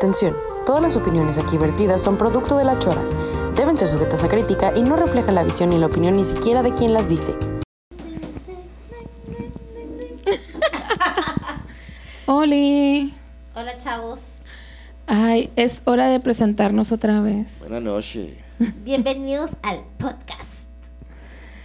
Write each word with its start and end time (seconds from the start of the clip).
Atención, 0.00 0.34
todas 0.64 0.80
las 0.80 0.96
opiniones 0.96 1.36
aquí 1.36 1.58
vertidas 1.58 2.00
son 2.00 2.16
producto 2.16 2.56
de 2.56 2.64
la 2.64 2.78
chora. 2.78 3.02
Deben 3.54 3.76
ser 3.76 3.86
sujetas 3.86 4.24
a 4.24 4.28
crítica 4.28 4.72
y 4.74 4.80
no 4.80 4.96
reflejan 4.96 5.34
la 5.34 5.42
visión 5.42 5.68
ni 5.68 5.76
la 5.76 5.88
opinión 5.88 6.16
ni 6.16 6.24
siquiera 6.24 6.62
de 6.62 6.72
quien 6.72 6.94
las 6.94 7.06
dice. 7.06 7.36
Oli. 12.26 13.12
Hola 13.54 13.76
chavos, 13.76 14.20
Ay, 15.06 15.52
es 15.56 15.82
hora 15.84 16.08
de 16.08 16.18
presentarnos 16.18 16.92
otra 16.92 17.20
vez. 17.20 17.58
Buenas 17.58 17.82
noches. 17.82 18.38
bienvenidos 18.82 19.50
al 19.60 19.82
podcast. 19.98 20.48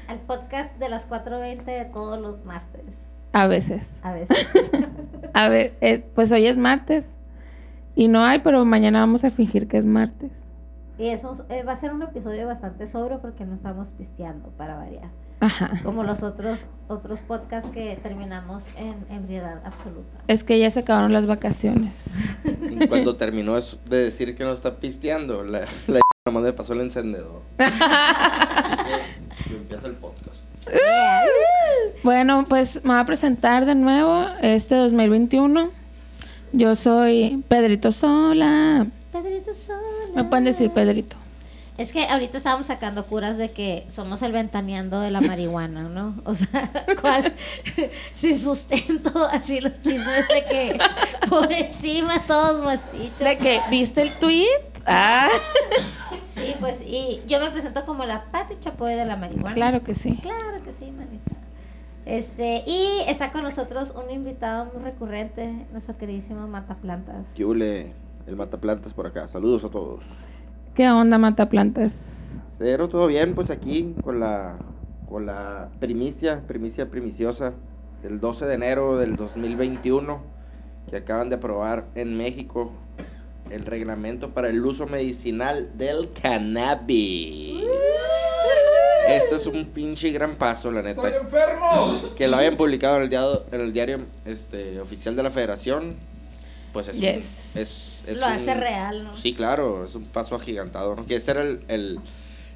Al 0.09 0.19
podcast 0.19 0.77
de 0.77 0.89
las 0.89 1.07
4.20 1.07 1.63
de 1.63 1.85
todos 1.85 2.19
los 2.19 2.43
martes. 2.43 2.83
A 3.31 3.47
veces. 3.47 3.83
A 4.03 4.11
veces. 4.11 4.51
A 5.33 5.47
ver, 5.47 5.77
eh, 5.79 6.03
pues 6.13 6.29
hoy 6.33 6.47
es 6.47 6.57
martes. 6.57 7.05
Y 7.95 8.07
no 8.07 8.23
hay, 8.23 8.39
pero 8.39 8.65
mañana 8.65 8.99
vamos 8.99 9.23
a 9.23 9.29
fingir 9.29 9.67
que 9.67 9.77
es 9.77 9.85
martes. 9.85 10.31
y 10.97 11.07
eso 11.07 11.45
eh, 11.49 11.63
va 11.63 11.73
a 11.73 11.79
ser 11.79 11.93
un 11.93 12.01
episodio 12.03 12.47
bastante 12.47 12.87
sobrio 12.89 13.19
porque 13.21 13.45
no 13.45 13.55
estamos 13.55 13.87
pisteando 13.97 14.49
para 14.57 14.75
variar. 14.75 15.09
Ajá. 15.41 15.81
Como 15.83 16.03
los 16.03 16.23
otros 16.23 16.59
otros 16.87 17.19
podcasts 17.27 17.69
que 17.71 17.99
terminamos 18.01 18.63
en 18.77 18.95
ebriedad 19.13 19.61
absoluta. 19.65 20.19
Es 20.27 20.43
que 20.45 20.57
ya 20.59 20.69
se 20.71 20.79
acabaron 20.81 21.11
las 21.13 21.25
vacaciones. 21.25 21.93
Y 22.69 22.87
cuando 22.87 23.15
terminó 23.15 23.55
de 23.55 23.97
decir 23.97 24.35
que 24.35 24.43
no 24.43 24.51
está 24.51 24.75
pisteando, 24.77 25.43
la, 25.43 25.65
la 25.87 25.99
nomás 26.25 26.43
me 26.43 26.53
pasó 26.53 26.73
el 26.73 26.81
encendedor. 26.81 27.41
y 29.49 29.53
empieza 29.55 29.87
el 29.87 29.93
podcast. 29.95 30.35
Bueno, 32.03 32.45
pues 32.49 32.83
me 32.83 32.91
voy 32.93 32.99
a 32.99 33.05
presentar 33.05 33.65
de 33.65 33.75
nuevo 33.75 34.25
este 34.41 34.75
2021. 34.75 35.69
Yo 36.55 36.73
soy 36.75 37.43
Pedrito 37.49 37.91
Sola. 37.91 38.87
Pedrito 39.11 39.53
Sola. 39.53 39.79
Me 40.15 40.23
pueden 40.23 40.45
decir 40.45 40.71
Pedrito. 40.71 41.17
Es 41.77 41.91
que 41.91 42.05
ahorita 42.05 42.37
estábamos 42.37 42.67
sacando 42.67 43.05
curas 43.05 43.37
de 43.37 43.51
que 43.51 43.83
somos 43.89 44.21
el 44.21 44.31
ventaneando 44.31 45.01
de 45.01 45.11
la 45.11 45.19
marihuana, 45.19 45.83
¿no? 45.83 46.15
O 46.23 46.33
sea, 46.33 46.71
¿cuál? 47.01 47.35
Sin 48.13 48.39
sustento, 48.39 49.11
así 49.29 49.59
los 49.59 49.73
chismes 49.81 50.25
de 50.29 50.45
que 50.49 50.79
por 51.27 51.51
encima 51.51 52.19
todos 52.25 52.63
matichos. 52.63 53.19
¿De 53.19 53.37
qué? 53.37 53.59
¿Viste 53.69 54.01
el 54.03 54.13
tweet? 54.13 54.47
Ah, 54.85 55.27
Sí, 56.35 56.53
pues, 56.59 56.81
y 56.81 57.21
yo 57.27 57.39
me 57.39 57.49
presento 57.49 57.85
como 57.85 58.05
la 58.05 58.25
Pati 58.25 58.55
Chapoy 58.59 58.93
de 58.93 59.05
la 59.05 59.15
marihuana. 59.17 59.55
claro 59.55 59.83
que 59.83 59.95
sí. 59.95 60.17
Claro 60.21 60.63
que 60.63 60.71
sí, 60.79 60.91
manita. 60.91 61.31
Este, 62.05 62.63
y 62.67 63.01
está 63.09 63.31
con 63.31 63.43
nosotros 63.43 63.91
un 63.95 64.11
invitado 64.13 64.65
muy 64.73 64.83
recurrente, 64.83 65.65
nuestro 65.71 65.97
queridísimo 65.97 66.47
Mataplantas. 66.47 67.25
¿Qué 67.35 67.43
hule? 67.43 67.93
El 68.27 68.35
mataplantas 68.35 68.93
por 68.93 69.07
acá. 69.07 69.27
Saludos 69.27 69.63
a 69.63 69.69
todos. 69.69 70.03
¿Qué 70.73 70.89
onda, 70.89 71.17
Mataplantas? 71.17 71.91
Cero, 72.57 72.89
todo 72.89 73.07
bien, 73.07 73.35
pues 73.35 73.49
aquí 73.49 73.93
con 74.03 74.19
la 74.19 74.55
con 75.07 75.25
la 75.25 75.69
primicia, 75.79 76.41
primicia 76.47 76.89
primiciosa 76.89 77.53
del 78.01 78.19
12 78.19 78.45
de 78.45 78.53
enero 78.55 78.97
del 78.97 79.15
2021 79.15 80.19
que 80.89 80.97
acaban 80.97 81.29
de 81.29 81.35
aprobar 81.35 81.85
en 81.95 82.17
México 82.17 82.71
el 83.49 83.65
reglamento 83.65 84.31
para 84.31 84.49
el 84.49 84.65
uso 84.65 84.87
medicinal 84.87 85.77
del 85.77 86.11
cannabis. 86.11 87.63
Este 89.07 89.35
es 89.35 89.45
un 89.45 89.65
pinche 89.65 90.11
gran 90.11 90.35
paso, 90.35 90.71
la 90.71 90.81
neta. 90.81 91.07
enfermo! 91.15 92.13
Que 92.15 92.27
lo 92.27 92.37
hayan 92.37 92.57
publicado 92.57 92.97
en 92.97 93.03
el 93.03 93.09
diario, 93.09 93.43
en 93.51 93.61
el 93.61 93.73
diario 93.73 93.99
este, 94.25 94.79
oficial 94.79 95.15
de 95.15 95.23
la 95.23 95.29
federación, 95.31 95.95
pues 96.73 96.87
es, 96.87 96.95
un- 96.95 97.01
Yes. 97.01 97.55
es, 97.55 98.03
es 98.07 98.17
Lo 98.17 98.25
hace 98.25 98.53
real, 98.53 99.03
¿no? 99.03 99.17
Sí, 99.17 99.33
claro, 99.33 99.85
es 99.85 99.95
un 99.95 100.05
paso 100.05 100.35
agigantado, 100.35 100.95
¿no? 100.95 101.05
Que 101.05 101.15
este 101.15 101.31
era 101.31 101.41
el, 101.41 101.61
el, 101.67 101.99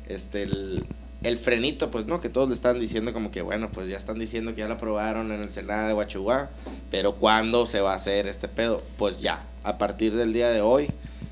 este, 0.08 0.44
el, 0.44 0.86
el 1.24 1.38
frenito, 1.38 1.90
pues, 1.92 2.06
¿no? 2.06 2.20
Que 2.22 2.30
todos 2.30 2.50
le 2.50 2.56
están 2.56 2.80
diciendo 2.80 3.14
como 3.14 3.32
que, 3.32 3.42
bueno, 3.42 3.70
pues 3.72 3.88
ya 3.88 3.98
están 3.98 4.20
diciendo 4.20 4.54
que 4.56 4.60
ya 4.62 4.68
lo 4.68 4.76
aprobaron 4.76 5.32
en 5.32 5.42
el 5.42 5.50
Senado 5.52 5.88
de 5.88 5.94
Huachuá, 5.94 6.50
pero 6.92 7.16
¿cuándo 7.16 7.66
se 7.66 7.82
va 7.82 7.94
a 7.94 7.96
hacer 7.96 8.28
este 8.28 8.48
pedo? 8.48 8.82
Pues 8.98 9.22
ya, 9.22 9.44
a 9.64 9.78
partir 9.78 10.16
del 10.16 10.34
día 10.34 10.50
de 10.50 10.62
hoy, 10.62 10.90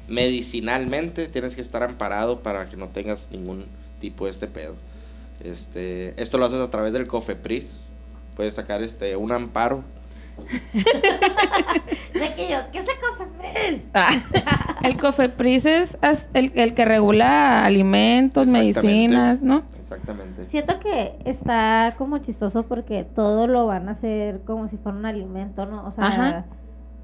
medicinalmente 0.08 1.28
tienes 1.28 1.56
que 1.56 1.62
estar 1.62 1.84
amparado 1.84 2.40
para 2.42 2.68
que 2.70 2.76
no 2.78 2.88
tengas 2.90 3.28
ningún 3.32 3.66
tipo 4.00 4.26
de 4.26 4.32
este 4.32 4.48
pedo. 4.48 4.76
Este, 5.44 6.20
esto 6.22 6.38
lo 6.38 6.46
haces 6.46 6.60
a 6.60 6.72
través 6.72 6.94
del 6.94 7.08
COFEPRIS, 7.08 7.72
puedes 8.36 8.56
sacar 8.56 8.82
este, 8.82 9.16
un 9.16 9.32
amparo 9.32 9.84
De 12.14 12.34
que 12.36 12.50
yo, 12.50 12.58
¿qué 12.72 12.84
se 12.84 12.92
Cofepris? 13.00 13.82
El 14.84 15.00
COFEPRIS 15.00 15.66
es 15.66 15.98
el, 16.34 16.52
el 16.56 16.74
que 16.74 16.86
regula 16.86 17.66
alimentos, 17.66 18.48
medicinas, 18.48 19.42
¿no? 19.42 19.64
Exactamente. 19.82 20.46
Siento 20.50 20.80
que 20.80 21.18
está 21.26 21.96
como 21.98 22.20
chistoso 22.20 22.64
porque 22.64 23.04
todo 23.04 23.48
lo 23.48 23.66
van 23.66 23.90
a 23.90 23.94
hacer 23.94 24.42
como 24.46 24.68
si 24.68 24.78
fuera 24.78 24.98
un 24.98 25.06
alimento, 25.06 25.66
¿no? 25.66 25.86
O 25.88 25.92
sea, 25.92 26.06
Ajá. 26.06 26.46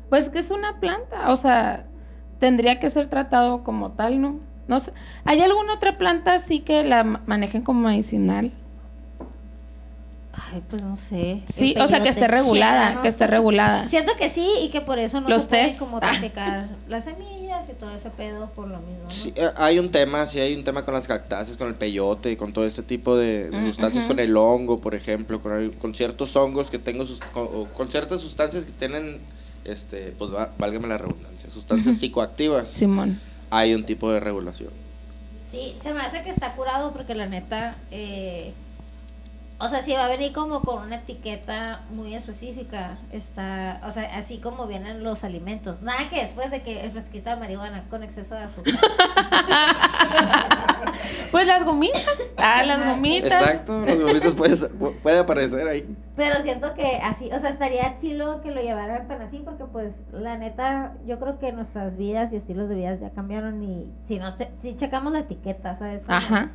Pues 0.09 0.29
que 0.29 0.39
es 0.39 0.51
una 0.51 0.79
planta, 0.79 1.31
o 1.31 1.35
sea, 1.35 1.87
tendría 2.39 2.79
que 2.79 2.89
ser 2.89 3.09
tratado 3.09 3.63
como 3.63 3.93
tal, 3.93 4.21
¿no? 4.21 4.39
No 4.67 4.79
sé. 4.79 4.91
¿Hay 5.25 5.41
alguna 5.41 5.73
otra 5.75 5.97
planta 5.97 6.35
así 6.35 6.59
que 6.61 6.83
la 6.83 7.03
ma- 7.03 7.21
manejen 7.25 7.61
como 7.63 7.87
medicinal? 7.87 8.51
ay, 10.51 10.63
pues 10.67 10.81
no 10.81 10.97
sé. 10.97 11.43
Sí, 11.53 11.73
El 11.75 11.83
o 11.83 11.87
sea, 11.87 12.01
que 12.01 12.09
esté 12.09 12.27
regulada, 12.27 13.01
que 13.03 13.07
esté 13.07 13.27
regulada. 13.27 13.85
Siento 13.85 14.13
que 14.17 14.29
sí 14.29 14.47
y 14.63 14.69
que 14.69 14.81
por 14.81 14.97
eso 14.97 15.21
no 15.21 15.29
Los 15.29 15.43
se 15.43 15.47
puede 15.47 15.65
test. 15.65 15.79
como 15.79 15.97
Ah. 15.97 16.01
traficar 16.01 16.69
las 16.89 17.03
semillas 17.03 17.69
y 17.69 17.73
todo 17.73 17.91
ese 17.91 18.09
pedo 18.09 18.49
por 18.49 18.67
lo 18.67 18.79
mismo, 18.79 19.03
¿no? 19.03 19.11
Sí, 19.11 19.31
eh, 19.35 19.49
hay 19.57 19.77
un 19.77 19.91
tema, 19.91 20.25
sí 20.25 20.39
hay 20.39 20.55
un 20.55 20.63
tema 20.63 20.85
con 20.85 20.95
las 20.95 21.07
cactáceas, 21.07 21.55
con 21.55 21.67
el 21.67 21.75
peyote 21.75 22.31
y 22.31 22.35
con 22.35 22.51
todo 22.51 22.65
este 22.65 22.81
tipo 22.81 23.15
de, 23.15 23.49
Mm, 23.51 23.67
sustancias, 23.67 24.05
con 24.05 24.19
el 24.19 24.35
hongo, 24.35 24.81
por 24.81 24.95
ejemplo, 24.95 25.39
con, 25.39 25.69
con 25.73 25.93
ciertos 25.93 26.35
hongos 26.35 26.71
que 26.71 26.79
tengo, 26.79 27.05
con, 27.31 27.43
o 27.43 27.67
con 27.73 27.89
ciertas 27.91 28.19
sustancias 28.21 28.65
que 28.65 28.71
tienen, 28.71 29.19
este, 29.65 30.15
pues 30.17 30.33
va- 30.33 30.49
válgame 30.57 30.87
la 30.87 30.97
redundancia, 30.97 31.49
sustancias 31.51 31.97
psicoactivas, 31.97 32.69
Simón. 32.69 33.19
Hay 33.53 33.75
un 33.75 33.85
tipo 33.85 34.11
de 34.11 34.19
regulación. 34.19 34.71
Sí, 35.43 35.75
se 35.77 35.93
me 35.93 36.01
hace 36.01 36.23
que 36.23 36.31
está 36.31 36.55
curado 36.55 36.91
porque 36.91 37.13
la 37.13 37.27
neta, 37.27 37.75
eh, 37.91 38.53
o 39.59 39.69
sea, 39.69 39.81
si 39.81 39.93
va 39.93 40.05
a 40.05 40.09
venir 40.09 40.33
como 40.33 40.61
con 40.61 40.83
una 40.83 40.97
etiqueta 40.97 41.81
muy 41.91 42.13
específica, 42.15 42.97
está, 43.11 43.79
o 43.85 43.91
sea, 43.91 44.17
así 44.17 44.39
como 44.39 44.67
vienen 44.67 45.03
los 45.03 45.23
alimentos. 45.23 45.81
Nada 45.81 46.09
que 46.09 46.21
después 46.21 46.51
de 46.51 46.61
que 46.63 46.81
el 46.83 46.91
fresquito 46.91 47.29
de 47.29 47.35
marihuana 47.37 47.83
con 47.89 48.03
exceso 48.03 48.35
de 48.35 48.43
azúcar. 48.43 48.73
Pues 51.31 51.47
las 51.47 51.63
gomitas. 51.63 52.03
Ah, 52.37 52.63
las 52.63 52.85
gomitas. 52.85 53.31
Exacto, 53.41 53.79
los 53.79 53.99
gomitas 53.99 54.33
puede, 54.35 54.55
puede 55.01 55.19
aparecer 55.19 55.67
ahí. 55.67 55.95
Pero 56.15 56.41
siento 56.43 56.73
que 56.75 56.97
así, 56.97 57.31
o 57.31 57.39
sea, 57.39 57.49
estaría 57.49 57.97
chilo 57.99 58.41
que 58.41 58.51
lo 58.51 58.61
llevaran 58.61 59.07
tan 59.07 59.21
así 59.23 59.39
porque 59.43 59.63
pues 59.65 59.93
la 60.11 60.37
neta, 60.37 60.93
yo 61.07 61.19
creo 61.19 61.39
que 61.39 61.51
nuestras 61.51 61.97
vidas 61.97 62.31
y 62.31 62.35
estilos 62.35 62.69
de 62.69 62.75
vida 62.75 62.95
ya 62.95 63.09
cambiaron 63.11 63.63
y 63.63 63.91
si 64.07 64.19
nos 64.19 64.35
che- 64.37 64.51
si 64.61 64.75
checamos 64.77 65.11
la 65.13 65.19
etiqueta, 65.19 65.75
¿sabes? 65.79 66.01
Como- 66.05 66.17
Ajá. 66.17 66.51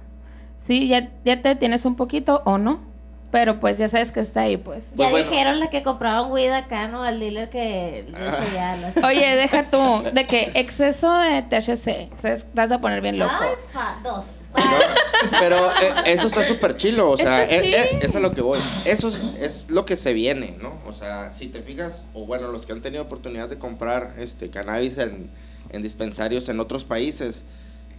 Sí, 0.67 0.89
ya, 0.89 1.09
ya 1.25 1.41
te 1.43 1.55
tienes 1.57 1.85
un 1.85 1.97
poquito 1.97 2.43
o 2.45 2.59
no. 2.59 2.87
Pero 3.31 3.61
pues 3.61 3.77
ya 3.77 3.89
sabes 3.91 4.11
que 4.11 4.21
está 4.21 4.41
ahí, 4.41 4.57
pues. 4.57 4.83
Ya 4.93 4.97
Pues 4.97 5.11
bueno. 5.11 5.31
dijeron 5.31 5.61
la 5.61 5.69
que 5.69 5.83
compraron 5.83 6.33
weed 6.33 6.51
acá, 6.51 6.89
¿no? 6.89 7.03
Al 7.03 7.21
dealer 7.21 7.51
que 7.51 8.07
hecho 8.09 8.55
ya 8.55 8.75
las... 8.77 8.97
Oye, 9.05 9.37
deja 9.37 9.65
tú, 9.65 10.03
de 10.15 10.27
que 10.27 10.51
exceso 10.55 11.13
de 11.19 11.43
THC, 11.43 12.09
¿sabes? 12.23 12.47
Vas 12.55 12.71
a 12.73 12.81
poner 12.81 13.03
bien 13.03 13.19
loco. 13.19 13.35
Ay, 13.39 13.51
fa, 13.71 13.99
dos. 14.03 14.25
No, 14.57 15.39
pero 15.39 15.57
eh, 15.57 15.93
eso 16.07 16.27
está 16.29 16.43
súper 16.43 16.79
chilo, 16.79 17.11
o 17.11 17.15
Es 17.17 17.21
sea, 17.21 17.47
que 17.47 17.57
eh, 17.59 17.63
sí. 17.63 17.75
eh, 17.75 17.99
es 18.01 18.17
a 18.17 18.21
lo 18.21 18.33
que 18.33 18.41
voy. 18.41 18.59
Eso 18.87 19.09
es, 19.09 19.23
es 19.39 19.67
lo 19.69 19.85
que 19.85 19.97
se 19.97 20.15
viene, 20.15 20.57
¿no? 20.63 20.79
O 20.87 20.95
sea, 20.95 21.31
si 21.35 21.49
te 21.49 21.61
fijas, 21.61 22.07
o 22.15 22.25
bueno, 22.25 22.49
los 22.51 22.65
que 22.65 22.73
han 22.73 22.81
tenido 22.81 23.03
oportunidad 23.03 23.51
de 23.51 23.59
comprar 23.59 24.15
este 24.19 24.49
cannabis 24.49 24.97
en, 24.97 25.31
en 25.71 25.83
dispensarios 25.83 26.49
en 26.49 26.61
otros 26.61 26.85
países, 26.85 27.45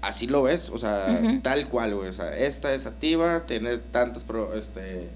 así 0.02 0.28
lo 0.28 0.44
ves, 0.44 0.70
o 0.70 0.78
sea, 0.78 1.20
tal 1.42 1.68
cual, 1.68 1.96
güey. 1.96 2.10
O 2.10 2.14
sea, 2.14 2.36
esta 2.38 2.74
es 2.74 2.86
activa, 2.86 3.44
tener 3.46 3.82
tantos 3.92 4.24
pro- 4.24 4.54
este, 4.58 5.10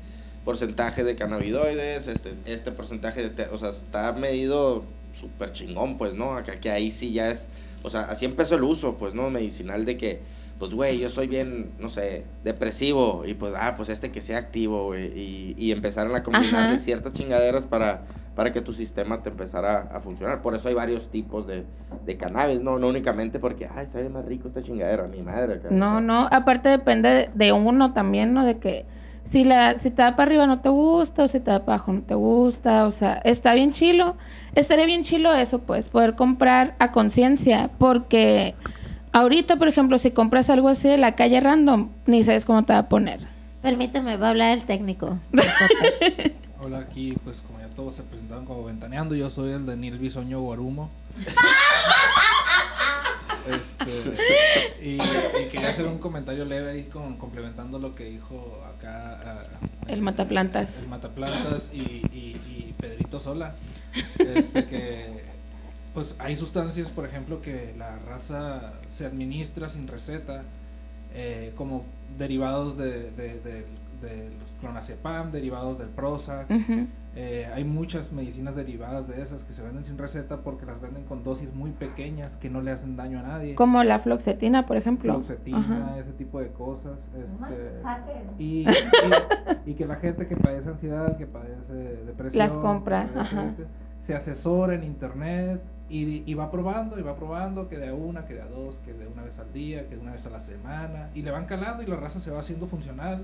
porcentaje 0.46 1.04
de 1.04 1.16
cannabinoides, 1.16 2.08
este, 2.08 2.34
este 2.46 2.72
porcentaje 2.72 3.30
de, 3.30 3.46
o 3.48 3.58
sea, 3.58 3.70
está 3.70 4.12
medido 4.14 4.84
súper 5.20 5.54
chingón, 5.54 5.98
pues, 5.98 6.14
¿no? 6.14 6.36
Acá 6.36 6.60
que 6.60 6.70
ahí 6.72 6.92
sí 6.92 7.14
ya 7.14 7.30
es, 7.32 7.44
o 7.82 7.90
sea, 7.90 8.02
así 8.02 8.26
empezó 8.26 8.56
el 8.56 8.64
uso, 8.64 8.96
pues, 8.98 9.14
¿no? 9.14 9.30
Medicinal 9.30 9.86
de 9.86 9.98
que, 9.98 10.20
pues, 10.64 10.76
güey, 10.76 10.98
yo 10.98 11.10
soy 11.10 11.28
bien, 11.28 11.72
no 11.78 11.90
sé, 11.90 12.24
depresivo, 12.46 13.24
y 13.26 13.34
pues, 13.34 13.52
ah, 13.54 13.74
pues 13.76 13.90
este 13.90 14.12
que 14.12 14.22
sea 14.22 14.38
activo, 14.38 14.86
güey, 14.86 15.08
y, 15.08 15.56
y 15.58 15.74
empezaron 15.74 16.16
a 16.16 16.24
combinar 16.24 16.72
de 16.72 16.78
ciertas 16.78 17.12
chingaderas 17.12 17.66
para, 17.66 18.06
para 18.34 18.54
que 18.54 18.62
tu 18.62 18.74
sistema 18.74 19.22
te 19.22 19.28
empezara 19.28 19.90
a 19.94 20.00
funcionar. 20.00 20.42
Por 20.42 20.56
eso 20.56 20.70
hay 20.70 20.74
varios 20.74 21.12
tipos 21.12 21.46
de, 21.48 21.66
de 22.06 22.16
cannabis, 22.16 22.62
¿no? 22.62 22.80
No 22.80 22.88
únicamente 22.88 23.40
porque, 23.40 23.68
ay, 23.76 23.88
sabe 23.92 24.08
más 24.08 24.24
rico 24.24 24.48
esta 24.48 24.64
chingadera, 24.64 25.06
mi 25.08 25.22
madre. 25.22 25.60
No, 25.70 26.00
no, 26.00 26.30
aparte 26.32 26.70
depende 26.70 27.10
de, 27.10 27.30
de 27.34 27.52
uno 27.52 27.92
también, 27.92 28.34
¿no? 28.34 28.46
De 28.46 28.58
que 28.58 28.86
Si, 29.32 29.44
la, 29.44 29.78
si 29.80 29.92
te 29.92 30.02
da 30.02 30.16
para 30.16 30.28
arriba 30.28 30.48
no 30.48 30.62
te 30.62 30.70
gusta, 30.70 31.24
o 31.24 31.28
si 31.28 31.42
te 31.42 31.52
da 31.52 31.66
para 31.66 31.76
abajo 31.76 31.92
no 31.92 32.04
te 32.04 32.16
gusta, 32.16 32.86
o 32.88 32.92
sea, 32.92 33.16
está 33.26 33.54
bien 33.54 33.74
chilo. 33.74 34.16
Estaría 34.56 34.86
bien 34.86 35.04
chilo 35.04 35.34
eso, 35.34 35.60
pues, 35.60 35.90
poder 35.90 36.16
comprar 36.16 36.76
a 36.80 36.94
conciencia, 36.94 37.70
porque 37.78 38.56
ahorita, 39.14 39.56
por 39.56 39.68
ejemplo, 39.68 39.98
si 39.98 40.12
compras 40.12 40.50
algo 40.50 40.68
así 40.70 40.88
de 40.90 40.98
la 40.98 41.16
calle 41.16 41.40
random, 41.40 41.90
ni 42.06 42.24
sabes 42.24 42.46
cómo 42.46 42.64
te 42.64 42.74
va 42.74 42.80
a 42.80 42.90
poner. 42.90 43.22
Permíteme, 43.62 44.18
va 44.18 44.28
a 44.28 44.30
hablar 44.32 44.58
el 44.58 44.64
técnico. 44.66 45.18
Hola, 46.60 46.80
aquí, 46.80 47.14
pues 47.24 47.42
como 47.42 47.60
ya 47.60 47.68
todos 47.70 47.94
se 47.96 48.04
presentaron 48.04 48.46
como 48.46 48.64
Ventaneando, 48.66 49.16
yo 49.16 49.30
soy 49.30 49.52
el 49.54 49.66
Daniel 49.66 49.98
Bisoño 50.00 50.42
Guarumo. 50.42 50.90
Este, 53.46 53.84
y, 54.82 54.94
y 54.96 55.50
quería 55.52 55.68
hacer 55.68 55.86
un 55.86 55.98
comentario 55.98 56.46
leve 56.46 56.72
ahí 56.72 56.84
con, 56.84 57.18
complementando 57.18 57.78
lo 57.78 57.94
que 57.94 58.06
dijo 58.06 58.64
acá 58.74 59.20
ah, 59.26 59.44
El 59.86 60.02
mataplantas. 60.02 60.84
el 60.84 60.88
Mataplantas 60.88 61.72
y, 61.74 61.80
y- 62.14 62.40
y 62.48 62.74
Pedrito 62.80 63.20
Sola. 63.20 63.54
Este 64.18 64.64
que 64.64 65.26
pues 65.94 66.16
hay 66.20 66.36
sustancias, 66.36 66.90
por 66.90 67.06
ejemplo, 67.06 67.42
que 67.42 67.74
la 67.78 67.98
raza 68.00 68.74
se 68.88 69.06
administra 69.06 69.68
sin 69.70 69.88
receta, 69.88 70.42
eh, 71.14 71.54
como 71.56 71.84
derivados 72.18 72.78
de, 72.78 73.12
de- 73.12 73.40
de- 73.40 73.66
de 74.02 74.30
los 74.38 74.52
clonazepam, 74.60 75.32
derivados 75.32 75.78
del 75.80 75.88
Prozac. 75.88 76.48
Eh, 77.16 77.48
hay 77.54 77.64
muchas 77.64 78.12
medicinas 78.12 78.54
derivadas 78.56 79.08
de 79.08 79.22
esas 79.22 79.44
que 79.46 79.54
se 79.54 79.62
venden 79.62 79.86
sin 79.86 79.98
receta 80.00 80.38
porque 80.42 80.66
las 80.66 80.82
venden 80.82 81.04
con 81.04 81.24
dosis 81.24 81.54
muy 81.54 81.70
pequeñas 81.72 82.36
que 82.38 82.50
no 82.50 82.60
le 82.62 82.72
hacen 82.72 82.98
daño 82.98 83.20
a 83.20 83.22
nadie. 83.22 83.56
Como 83.56 83.82
la 83.84 84.00
floxetina, 84.00 84.66
por 84.66 84.76
ejemplo. 84.78 85.14
Fluoxetina, 85.14 85.58
Ajá. 85.60 86.00
ese 86.00 86.12
tipo 86.14 86.40
de 86.42 86.48
cosas. 86.50 86.98
Este, 87.16 88.44
y, 88.44 88.68
y- 88.68 89.72
y 89.72 89.74
que 89.76 89.86
la 89.86 89.96
gente 89.98 90.28
que 90.28 90.36
padece 90.36 90.70
ansiedad, 90.70 91.16
que 91.18 91.28
padece 91.28 91.74
depresión, 91.74 92.40
Las 92.40 92.52
compra, 92.54 93.04
este, 93.04 93.66
se 94.02 94.16
asesora 94.16 94.74
en 94.74 94.84
internet 94.84 95.62
y, 95.90 96.30
y 96.30 96.34
va 96.34 96.50
probando 96.50 96.98
y 97.00 97.02
va 97.02 97.16
probando 97.16 97.68
que 97.70 97.78
de 97.78 97.90
a 97.90 97.94
una, 97.94 98.26
que 98.26 98.36
de 98.36 98.42
a 98.42 98.48
dos, 98.48 98.76
que 98.86 98.94
de 98.94 99.08
una 99.08 99.24
vez 99.24 99.38
al 99.40 99.52
día, 99.54 99.88
que 99.88 99.96
de 99.96 100.02
una 100.02 100.14
vez 100.14 100.26
a 100.26 100.30
la 100.30 100.40
semana 100.40 101.10
y 101.14 101.22
le 101.22 101.32
van 101.32 101.46
calando 101.46 101.84
y 101.84 101.86
la 101.86 101.98
raza 101.98 102.20
se 102.20 102.32
va 102.32 102.40
haciendo 102.40 102.68
funcional 102.68 103.24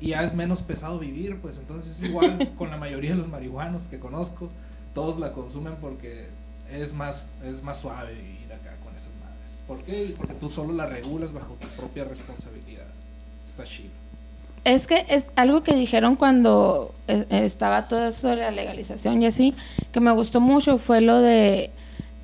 y 0.00 0.08
ya 0.08 0.22
es 0.22 0.34
menos 0.34 0.62
pesado 0.62 0.98
vivir, 0.98 1.40
pues 1.40 1.58
entonces 1.58 1.96
es 2.00 2.08
igual 2.08 2.52
con 2.58 2.70
la 2.70 2.76
mayoría 2.76 3.10
de 3.10 3.16
los 3.16 3.28
marihuanos 3.28 3.84
que 3.84 3.98
conozco, 3.98 4.50
todos 4.94 5.18
la 5.18 5.32
consumen 5.32 5.76
porque 5.80 6.26
es 6.70 6.92
más, 6.92 7.24
es 7.44 7.62
más 7.62 7.78
suave 7.78 8.14
vivir 8.14 8.52
acá 8.52 8.76
con 8.84 8.94
esas 8.94 9.12
madres. 9.20 9.58
¿Por 9.66 9.82
qué? 9.82 10.14
Porque 10.16 10.34
tú 10.34 10.50
solo 10.50 10.72
la 10.72 10.86
regulas 10.86 11.32
bajo 11.32 11.54
tu 11.54 11.68
propia 11.68 12.04
responsabilidad. 12.04 12.86
Está 13.46 13.64
chido. 13.64 13.90
Es 14.68 14.86
que 14.86 15.04
es 15.08 15.24
algo 15.36 15.62
que 15.62 15.74
dijeron 15.74 16.14
cuando 16.16 16.94
eh, 17.08 17.24
estaba 17.30 17.88
todo 17.88 18.08
eso 18.08 18.28
de 18.28 18.36
la 18.36 18.50
legalización 18.50 19.22
y 19.22 19.26
así, 19.26 19.54
que 19.92 20.00
me 20.00 20.10
gustó 20.12 20.40
mucho, 20.40 20.76
fue 20.78 21.00
lo 21.00 21.20
de 21.20 21.70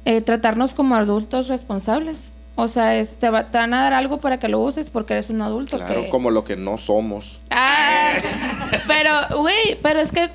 eh, 0.05 0.21
tratarnos 0.21 0.75
como 0.75 0.95
adultos 0.95 1.49
responsables. 1.49 2.31
O 2.57 2.69
sea, 2.69 2.95
es- 2.97 3.15
te, 3.19 3.31
va- 3.31 3.47
te 3.47 3.59
van 3.59 3.73
a 3.75 3.83
dar 3.83 3.95
algo 3.95 4.19
para 4.21 4.39
que 4.39 4.49
lo 4.49 4.61
uses 4.61 4.91
porque 4.91 5.15
eres 5.15 5.31
un 5.31 5.43
adulto. 5.43 5.77
Claro, 5.79 6.03
que... 6.03 6.09
como 6.11 6.31
lo 6.31 6.45
que 6.45 6.55
no 6.57 6.77
somos. 6.79 7.37
Ah, 7.51 8.13
pero, 8.87 9.41
güey, 9.41 9.79
pero 9.83 9.99
es 10.01 10.13
que 10.13 10.29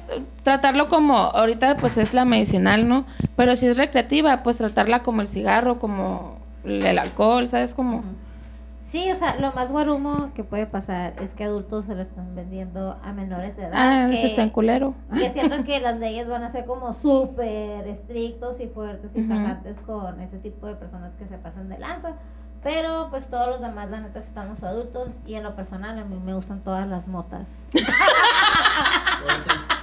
tratarlo 0.43 0.89
como, 0.89 1.15
ahorita 1.17 1.77
pues 1.77 1.95
es 1.97 2.13
la 2.13 2.25
medicinal, 2.25 2.89
¿no? 2.89 3.05
Pero 3.35 3.55
si 3.55 3.67
es 3.67 3.77
recreativa, 3.77 4.41
pues 4.43 4.57
tratarla 4.57 5.03
como 5.03 5.21
el 5.21 5.27
cigarro, 5.27 5.79
como 5.79 6.39
el 6.65 6.97
alcohol, 6.97 7.47
¿sabes? 7.47 7.73
Como... 7.73 8.03
Sí, 8.89 9.11
o 9.11 9.15
sea, 9.15 9.35
lo 9.35 9.51
más 9.51 9.69
guarumo 9.69 10.31
que 10.33 10.43
puede 10.43 10.65
pasar 10.65 11.13
es 11.21 11.29
que 11.35 11.43
adultos 11.43 11.85
se 11.85 11.93
lo 11.93 12.01
están 12.01 12.35
vendiendo 12.35 12.97
a 13.03 13.13
menores 13.13 13.55
de 13.55 13.65
edad. 13.65 13.73
Ah, 13.75 14.07
que, 14.09 14.17
eso 14.17 14.27
está 14.27 14.41
en 14.41 14.49
culero. 14.49 14.95
que 15.13 15.31
siento 15.31 15.63
que 15.63 15.79
las 15.79 15.99
leyes 15.99 16.27
van 16.27 16.43
a 16.43 16.51
ser 16.51 16.65
como 16.65 16.95
súper 16.95 17.87
estrictos 17.87 18.59
y 18.59 18.67
fuertes 18.67 19.11
y 19.13 19.19
Ujú. 19.19 19.29
tajantes 19.29 19.77
con 19.85 20.19
ese 20.21 20.39
tipo 20.39 20.65
de 20.65 20.73
personas 20.73 21.13
que 21.19 21.27
se 21.27 21.37
pasan 21.37 21.69
de 21.69 21.77
lanza. 21.77 22.13
Pero 22.63 23.07
pues 23.11 23.25
todos 23.27 23.45
los 23.47 23.61
demás, 23.61 23.91
la 23.91 24.01
neta, 24.01 24.19
estamos 24.19 24.63
adultos 24.63 25.09
y 25.27 25.35
en 25.35 25.43
lo 25.43 25.55
personal 25.55 25.99
a 25.99 26.03
mí 26.03 26.19
me 26.25 26.33
gustan 26.33 26.61
todas 26.61 26.87
las 26.87 27.07
motas. 27.07 27.47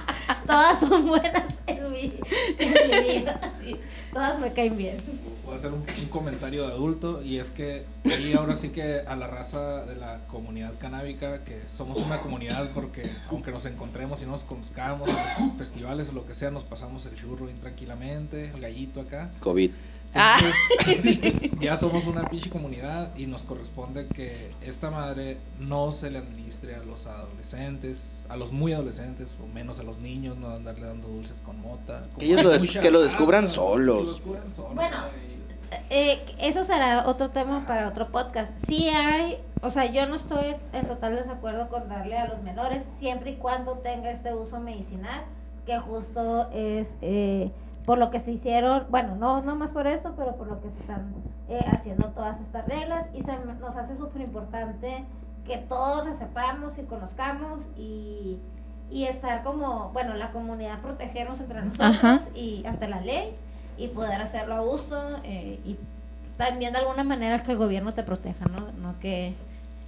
Todas 0.47 0.79
son 0.79 1.07
buenas 1.07 1.43
en 1.67 1.91
mi, 1.91 2.13
en 2.57 2.73
mi 2.73 3.19
vida. 3.19 3.53
sí. 3.63 3.75
Todas 4.13 4.39
me 4.39 4.51
caen 4.53 4.77
bien. 4.77 4.97
Voy 5.45 5.53
a 5.53 5.57
hacer 5.57 5.71
un, 5.71 5.83
un 5.99 6.09
comentario 6.09 6.65
de 6.65 6.73
adulto 6.73 7.21
y 7.21 7.37
es 7.37 7.51
que 7.51 7.85
y 8.03 8.33
ahora 8.33 8.55
sí 8.55 8.69
que 8.69 8.99
a 8.99 9.15
la 9.15 9.27
raza 9.27 9.85
de 9.85 9.95
la 9.95 10.19
comunidad 10.27 10.73
canábica, 10.79 11.43
que 11.43 11.61
somos 11.67 11.99
una 11.99 12.17
comunidad 12.17 12.69
porque 12.73 13.09
aunque 13.29 13.51
nos 13.51 13.65
encontremos 13.65 14.21
y 14.21 14.25
no 14.25 14.31
nos 14.31 14.43
conozcamos 14.43 15.09
en 15.09 15.47
los 15.47 15.57
festivales 15.57 16.09
o 16.09 16.13
lo 16.13 16.25
que 16.25 16.33
sea, 16.33 16.51
nos 16.51 16.63
pasamos 16.63 17.05
el 17.05 17.15
churro 17.15 17.45
bien 17.45 17.59
tranquilamente, 17.59 18.49
el 18.53 18.61
gallito 18.61 19.01
acá. 19.01 19.29
COVID. 19.39 19.71
Entonces, 20.13 21.51
ya 21.59 21.77
somos 21.77 22.05
una 22.07 22.27
pinche 22.29 22.49
comunidad 22.49 23.15
y 23.15 23.25
nos 23.27 23.43
corresponde 23.43 24.07
que 24.07 24.51
esta 24.61 24.89
madre 24.89 25.37
no 25.59 25.91
se 25.91 26.09
le 26.09 26.19
administre 26.19 26.75
a 26.75 26.83
los 26.83 27.07
adolescentes, 27.07 28.25
a 28.29 28.37
los 28.37 28.51
muy 28.51 28.73
adolescentes 28.73 29.37
o 29.43 29.47
menos 29.47 29.79
a 29.79 29.83
los 29.83 29.99
niños, 29.99 30.37
no 30.37 30.49
andarle 30.49 30.87
dando 30.87 31.07
dulces 31.07 31.41
con 31.41 31.61
mota. 31.61 32.07
Que 32.17 32.25
ellos 32.25 32.43
lo 32.43 32.81
que 32.81 32.91
lo 32.91 33.01
descubran 33.01 33.49
solos. 33.49 33.97
que 33.99 34.05
lo 34.05 34.13
descubran 34.13 34.55
solos, 34.55 34.75
Bueno. 34.75 34.97
Eh, 35.89 36.25
eso 36.39 36.63
será 36.63 37.03
otro 37.07 37.29
tema 37.31 37.65
para 37.67 37.89
otro 37.89 38.07
podcast. 38.09 38.53
Sí 38.67 38.87
hay, 38.87 39.37
o 39.61 39.69
sea, 39.69 39.85
yo 39.85 40.07
no 40.07 40.15
estoy 40.15 40.55
en 40.71 40.87
total 40.87 41.15
desacuerdo 41.15 41.67
con 41.67 41.89
darle 41.89 42.17
a 42.17 42.27
los 42.27 42.41
menores, 42.41 42.83
siempre 42.99 43.31
y 43.31 43.35
cuando 43.35 43.73
tenga 43.79 44.11
este 44.11 44.33
uso 44.33 44.59
medicinal, 44.61 45.25
que 45.65 45.77
justo 45.79 46.49
es 46.53 46.87
eh, 47.01 47.51
por 47.87 47.97
lo 47.99 48.11
que 48.11 48.19
se 48.19 48.33
hicieron, 48.33 48.83
bueno, 48.89 49.15
no, 49.15 49.41
no 49.41 49.55
más 49.55 49.71
por 49.71 49.87
esto, 49.87 50.13
pero 50.17 50.35
por 50.35 50.47
lo 50.47 50.59
que 50.59 50.69
se 50.71 50.79
están 50.81 51.13
eh, 51.47 51.63
haciendo 51.71 52.09
todas 52.09 52.37
estas 52.41 52.67
reglas 52.67 53.05
y 53.13 53.23
se 53.23 53.31
nos 53.37 53.77
hace 53.77 53.95
súper 53.95 54.23
importante 54.23 55.05
que 55.45 55.55
todos 55.69 56.05
lo 56.05 56.17
sepamos 56.17 56.73
y 56.77 56.81
conozcamos 56.81 57.61
y, 57.77 58.39
y 58.91 59.05
estar 59.05 59.41
como, 59.41 59.91
bueno, 59.93 60.15
la 60.15 60.33
comunidad 60.33 60.81
protegernos 60.81 61.39
entre 61.39 61.61
nosotros 61.61 61.95
Ajá. 61.95 62.19
y 62.35 62.65
ante 62.65 62.89
la 62.89 62.99
ley 62.99 63.33
y 63.77 63.87
poder 63.87 64.19
hacerlo 64.19 64.55
a 64.55 64.59
gusto 64.59 65.21
eh, 65.23 65.61
y 65.63 65.77
también 66.35 66.73
de 66.73 66.79
alguna 66.79 67.05
manera 67.05 67.41
que 67.41 67.53
el 67.53 67.57
gobierno 67.57 67.93
te 67.93 68.03
proteja, 68.03 68.47
¿no? 68.47 68.69
No 68.81 68.99
que, 68.99 69.33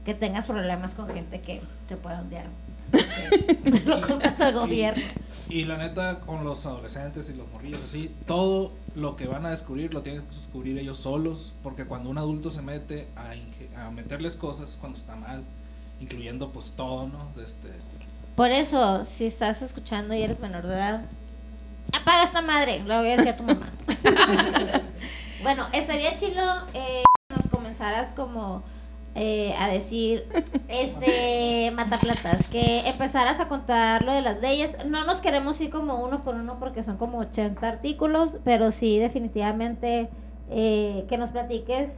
que 0.06 0.14
tengas 0.14 0.48
problemas 0.48 0.96
con 0.96 1.10
gente 1.10 1.42
que 1.42 1.62
te 1.86 1.98
pueda 1.98 2.22
ondear. 2.22 2.46
lo 3.86 4.02
compras 4.02 4.40
al 4.42 4.54
gobierno. 4.54 5.04
Y 5.50 5.66
la 5.66 5.78
neta, 5.78 6.20
con 6.20 6.44
los 6.44 6.66
adolescentes 6.68 7.30
y 7.30 7.34
los 7.34 7.48
morrillos 7.50 7.82
así, 7.84 8.12
todo 8.28 8.72
lo 8.96 9.16
que 9.16 9.26
van 9.26 9.48
a 9.48 9.50
descubrir 9.50 9.94
lo 9.96 10.04
tienen 10.04 10.22
que 10.22 10.36
descubrir 10.36 10.78
ellos 10.78 11.00
solos, 11.00 11.56
porque 11.64 11.86
cuando 11.86 12.12
un 12.12 12.20
adulto 12.20 12.52
se 12.52 12.62
mete 12.62 13.08
a, 13.16 13.90
meterles 13.90 14.36
cosas 14.36 14.78
cuando 14.80 15.00
está 15.00 15.16
mal, 15.16 15.44
incluyendo 16.00 16.52
pues 16.52 16.74
todo, 16.76 17.08
¿no? 17.08 17.32
Este, 17.44 17.70
Por 18.36 18.52
eso, 18.52 19.04
si 19.06 19.26
estás 19.26 19.64
escuchando 19.64 20.14
y 20.14 20.22
eres 20.22 20.40
menor 20.40 20.68
de 20.68 20.76
edad, 20.76 21.02
apaga 22.00 22.24
esta 22.24 22.44
madre, 22.44 22.84
le 22.84 22.98
voy 22.98 23.10
a 23.10 23.18
decir 23.18 23.30
a 23.30 23.38
tu 23.38 23.44
mamá. 23.44 23.72
bueno, 25.42 25.68
estaría 25.74 26.14
chilo 26.14 26.44
eh, 26.76 27.04
nos 27.36 27.48
comenzaras 27.48 28.14
como 28.14 28.64
eh, 29.16 29.54
a 29.60 29.68
decir, 29.68 30.26
este, 30.68 31.72
mataplatas, 31.72 32.48
que 32.48 32.82
empezaras 32.88 33.40
a 33.40 33.48
contar 33.48 34.04
lo 34.04 34.14
de 34.14 34.22
las 34.22 34.40
leyes. 34.42 34.72
No 34.86 35.04
nos 35.04 35.22
queremos 35.22 35.60
ir 35.62 35.70
como 35.70 36.04
uno 36.04 36.24
por 36.24 36.36
uno 36.36 36.58
porque 36.60 36.84
son 36.84 36.98
como 36.98 37.20
80 37.20 37.68
artículos, 37.68 38.38
pero 38.44 38.72
sí 38.72 39.00
definitivamente 39.00 40.10
eh, 40.50 41.06
que 41.08 41.18
nos 41.18 41.30
platiques 41.32 41.90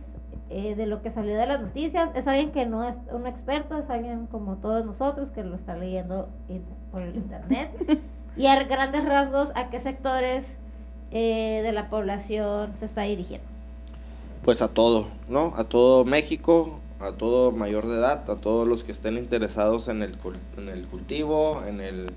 eh, 0.53 0.75
de 0.75 0.85
lo 0.85 1.01
que 1.01 1.11
salió 1.11 1.37
de 1.37 1.47
las 1.47 1.61
noticias. 1.61 2.09
Es 2.13 2.27
alguien 2.27 2.51
que 2.51 2.65
no 2.65 2.87
es 2.87 2.95
un 3.13 3.25
experto, 3.25 3.77
es 3.77 3.89
alguien 3.89 4.27
como 4.27 4.55
todos 4.57 4.85
nosotros 4.85 5.29
que 5.31 5.43
lo 5.43 5.55
está 5.55 5.77
leyendo 5.77 6.27
por 6.91 7.01
el 7.01 7.15
internet. 7.15 7.71
y 8.35 8.47
a 8.47 8.61
grandes 8.63 9.05
rasgos, 9.05 9.51
¿a 9.55 9.69
qué 9.69 9.79
sectores 9.79 10.57
eh, 11.11 11.61
de 11.63 11.71
la 11.71 11.89
población 11.89 12.73
se 12.79 12.85
está 12.85 13.03
dirigiendo? 13.03 13.47
Pues 14.43 14.61
a 14.61 14.67
todo, 14.67 15.07
¿no? 15.29 15.53
A 15.55 15.63
todo 15.63 16.03
México, 16.03 16.79
a 17.03 17.13
todo 17.13 17.51
mayor 17.51 17.87
de 17.87 17.95
edad, 17.97 18.29
a 18.29 18.35
todos 18.35 18.67
los 18.67 18.83
que 18.83 18.91
estén 18.91 19.17
interesados 19.17 19.87
en 19.87 20.01
el, 20.03 20.17
en 20.57 20.69
el 20.69 20.85
cultivo, 20.85 21.63
en 21.67 21.81
el, 21.81 22.11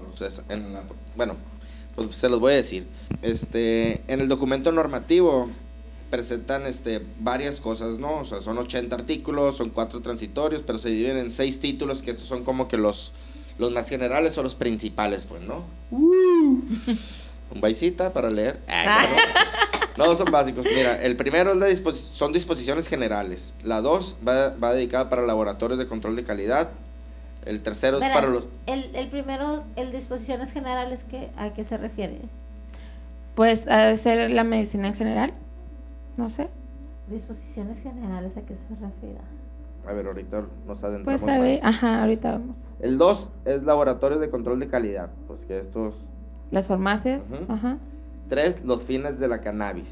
proceso, 0.00 0.42
en 0.48 0.72
la- 0.72 0.84
bueno, 1.16 1.34
pues 1.94 2.14
se 2.16 2.28
los 2.28 2.40
voy 2.40 2.52
a 2.52 2.56
decir. 2.56 2.86
Este, 3.22 4.02
en 4.08 4.20
el 4.20 4.28
documento 4.28 4.72
normativo 4.72 5.48
presentan 6.10 6.66
este, 6.66 7.04
varias 7.20 7.58
cosas, 7.60 7.98
¿no? 7.98 8.18
O 8.20 8.24
sea, 8.24 8.40
son 8.42 8.58
80 8.58 8.94
artículos, 8.94 9.56
son 9.56 9.70
cuatro 9.70 10.00
transitorios, 10.02 10.62
pero 10.66 10.78
se 10.78 10.88
dividen 10.90 11.16
en 11.18 11.30
seis 11.30 11.58
títulos, 11.60 12.02
que 12.02 12.12
estos 12.12 12.26
son 12.28 12.44
como 12.44 12.68
que 12.68 12.76
los, 12.76 13.12
los 13.58 13.72
más 13.72 13.88
generales 13.88 14.36
o 14.38 14.42
los 14.42 14.54
principales, 14.54 15.24
pues, 15.24 15.42
¿no? 15.42 15.64
Un 17.50 17.60
baisita 17.60 18.12
para 18.12 18.30
leer. 18.30 18.60
Ah, 18.68 19.06
no. 19.96 20.12
Son 20.14 20.30
básicos. 20.30 20.64
Mira, 20.74 21.02
el 21.02 21.16
primero 21.16 21.50
es 21.50 21.56
la 21.56 21.68
disposi- 21.68 22.10
son 22.12 22.32
disposiciones 22.32 22.88
generales. 22.88 23.52
La 23.62 23.80
dos 23.80 24.16
va, 24.26 24.54
va 24.56 24.72
dedicada 24.72 25.08
para 25.10 25.22
laboratorios 25.22 25.78
de 25.78 25.86
control 25.88 26.16
de 26.16 26.24
calidad. 26.24 26.70
El 27.44 27.62
tercero 27.62 27.98
es 27.98 28.08
para 28.08 28.26
los... 28.28 28.44
el, 28.66 28.90
el 28.96 29.08
primero, 29.08 29.62
el 29.76 29.92
disposiciones 29.92 30.52
generales, 30.52 31.04
que, 31.08 31.30
¿a 31.36 31.50
qué 31.50 31.62
se 31.64 31.76
refiere? 31.76 32.18
Pues 33.36 33.64
de 33.66 33.96
ser 33.98 34.30
la 34.30 34.42
medicina 34.44 34.88
en 34.88 34.94
general. 34.94 35.32
No 36.16 36.28
sé. 36.30 36.48
Disposiciones 37.08 37.80
generales, 37.82 38.32
¿a 38.36 38.40
qué 38.40 38.54
se 38.54 38.74
refiere? 38.84 39.20
A 39.86 39.92
ver, 39.92 40.06
ahorita 40.06 40.42
nos 40.66 40.82
adentramos 40.82 41.20
Pues 41.20 41.22
a 41.32 41.38
ver, 41.38 41.62
más. 41.62 41.74
ajá, 41.74 42.00
ahorita 42.02 42.32
vamos. 42.32 42.56
El 42.80 42.98
2 42.98 43.28
es 43.44 43.62
laboratorio 43.62 44.18
de 44.18 44.28
control 44.28 44.58
de 44.58 44.68
calidad. 44.68 45.10
Pues 45.28 45.38
que 45.46 45.60
estos... 45.60 45.94
Las 46.50 46.66
farmacias, 46.66 47.20
ajá. 47.48 47.76
Tres, 48.28 48.56
los 48.64 48.82
fines 48.82 49.18
de 49.18 49.28
la 49.28 49.40
cannabis. 49.40 49.86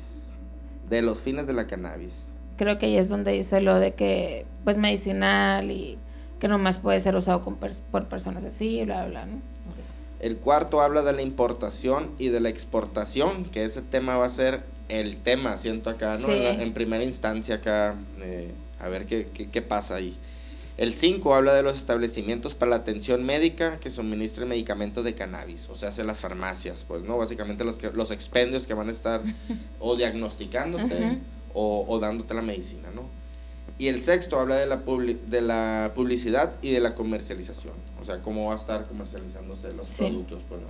De 0.88 1.02
los 1.02 1.20
fines 1.20 1.46
de 1.46 1.52
la 1.52 1.66
cannabis. 1.66 2.12
Creo 2.56 2.78
que 2.78 2.86
ahí 2.86 2.96
es 2.96 3.08
donde 3.08 3.32
dice 3.32 3.60
lo 3.60 3.76
de 3.76 3.94
que, 3.94 4.46
pues, 4.64 4.76
medicinal 4.76 5.70
y 5.70 5.98
que 6.38 6.48
nomás 6.48 6.78
puede 6.78 7.00
ser 7.00 7.16
usado 7.16 7.42
con 7.42 7.56
por 7.56 8.06
personas 8.06 8.44
así, 8.44 8.82
bla, 8.84 9.06
bla, 9.06 9.26
¿no? 9.26 9.40
El 10.20 10.36
cuarto 10.36 10.80
habla 10.80 11.02
de 11.02 11.12
la 11.12 11.22
importación 11.22 12.10
y 12.18 12.28
de 12.28 12.40
la 12.40 12.48
exportación, 12.48 13.44
que 13.44 13.64
ese 13.64 13.82
tema 13.82 14.16
va 14.16 14.26
a 14.26 14.30
ser 14.30 14.62
el 14.88 15.18
tema, 15.18 15.56
siento 15.56 15.90
acá, 15.90 16.12
¿no? 16.12 16.26
Sí. 16.26 16.32
En, 16.34 16.72
primera 16.72 17.04
instancia 17.04 17.56
acá, 17.56 17.94
eh, 18.20 18.52
a 18.80 18.88
ver 18.88 19.06
qué, 19.06 19.28
qué, 19.34 19.50
qué 19.50 19.62
pasa 19.62 19.96
ahí. 19.96 20.16
El 20.76 20.92
5 20.92 21.34
habla 21.34 21.54
de 21.54 21.62
los 21.62 21.76
establecimientos 21.76 22.56
para 22.56 22.70
la 22.70 22.76
atención 22.76 23.24
médica 23.24 23.78
que 23.78 23.90
suministren 23.90 24.48
medicamentos 24.48 25.04
de 25.04 25.14
cannabis, 25.14 25.68
o 25.68 25.76
sea, 25.76 25.90
hace 25.90 26.02
las 26.02 26.18
farmacias, 26.18 26.84
pues, 26.88 27.02
¿no? 27.04 27.16
Básicamente 27.16 27.62
los, 27.64 27.76
que, 27.76 27.92
los 27.92 28.10
expendios 28.10 28.66
que 28.66 28.74
van 28.74 28.88
a 28.88 28.92
estar 28.92 29.22
o 29.80 29.94
diagnosticándote 29.94 31.18
o, 31.54 31.84
o 31.86 31.98
dándote 32.00 32.34
la 32.34 32.42
medicina, 32.42 32.88
¿no? 32.92 33.02
Y 33.78 33.86
el 33.86 34.00
sexto 34.00 34.38
habla 34.40 34.56
de 34.56 34.66
la, 34.66 34.84
publi- 34.84 35.20
de 35.26 35.42
la 35.42 35.92
publicidad 35.94 36.54
y 36.60 36.70
de 36.72 36.80
la 36.80 36.96
comercialización, 36.96 37.74
o 38.02 38.04
sea, 38.04 38.20
cómo 38.20 38.48
va 38.48 38.54
a 38.54 38.56
estar 38.56 38.86
comercializándose 38.86 39.72
los 39.76 39.86
Sí. 39.88 39.98
productos, 39.98 40.42
pues, 40.48 40.60
¿no? 40.60 40.66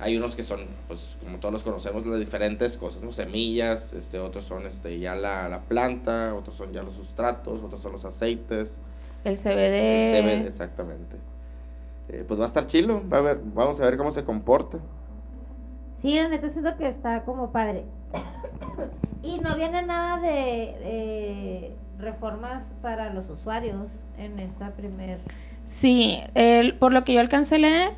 Hay 0.00 0.16
unos 0.16 0.34
que 0.34 0.42
son, 0.42 0.60
pues, 0.88 1.00
como 1.22 1.38
todos 1.38 1.52
los 1.54 1.62
conocemos, 1.62 2.04
las 2.06 2.18
diferentes 2.18 2.76
cosas, 2.76 3.00
¿no? 3.02 3.12
Semillas, 3.12 3.92
este, 3.92 4.18
otros 4.18 4.44
son 4.46 4.66
este, 4.66 4.98
ya 4.98 5.14
la, 5.14 5.48
la 5.48 5.60
planta, 5.60 6.34
otros 6.34 6.56
son 6.56 6.72
ya 6.72 6.82
los 6.82 6.96
sustratos, 6.96 7.62
otros 7.62 7.80
son 7.80 7.92
los 7.92 8.04
aceites. 8.04 8.68
El 9.24 9.32
el 9.32 9.38
CBD. 9.38 10.22
CBD, 10.42 10.46
exactamente. 10.48 11.16
Eh, 12.08 12.24
pues 12.26 12.40
va 12.40 12.44
a 12.44 12.48
estar 12.48 12.66
chilo, 12.66 13.02
va 13.12 13.18
a 13.18 13.20
ver, 13.22 13.40
vamos 13.54 13.80
a 13.80 13.84
ver 13.84 13.96
cómo 13.96 14.12
se 14.12 14.24
comporta. 14.24 14.78
Sí, 16.02 16.16
la 16.16 16.28
neta 16.28 16.50
siento 16.50 16.76
que 16.76 16.88
está 16.88 17.22
como 17.22 17.50
padre. 17.52 17.84
Y 19.22 19.38
no 19.38 19.54
viene 19.54 19.82
nada 19.82 20.18
de 20.18 20.74
eh, 20.80 21.74
reformas 21.98 22.62
para 22.80 23.12
los 23.12 23.28
usuarios 23.28 23.76
en 24.16 24.38
esta 24.38 24.70
primer... 24.70 25.18
Sí, 25.72 26.18
el- 26.34 26.72
por 26.76 26.94
lo 26.94 27.04
que 27.04 27.12
yo 27.12 27.20
alcancé 27.20 27.56
a 27.56 27.58
leer, 27.58 27.90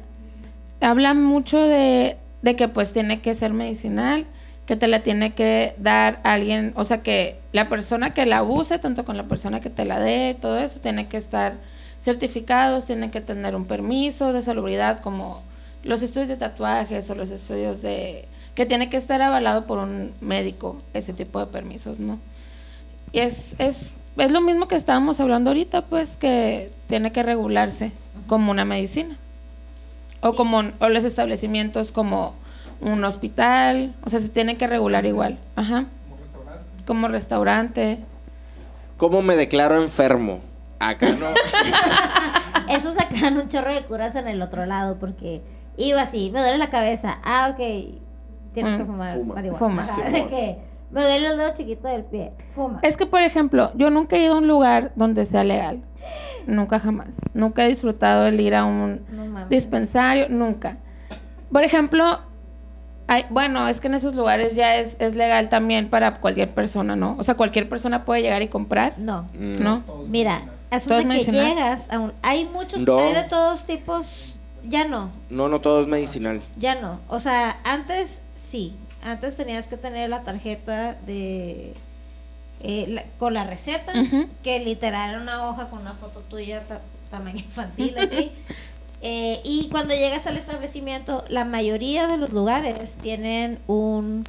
habla 0.81 1.15
mucho 1.15 1.63
de, 1.63 2.17
de 2.43 2.57
que 2.57 2.67
pues 2.67 2.93
tiene 2.93 3.21
que 3.23 3.35
ser 3.35 3.53
medicinal, 3.53 4.27
que 4.73 4.77
te 4.79 4.89
la 4.89 5.01
tiene 5.01 5.35
que 5.35 5.75
dar 5.77 6.21
alguien, 6.25 6.73
o 6.77 6.85
sea 6.85 7.03
que 7.03 7.39
la 7.53 7.69
persona 7.69 8.15
que 8.15 8.25
la 8.25 8.43
use, 8.43 8.79
tanto 8.79 9.05
con 9.05 9.19
la 9.19 9.25
persona 9.25 9.61
que 9.61 9.69
te 9.69 9.85
la 9.85 10.01
dé, 10.01 10.35
todo 10.41 10.59
eso, 10.59 10.81
tiene 10.81 11.09
que 11.09 11.19
estar 11.19 11.57
certificados, 12.03 12.87
tienen 12.87 13.11
que 13.11 13.21
tener 13.21 13.55
un 13.55 13.67
permiso 13.67 14.33
de 14.33 14.41
salubridad 14.41 15.01
como 15.01 15.43
los 15.85 16.01
estudios 16.01 16.31
de 16.31 16.39
tatuajes 16.39 17.11
o 17.11 17.15
los 17.15 17.29
estudios 17.29 17.83
de... 17.83 18.27
que 18.55 18.65
tiene 18.65 18.89
que 18.89 18.97
estar 18.97 19.21
avalado 19.21 19.67
por 19.67 19.77
un 19.77 20.15
médico, 20.23 20.79
ese 20.95 21.13
tipo 21.13 21.39
de 21.39 21.49
permisos, 21.49 21.99
¿no? 21.99 22.19
Y 23.13 23.19
es, 23.19 23.55
es, 23.59 23.91
es 24.17 24.33
lo 24.33 24.41
mismo 24.41 24.69
que 24.69 24.77
estábamos 24.77 25.21
hablando 25.21 25.51
ahorita, 25.51 25.83
pues, 25.83 26.17
que 26.17 26.71
tiene 26.87 27.13
que 27.13 27.23
regularse 27.23 27.93
como 28.27 28.51
una 28.51 28.65
medicina. 28.65 29.19
O 30.23 30.31
Sí. 30.31 30.37
como 30.39 30.63
o 30.79 30.89
los 30.89 31.05
establecimientos 31.05 31.93
como 31.93 32.41
un 32.83 33.05
hospital, 33.05 33.95
o 34.05 34.11
sea, 34.11 34.21
se 34.21 34.29
tiene 34.29 34.57
que 34.57 34.67
regular 34.67 35.07
igual. 35.07 35.39
Ajá. 35.57 35.85
Como 36.09 36.19
restaurante. 36.19 36.85
Como 36.87 37.09
restaurante. 37.09 37.99
¿Cómo 38.97 39.23
me 39.23 39.37
declaro 39.37 39.81
enfermo? 39.83 40.41
Acá 40.79 41.07
no. 41.19 41.27
Eso 42.69 42.93
sacaban 42.93 43.37
un 43.39 43.49
chorro 43.49 43.73
de 43.75 43.85
curas 43.85 44.15
en 44.15 44.29
el 44.29 44.43
otro 44.43 44.67
lado 44.67 44.97
porque 44.99 45.43
iba 45.77 46.03
así, 46.03 46.31
me 46.33 46.41
duele 46.41 46.59
la 46.59 46.71
cabeza. 46.71 47.19
Ah, 47.25 47.49
ok, 47.53 47.59
tienes 48.55 48.77
que 48.77 48.83
Mm, 48.83 48.87
fumar 48.87 49.19
fuma. 49.19 49.35
marihuana. 49.35 49.59
Fuma. 49.59 50.11
De 50.11 50.27
que 50.29 50.59
me 50.91 51.03
duele 51.03 51.27
el 51.29 51.37
dedo 51.39 51.55
chiquito 51.55 51.89
del 51.89 52.05
pie. 52.05 52.33
Fuma. 52.55 52.81
Es 52.83 52.97
que, 52.97 53.07
por 53.07 53.21
ejemplo, 53.21 53.71
yo 53.75 53.91
nunca 53.91 54.17
he 54.17 54.25
ido 54.25 54.35
a 54.35 54.39
un 54.39 54.49
lugar 54.49 54.93
donde 54.97 55.25
sea 55.27 55.45
legal. 55.45 55.83
Nunca 56.47 56.81
jamás. 56.81 57.09
Nunca 57.35 57.65
he 57.65 57.69
disfrutado 57.69 58.27
el 58.27 58.41
ir 58.41 58.55
a 58.55 58.65
un 58.65 59.01
No 59.11 59.47
dispensario, 59.49 60.27
nunca. 60.29 60.77
Por 61.53 61.63
ejemplo, 61.63 62.19
bueno, 63.31 63.69
es 63.69 63.81
que 63.81 63.87
en 63.89 63.95
esos 63.95 64.15
lugares 64.15 64.55
ya 64.55 64.77
es, 64.77 64.95
es 64.99 65.15
legal 65.15 65.49
también 65.49 65.89
para 65.91 66.21
cualquier 66.21 66.51
persona, 66.53 66.97
¿no? 66.97 67.17
O 67.19 67.23
sea, 67.25 67.35
cualquier 67.35 67.69
persona 67.69 68.05
puede 68.05 68.23
llegar 68.23 68.43
y 68.43 68.49
comprar, 68.49 68.99
No. 68.99 69.23
Mm. 69.35 69.63
¿no? 69.63 69.81
Todo 69.87 70.05
Mira, 70.09 70.43
asunto 70.71 70.99
que 70.99 71.05
medicinal. 71.07 71.45
llegas 71.47 71.89
a 71.91 71.99
un... 71.99 72.13
Hay 72.23 72.45
muchos, 72.47 72.81
No. 72.83 72.99
hay 72.99 73.13
de 73.15 73.25
todos 73.25 73.65
tipos. 73.65 74.37
Ya 74.65 74.87
no, 74.87 75.11
No, 75.29 75.49
no 75.49 75.61
todo 75.61 75.83
es 75.83 75.89
medicinal. 75.89 76.41
ya 76.57 76.75
no. 76.81 77.01
O 77.09 77.19
sea, 77.19 77.59
antes 77.65 78.21
sí. 78.37 78.77
Antes 79.05 79.35
tenías 79.37 79.67
que 79.67 79.77
tener 79.77 80.09
la 80.11 80.23
tarjeta 80.23 80.95
de... 81.07 81.75
eh, 82.61 82.85
la- 82.89 83.05
con 83.19 83.35
la 83.35 83.43
receta, 83.43 83.93
que 84.45 84.61
literal 84.61 85.11
era 85.11 85.21
una 85.21 85.49
hoja 85.49 85.69
con 85.69 85.81
una 85.81 85.95
foto 85.95 86.21
tuya 86.21 86.61
ta- 86.61 86.81
tamaño 87.11 87.39
infantil, 87.41 87.97
así. 87.99 88.31
Eh, 89.03 89.41
y 89.45 89.69
cuando 89.71 89.95
llegas 89.95 90.27
al 90.29 90.37
establecimiento, 90.37 91.25
la 91.29 91.45
mayoría 91.45 92.07
de 92.07 92.17
los 92.17 92.33
lugares 92.33 92.95
tienen 93.03 93.59
un, 93.67 94.25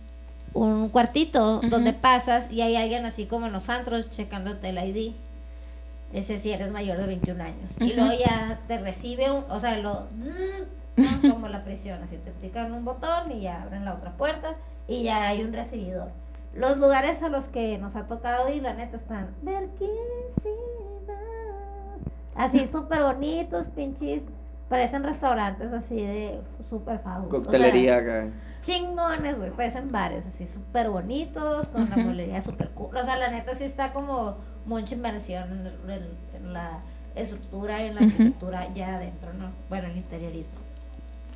un 0.53 0.89
cuartito 0.89 1.57
Ujú. 1.59 1.69
donde 1.69 1.93
pasas 1.93 2.51
y 2.51 2.61
hay 2.61 2.75
alguien 2.75 3.05
así 3.05 3.27
como 3.27 3.45
en 3.45 3.53
los 3.53 3.69
antros 3.69 4.09
checándote 4.09 4.69
el 4.69 4.77
ID. 4.79 5.13
Ese 6.11 6.37
si 6.37 6.51
eres 6.51 6.71
mayor 6.71 6.97
de 6.97 7.07
21 7.07 7.43
años. 7.43 7.71
Y 7.79 7.85
Ujú. 7.85 7.95
luego 7.97 8.13
ya 8.19 8.59
te 8.67 8.79
recibe, 8.79 9.31
un, 9.31 9.45
o 9.49 9.59
sea, 9.59 9.77
lo... 9.77 10.07
¿no? 10.95 11.31
como 11.31 11.47
la 11.47 11.63
prisión, 11.63 12.01
así 12.03 12.17
te 12.17 12.31
pican 12.31 12.71
un 12.71 12.85
botón 12.85 13.31
y 13.31 13.41
ya 13.41 13.63
abren 13.63 13.83
la 13.85 13.95
otra 13.95 14.11
puerta 14.11 14.55
y 14.87 15.03
ya 15.03 15.27
hay 15.27 15.41
un 15.41 15.51
recibidor. 15.53 16.09
Los 16.53 16.77
lugares 16.77 17.21
a 17.23 17.29
los 17.29 17.45
que 17.45 17.79
nos 17.79 17.95
ha 17.95 18.05
tocado 18.05 18.53
ir, 18.53 18.61
la 18.61 18.73
neta, 18.73 18.97
están. 18.97 19.29
Así 22.35 22.67
súper 22.71 23.01
bonitos, 23.01 23.67
pinches. 23.75 24.21
Parecen 24.73 25.03
restaurantes 25.03 25.71
así 25.71 25.97
de 25.97 26.39
súper 26.67 26.97
fabulosos. 26.97 27.41
O 27.47 27.51
sea, 27.51 27.59
Coctelería 27.59 27.97
acá. 27.97 28.27
chingones, 28.65 29.37
güey. 29.37 29.51
Parecen 29.51 29.91
bares 29.91 30.23
así 30.33 30.47
súper 30.51 30.89
bonitos, 30.89 31.67
con 31.67 31.87
la 31.91 31.95
Ujú. 31.95 32.05
mueblería 32.05 32.41
súper 32.41 32.69
cool. 32.69 32.97
O 32.97 33.05
sea, 33.05 33.15
la 33.17 33.29
neta 33.29 33.53
sí 33.55 33.65
está 33.65 33.93
como 33.93 34.35
mucha 34.65 34.95
inversión 34.95 35.43
en, 35.51 35.67
el- 35.91 35.91
en- 35.91 36.37
en 36.47 36.53
la 36.53 36.79
estructura 37.13 37.83
y 37.83 37.89
en 37.89 37.93
la 37.95 38.01
arquitectura 38.01 38.73
ya 38.73 38.95
adentro, 38.95 39.31
¿no? 39.33 39.51
Bueno, 39.69 39.89
el 39.89 39.97
interiorismo. 39.97 40.53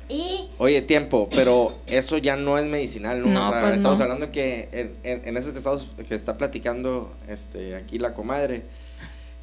Y 0.08 0.50
Oye, 0.58 0.82
tiempo, 0.82 1.28
pero 1.32 1.78
eso 1.86 2.18
ya 2.18 2.34
no 2.34 2.58
es 2.58 2.64
medicinal, 2.64 3.20
¿no? 3.20 3.28
No, 3.28 3.50
o 3.50 3.52
sea, 3.52 3.60
pues 3.60 3.76
estamos 3.76 3.98
no. 3.98 4.02
hablando 4.04 4.32
que 4.32 4.68
en, 4.72 4.96
en, 5.04 5.28
en 5.28 5.36
eso 5.36 5.52
que, 5.52 5.58
estamos, 5.58 5.88
que 6.08 6.14
está 6.16 6.36
platicando 6.36 7.14
este, 7.28 7.76
aquí 7.76 8.00
la 8.00 8.14
comadre, 8.14 8.64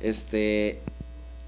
este, 0.01 0.81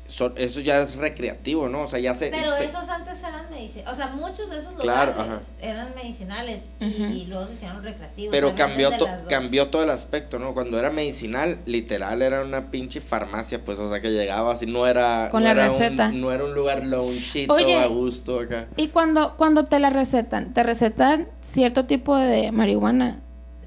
son, 0.08 0.34
eso 0.38 0.60
ya 0.62 0.82
es 0.82 0.96
recreativo, 0.96 1.68
¿no? 1.70 1.82
O 1.84 1.88
sea, 1.90 2.00
ya 2.00 2.16
se... 2.16 2.30
Pero 2.30 2.52
se- 2.54 2.66
esos 2.66 2.88
antes 2.90 3.22
eran 3.22 3.50
medicinales, 3.50 3.92
o 3.94 3.96
sea, 3.96 4.08
muchos 4.16 4.50
de 4.50 4.58
esos 4.60 4.74
Claro, 4.76 5.12
lugares 5.12 5.56
eran 5.62 5.90
medicinales 5.96 6.64
y 6.80 7.26
luego 7.28 7.46
se 7.48 7.54
hicieron 7.54 7.84
recreativos. 7.84 8.32
Pero 8.32 8.48
o 8.48 8.56
sea, 8.56 8.66
cambió, 8.68 8.92
to- 8.98 9.10
cambió 9.28 9.68
todo 9.70 9.84
el 9.84 9.90
aspecto, 9.90 10.40
¿no? 10.40 10.54
Cuando 10.54 10.80
era 10.80 10.90
medicinal, 10.90 11.60
literal, 11.66 12.22
era 12.22 12.42
una 12.44 12.72
pinche 12.72 13.02
farmacia, 13.02 13.64
pues, 13.66 13.78
o 13.80 13.90
sea, 13.92 14.02
que 14.02 14.12
llegaba 14.12 14.54
así, 14.54 14.66
no 14.66 14.88
era... 14.88 15.30
Con 15.30 15.44
no 15.44 15.54
la 15.54 15.64
era 15.64 15.72
un- 15.72 15.80
receta. 15.80 16.12
no 16.12 16.32
era 16.32 16.44
un 16.46 16.54
lugar 16.54 16.86
loungeito, 16.86 17.54
Oye. 17.54 17.76
a 17.76 17.88
gusto 17.88 18.40
acá. 18.40 18.68
Y 18.78 18.88
cuando, 18.90 19.36
cuando 19.38 19.66
te 19.66 19.80
la 19.80 19.90
recetan, 19.90 20.54
te 20.54 20.64
recetan 20.64 21.28
cierto 21.54 21.86
tipo 21.86 22.16
de 22.16 22.52
marihuana. 22.52 23.20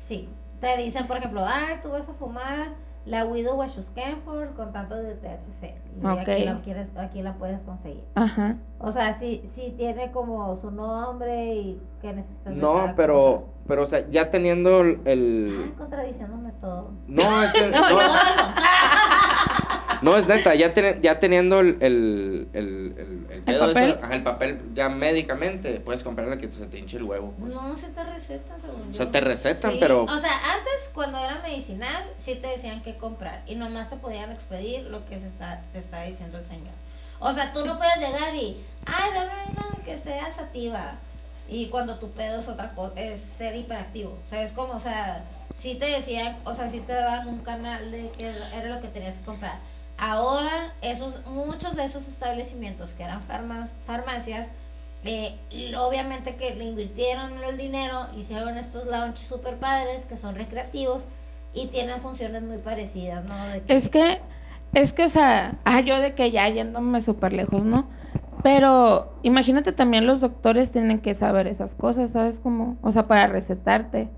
Sí, 0.08 0.28
te 0.60 0.76
dicen, 0.76 1.06
por 1.06 1.18
ejemplo, 1.18 1.44
ay, 1.46 1.76
tú 1.82 1.90
vas 1.90 2.08
a 2.08 2.12
fumar 2.14 2.68
la 3.06 3.24
Widow 3.24 3.56
Washuskenford 3.56 4.54
con 4.56 4.72
tanto 4.72 4.94
de 4.96 5.14
THC. 5.14 5.74
Y 6.02 6.06
Ok. 6.06 6.18
aquí, 6.18 6.44
la 6.44 6.60
quieres, 6.62 6.88
aquí 6.96 7.22
la 7.22 7.34
puedes 7.34 7.60
conseguir. 7.62 8.04
Ajá. 8.14 8.56
O 8.78 8.92
sea, 8.92 9.18
sí, 9.18 9.48
sí 9.54 9.74
tiene 9.76 10.10
como 10.12 10.58
su 10.60 10.70
nombre 10.70 11.54
y 11.54 11.82
que 12.02 12.12
necesitas. 12.12 12.54
No, 12.54 12.92
pero, 12.96 13.14
cosa. 13.14 13.42
pero, 13.66 13.84
o 13.84 13.86
sea, 13.88 14.08
ya 14.10 14.30
teniendo 14.30 14.80
el... 14.82 15.00
Ay, 15.06 15.74
contradiciéndome 15.78 16.52
todo. 16.60 16.90
No, 17.08 17.42
es 17.42 17.52
que... 17.52 17.70
No, 17.70 17.80
no, 17.80 17.88
no. 17.88 17.96
No, 17.96 18.99
es 20.16 20.26
neta, 20.26 20.54
ya, 20.54 20.74
teni- 20.74 21.00
ya 21.02 21.20
teniendo 21.20 21.60
el, 21.60 21.76
el, 21.80 22.48
el, 22.52 22.94
el, 22.98 23.26
el 23.30 23.42
pedo 23.42 23.66
papel? 23.68 23.98
ajá, 24.02 24.14
el 24.14 24.22
papel 24.22 24.60
ya 24.74 24.88
médicamente, 24.88 25.80
puedes 25.80 26.02
comprar 26.02 26.28
la 26.28 26.38
que 26.38 26.52
se 26.52 26.66
te 26.66 26.78
hinche 26.78 26.96
el 26.96 27.02
huevo. 27.04 27.34
pues. 27.38 27.52
No, 27.52 27.76
se 27.76 27.88
te 27.88 28.02
recetan, 28.04 28.60
según 28.60 28.82
O 28.82 28.90
yo. 28.92 28.96
sea, 28.96 29.10
te 29.10 29.20
recetan, 29.20 29.72
Sí, 29.72 29.76
pero... 29.80 30.04
O 30.04 30.18
sea, 30.18 30.32
antes, 30.54 30.90
cuando 30.94 31.18
era 31.18 31.40
medicinal, 31.42 32.04
sí 32.16 32.34
te 32.36 32.48
decían 32.48 32.82
qué 32.82 32.96
comprar. 32.96 33.42
Y 33.46 33.56
nomás 33.56 33.88
se 33.88 33.96
podían 33.96 34.32
expedir 34.32 34.84
lo 34.84 35.04
que 35.06 35.18
se 35.18 35.26
está, 35.26 35.62
te 35.72 35.78
está 35.78 36.02
diciendo 36.04 36.38
el 36.38 36.46
señor. 36.46 36.72
O 37.18 37.32
sea, 37.32 37.52
tú 37.52 37.64
no 37.66 37.76
puedes 37.76 37.96
llegar 37.98 38.34
y, 38.34 38.56
ay, 38.86 39.10
dame 39.14 39.30
una 39.52 39.84
que 39.84 39.96
sea 39.98 40.30
sativa. 40.34 40.94
Y 41.48 41.66
cuando 41.66 41.96
tu 41.98 42.10
pedo 42.12 42.40
es 42.40 42.48
otra 42.48 42.70
cosa, 42.74 42.94
es 43.00 43.20
ser 43.20 43.56
hiperactivo. 43.56 44.16
O 44.24 44.28
sea, 44.28 44.42
es 44.42 44.52
como, 44.52 44.72
o 44.74 44.80
sea, 44.80 45.24
sí 45.56 45.74
te 45.74 45.86
decían, 45.86 46.36
o 46.44 46.54
sea, 46.54 46.68
sí 46.68 46.78
te 46.80 46.92
daban 46.92 47.28
un 47.28 47.40
canal 47.40 47.90
de 47.90 48.08
que 48.16 48.32
era 48.54 48.68
lo 48.74 48.80
que 48.80 48.88
tenías 48.88 49.18
que 49.18 49.24
comprar. 49.24 49.58
Ahora, 50.00 50.72
esos, 50.80 51.24
muchos 51.26 51.76
de 51.76 51.84
esos 51.84 52.08
establecimientos 52.08 52.94
que 52.94 53.02
eran 53.04 53.20
farma- 53.22 53.68
farmacias, 53.86 54.50
eh, 55.04 55.36
y 55.50 55.74
obviamente 55.74 56.36
que 56.36 56.54
le 56.54 56.64
invirtieron 56.64 57.32
el 57.44 57.58
dinero, 57.58 58.06
hicieron 58.16 58.56
estos 58.56 58.86
lounge 58.86 59.18
super 59.18 59.56
padres 59.56 60.06
que 60.06 60.16
son 60.16 60.34
recreativos 60.34 61.04
y 61.52 61.66
tienen 61.66 62.00
funciones 62.00 62.42
muy 62.42 62.58
parecidas, 62.58 63.24
¿no? 63.24 63.34
Es 63.68 63.90
que, 63.90 64.20
es 64.72 64.92
que, 64.94 65.04
o 65.04 65.08
sea, 65.10 65.58
ah, 65.64 65.80
yo 65.80 65.98
de 66.00 66.14
que 66.14 66.30
ya 66.30 66.48
yéndome 66.48 67.02
súper 67.02 67.34
lejos, 67.34 67.62
¿no? 67.62 67.88
Pero 68.42 69.12
imagínate 69.22 69.72
también 69.72 70.06
los 70.06 70.20
doctores 70.20 70.70
tienen 70.70 71.00
que 71.00 71.12
saber 71.14 71.46
esas 71.46 71.74
cosas, 71.74 72.10
¿sabes? 72.12 72.36
Como, 72.42 72.78
o 72.82 72.90
sea, 72.92 73.06
para 73.06 73.26
recetarte. 73.26 74.08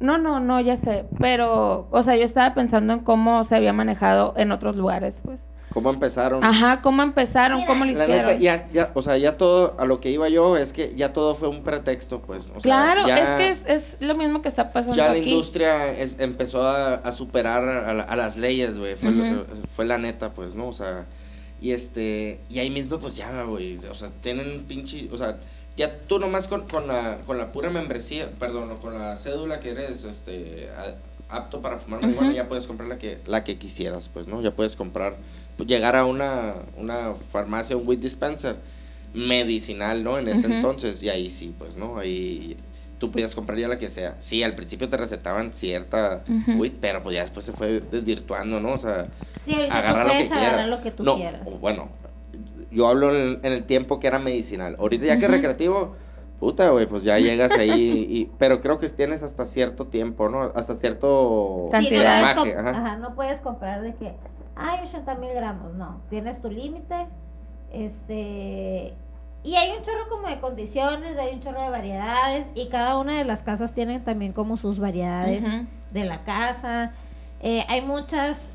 No, 0.00 0.18
no, 0.18 0.40
no, 0.40 0.60
ya 0.60 0.76
sé. 0.78 1.04
Pero, 1.18 1.86
o 1.90 2.02
sea, 2.02 2.16
yo 2.16 2.24
estaba 2.24 2.54
pensando 2.54 2.92
en 2.94 3.00
cómo 3.00 3.44
se 3.44 3.54
había 3.56 3.72
manejado 3.72 4.34
en 4.36 4.50
otros 4.52 4.76
lugares, 4.76 5.14
pues. 5.24 5.38
¿Cómo 5.72 5.90
empezaron? 5.90 6.42
Ajá, 6.42 6.80
cómo 6.82 7.02
empezaron, 7.02 7.58
Mira, 7.58 7.68
cómo 7.68 7.84
lo 7.84 7.92
La 7.92 8.02
hicieron. 8.02 8.26
neta, 8.26 8.40
ya, 8.40 8.68
ya, 8.72 8.90
o 8.92 9.02
sea, 9.02 9.16
ya 9.18 9.36
todo, 9.36 9.76
a 9.78 9.84
lo 9.84 10.00
que 10.00 10.10
iba 10.10 10.28
yo 10.28 10.56
es 10.56 10.72
que 10.72 10.94
ya 10.96 11.12
todo 11.12 11.36
fue 11.36 11.48
un 11.48 11.62
pretexto, 11.62 12.20
pues. 12.22 12.42
o 12.46 12.54
sea, 12.54 12.60
claro, 12.60 13.06
ya- 13.06 13.18
es 13.18 13.28
que 13.34 13.50
es, 13.50 13.62
es 13.66 13.96
lo 14.00 14.16
mismo 14.16 14.42
que 14.42 14.48
está 14.48 14.72
pasando 14.72 14.96
Ya 14.96 15.12
la 15.12 15.20
aquí. 15.20 15.30
industria 15.30 15.92
es- 15.92 16.16
empezó 16.18 16.62
a, 16.62 16.94
a 16.94 17.12
superar 17.12 17.62
a, 17.68 17.94
la- 17.94 18.02
a 18.02 18.16
las 18.16 18.36
leyes, 18.36 18.76
güey. 18.76 18.96
Fue, 18.96 19.12
lo- 19.12 19.22
Ujú. 19.42 19.44
fue 19.76 19.84
la 19.84 19.98
neta, 19.98 20.30
pues, 20.30 20.56
¿no? 20.56 20.66
O 20.66 20.72
sea, 20.72 21.04
y 21.60 21.70
este, 21.70 22.40
y 22.48 22.58
ahí 22.58 22.70
mismo, 22.70 22.98
pues 22.98 23.14
ya, 23.14 23.44
güey. 23.44 23.76
O 23.88 23.94
sea, 23.94 24.08
tienen 24.22 24.50
un 24.50 24.64
pinche, 24.64 25.08
o 25.12 25.16
sea, 25.16 25.36
ya 25.76 25.98
tú 26.06 26.18
nomás 26.18 26.48
con, 26.48 26.68
con, 26.68 26.86
la, 26.86 27.18
con 27.26 27.38
la 27.38 27.52
pura 27.52 27.70
membresía, 27.70 28.28
perdón, 28.38 28.70
o 28.72 28.76
con 28.80 28.98
la 28.98 29.16
cédula 29.16 29.60
que 29.60 29.70
eres 29.70 30.04
este, 30.04 30.68
a- 30.76 30.94
apto 31.36 31.60
para 31.62 31.78
fumar 31.78 32.02
marihuana, 32.02 32.28
Ujú. 32.28 32.36
ya 32.36 32.48
puedes 32.48 32.66
comprar 32.66 32.88
la 32.88 32.98
que, 32.98 33.18
la 33.26 33.44
que 33.44 33.56
quisieras, 33.56 34.08
pues, 34.12 34.26
¿no? 34.26 34.42
Ya 34.42 34.50
puedes 34.50 34.76
comprar, 34.76 35.16
pues, 35.56 35.68
llegar 35.68 35.96
a 35.96 36.04
una, 36.04 36.54
una 36.76 37.14
farmacia, 37.32 37.76
un 37.76 37.86
weed 37.86 37.98
dispenser 38.00 38.56
medicinal, 39.14 40.02
¿no? 40.04 40.18
En 40.18 40.28
ese 40.28 40.46
Ujú. 40.46 40.56
entonces, 40.56 41.02
y 41.02 41.08
ahí 41.08 41.30
sí, 41.30 41.54
pues, 41.58 41.76
¿no? 41.76 41.98
Ahí 41.98 42.56
tú 42.98 43.10
podías 43.10 43.34
comprar 43.34 43.58
ya 43.58 43.66
la 43.68 43.78
que 43.78 43.88
sea. 43.88 44.16
Sí, 44.20 44.42
al 44.42 44.54
principio 44.54 44.88
te 44.88 44.96
recetaban 44.96 45.52
cierta 45.54 46.22
Ujú. 46.28 46.52
weed, 46.60 46.72
pero 46.80 47.02
pues 47.02 47.14
ya 47.16 47.22
después 47.22 47.46
se 47.46 47.52
fue 47.52 47.80
desvirtuando, 47.80 48.60
¿no? 48.60 48.74
O 48.74 48.78
sea, 48.78 49.08
Sí, 49.44 49.54
ahorita 49.54 49.78
agarrar 49.78 50.02
tú 50.02 50.08
lo 50.08 50.10
que 50.10 50.14
puedes 50.16 50.32
agarrar 50.32 50.50
quieras. 50.52 50.68
lo 50.68 50.82
que 50.82 50.90
tú 50.90 51.02
no, 51.04 51.16
quieras. 51.16 51.40
o 51.46 51.50
bueno, 51.52 51.88
yo 52.70 52.88
hablo 52.88 53.14
en 53.14 53.20
el, 53.20 53.40
en 53.42 53.52
el 53.52 53.64
tiempo 53.64 54.00
que 54.00 54.06
era 54.06 54.18
medicinal. 54.18 54.76
Ahorita 54.78 55.06
ya 55.06 55.18
que 55.18 55.26
Ujú. 55.26 55.34
recreativo, 55.34 55.96
puta, 56.38 56.70
güey, 56.70 56.86
pues 56.86 57.02
ya 57.02 57.18
llegas 57.20 57.52
ahí, 57.52 58.06
y, 58.08 58.30
pero 58.38 58.60
creo 58.60 58.78
que 58.78 58.88
tienes 58.88 59.22
hasta 59.22 59.44
cierto 59.46 59.86
tiempo, 59.86 60.28
¿no? 60.28 60.52
Hasta 60.54 60.76
cierto. 60.76 61.68
Sí, 61.78 61.88
no 61.90 62.00
gramaje, 62.00 62.56
ajá. 62.56 62.70
ajá, 62.70 62.96
no 62.96 63.14
puedes 63.14 63.40
comprar 63.40 63.82
de 63.82 63.94
que 63.94 64.14
hay 64.56 64.86
80 64.86 65.14
mil 65.16 65.30
gramos, 65.34 65.74
no. 65.74 66.00
Tienes 66.10 66.40
tu 66.40 66.50
límite. 66.50 67.06
Este. 67.72 68.94
Y 69.42 69.54
hay 69.54 69.70
un 69.76 69.82
chorro 69.82 70.08
como 70.10 70.28
de 70.28 70.38
condiciones, 70.38 71.16
hay 71.16 71.34
un 71.34 71.40
chorro 71.40 71.62
de 71.62 71.70
variedades. 71.70 72.46
Y 72.54 72.68
cada 72.68 72.98
una 72.98 73.16
de 73.16 73.24
las 73.24 73.42
casas 73.42 73.72
tienen 73.72 74.04
también 74.04 74.32
como 74.32 74.56
sus 74.58 74.78
variedades 74.78 75.44
Ujú. 75.44 75.66
de 75.92 76.04
la 76.04 76.24
casa. 76.24 76.92
Eh, 77.42 77.64
hay 77.68 77.80
muchos 77.80 78.52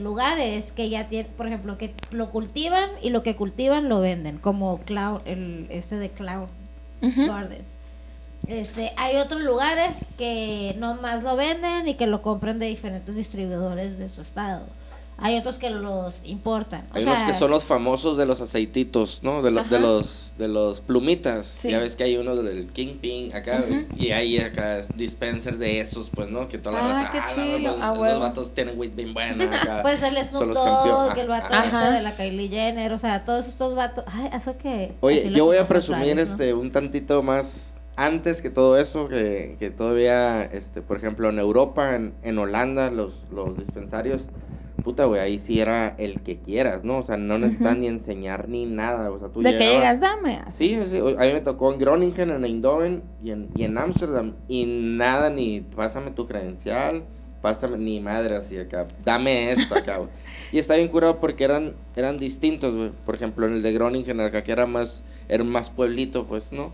lugares 0.00 0.72
que 0.72 0.88
ya 0.88 1.08
tienen, 1.08 1.30
por 1.32 1.46
ejemplo, 1.46 1.78
que 1.78 1.94
lo 2.10 2.30
cultivan 2.30 2.90
y 3.00 3.10
lo 3.10 3.22
que 3.22 3.36
cultivan 3.36 3.88
lo 3.88 4.00
venden, 4.00 4.38
como 4.38 4.78
Cloud, 4.78 5.20
el 5.24 5.66
este 5.70 5.96
de 5.96 6.10
Cloud. 6.10 6.48
Gardens. 7.00 7.76
Este, 8.46 8.92
hay 8.96 9.16
otros 9.16 9.42
lugares 9.42 10.06
que 10.18 10.74
no 10.78 10.94
más 10.96 11.22
lo 11.22 11.36
venden 11.36 11.88
y 11.88 11.94
que 11.94 12.06
lo 12.06 12.20
compran 12.22 12.58
de 12.58 12.66
diferentes 12.66 13.16
distribuidores 13.16 13.96
de 13.96 14.08
su 14.08 14.20
estado. 14.20 14.66
Hay 15.16 15.38
otros 15.38 15.58
que 15.58 15.70
los 15.70 16.20
importan. 16.24 16.86
O 16.92 16.96
Hay 16.96 17.04
sea, 17.04 17.12
unos 17.14 17.26
que 17.32 17.38
son 17.38 17.50
los 17.50 17.64
famosos 17.64 18.18
de 18.18 18.26
los 18.26 18.40
aceititos, 18.40 19.20
¿no? 19.22 19.42
De, 19.42 19.50
los 19.52 19.70
de 19.70 19.78
los 19.78 20.32
de 20.38 20.48
los 20.48 20.80
plumitas. 20.80 21.46
Sí. 21.46 21.70
Ya 21.70 21.78
ves 21.78 21.94
que 21.94 22.02
hay 22.02 22.16
uno 22.16 22.34
del 22.34 22.66
Kingpin 22.66 23.32
acá 23.36 23.64
y 23.96 24.10
hay 24.10 24.38
acá 24.38 24.82
dispensers 24.96 25.60
de 25.60 25.78
esos, 25.80 26.10
pues, 26.10 26.28
¿no? 26.28 26.48
Que 26.48 26.58
toda 26.58 26.80
la 26.82 26.84
Ah, 26.84 26.88
raza, 27.04 27.10
qué 27.12 27.18
"Ah, 27.18 27.24
no, 27.28 27.34
chido, 27.44 27.58
los, 27.60 27.80
a 27.80 27.88
los 27.90 27.98
huevo". 28.00 28.20
vatos 28.20 28.54
tienen 28.54 28.76
weed 28.78 28.94
bien 28.96 29.14
buena 29.14 29.44
acá. 29.60 29.80
Pues 29.82 30.02
el 30.02 30.16
Snoop 30.16 30.48
los 30.48 30.58
campeones. 30.58 31.08
Dogg, 31.10 31.18
el 31.18 31.28
vato 31.28 31.54
Ajá. 31.54 31.64
este 31.84 31.92
de 31.94 32.02
la 32.02 32.16
Kylie 32.16 32.48
Jenner, 32.48 32.92
o 32.92 32.98
sea, 32.98 33.24
todos 33.24 33.46
estos 33.46 33.76
vatos. 33.76 34.04
Ay, 34.08 34.30
eso 34.34 34.58
que. 34.58 34.92
Oye, 35.00 35.30
yo 35.30 35.44
voy 35.44 35.58
a 35.58 35.64
presumir 35.64 36.18
este 36.18 36.52
un 36.54 36.72
tantito 36.72 37.22
más 37.22 37.46
antes 37.96 38.42
que 38.42 38.50
todo 38.50 38.76
eso, 38.76 39.06
que, 39.06 39.54
que 39.60 39.70
todavía, 39.70 40.42
este, 40.42 40.82
por 40.82 40.96
ejemplo, 40.96 41.28
en 41.30 41.38
Europa, 41.38 41.94
en, 41.94 42.12
en 42.24 42.36
Holanda, 42.38 42.90
los, 42.90 43.12
los 43.30 43.56
dispensarios, 43.56 44.22
puta, 44.82 45.04
güey, 45.06 45.20
ahí 45.20 45.38
sí 45.38 45.60
era 45.60 45.94
el 45.98 46.20
que 46.22 46.38
quieras, 46.40 46.84
¿no? 46.84 46.98
O 46.98 47.02
sea, 47.06 47.16
no 47.16 47.38
necesitas 47.38 47.76
ni 47.78 47.86
enseñar 47.86 48.48
ni 48.48 48.66
nada, 48.66 49.10
o 49.10 49.18
sea, 49.18 49.28
tú 49.28 49.40
De 49.42 49.52
que 49.52 49.58
llegabas- 49.58 49.74
llegas, 49.76 50.00
dame. 50.00 50.38
Sí, 50.58 50.78
sí, 50.90 50.98
a 50.98 51.02
mí 51.26 51.32
me 51.32 51.40
tocó 51.40 51.72
en 51.72 51.78
Groningen, 51.78 52.30
en 52.30 52.44
Eindhoven 52.44 53.02
y 53.22 53.30
en, 53.30 53.48
y 53.54 53.64
en 53.64 53.78
Ámsterdam. 53.78 54.34
Y 54.48 54.64
nada, 54.66 55.30
ni 55.30 55.60
pásame 55.60 56.10
tu 56.10 56.26
credencial, 56.26 57.04
pásame 57.40 57.78
ni 57.78 58.00
madre 58.00 58.36
así 58.36 58.58
acá. 58.58 58.86
Dame 59.04 59.52
esto 59.52 59.74
acá, 59.74 59.98
güey. 59.98 60.10
Y 60.52 60.58
está 60.58 60.76
bien 60.76 60.88
curado 60.88 61.18
porque 61.18 61.42
eran, 61.44 61.72
eran 61.96 62.18
distintos, 62.18 62.74
güey. 62.74 62.90
Por 63.04 63.14
ejemplo, 63.16 63.46
en 63.46 63.54
el 63.54 63.62
de 63.62 63.72
Groningen, 63.72 64.20
acá 64.20 64.44
que 64.44 64.52
era 64.52 64.66
más, 64.66 65.02
era 65.28 65.42
más 65.42 65.68
pueblito, 65.70 66.26
pues, 66.26 66.52
¿no? 66.52 66.72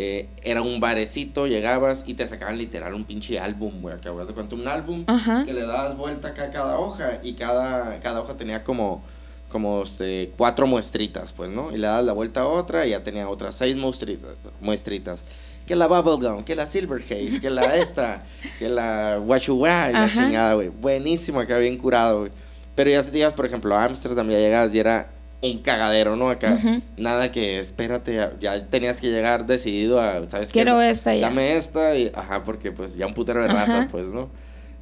Eh, 0.00 0.28
era 0.44 0.62
un 0.62 0.78
barecito, 0.78 1.48
llegabas 1.48 2.04
y 2.06 2.14
te 2.14 2.24
sacaban 2.28 2.56
literal 2.56 2.94
un 2.94 3.04
pinche 3.04 3.40
álbum, 3.40 3.80
güey. 3.82 3.96
Güey. 4.00 4.26
¿Te 4.28 4.32
cuento? 4.32 4.54
Un 4.54 4.68
álbum 4.68 5.02
Ajá. 5.08 5.44
que 5.44 5.52
le 5.52 5.66
dabas 5.66 5.96
vuelta 5.96 6.28
acá 6.28 6.44
a 6.44 6.50
cada 6.50 6.78
hoja 6.78 7.18
y 7.24 7.32
cada, 7.32 7.98
cada 7.98 8.20
hoja 8.20 8.34
tenía 8.34 8.62
como, 8.62 9.02
como 9.48 9.82
este, 9.82 10.30
cuatro 10.36 10.68
muestritas, 10.68 11.32
pues, 11.32 11.50
¿no? 11.50 11.72
Y 11.72 11.78
le 11.78 11.88
das 11.88 12.04
la 12.04 12.12
vuelta 12.12 12.42
a 12.42 12.46
otra 12.46 12.86
y 12.86 12.90
ya 12.90 13.02
tenía 13.02 13.28
otras 13.28 13.56
seis 13.56 13.74
muestritas. 13.74 14.36
muestritas. 14.60 15.18
Que 15.66 15.74
la 15.74 15.88
Bubblegum, 15.88 16.44
que 16.44 16.54
la 16.54 16.68
Silver 16.68 17.02
Haze, 17.02 17.40
que 17.40 17.50
la 17.50 17.74
esta, 17.74 18.22
que 18.60 18.68
la 18.68 19.20
Wachuwa 19.20 19.90
y 19.90 19.94
la 19.94 20.12
chingada, 20.12 20.54
güey. 20.54 20.68
Buenísimo, 20.68 21.40
acá 21.40 21.58
bien 21.58 21.76
curado, 21.76 22.20
güey. 22.20 22.30
Pero 22.76 22.88
ya 22.88 23.04
ibas, 23.12 23.32
por 23.32 23.46
ejemplo, 23.46 23.74
a 23.74 23.82
Amsterdam, 23.86 24.30
ya 24.30 24.38
llegabas 24.38 24.72
y 24.72 24.78
era 24.78 25.08
un 25.40 25.58
cagadero, 25.62 26.16
¿no? 26.16 26.30
Acá, 26.30 26.58
nada 26.96 27.30
que, 27.30 27.58
espérate, 27.60 28.14
ya, 28.14 28.32
ya 28.40 28.66
tenías 28.66 29.00
que 29.00 29.08
llegar 29.10 29.46
decidido 29.46 30.00
a, 30.00 30.28
¿sabes 30.28 30.48
qué? 30.48 30.52
Quiero 30.64 30.80
esta 30.80 31.14
ya. 31.14 31.28
Dame 31.28 31.56
esta 31.56 31.94
y, 31.96 32.10
ajá, 32.14 32.44
porque 32.44 32.72
pues 32.72 32.96
ya 32.96 33.06
un 33.06 33.14
putero 33.14 33.42
de 33.42 33.48
Ajá. 33.50 33.66
raza, 33.66 33.88
pues, 33.90 34.04
¿no? 34.06 34.28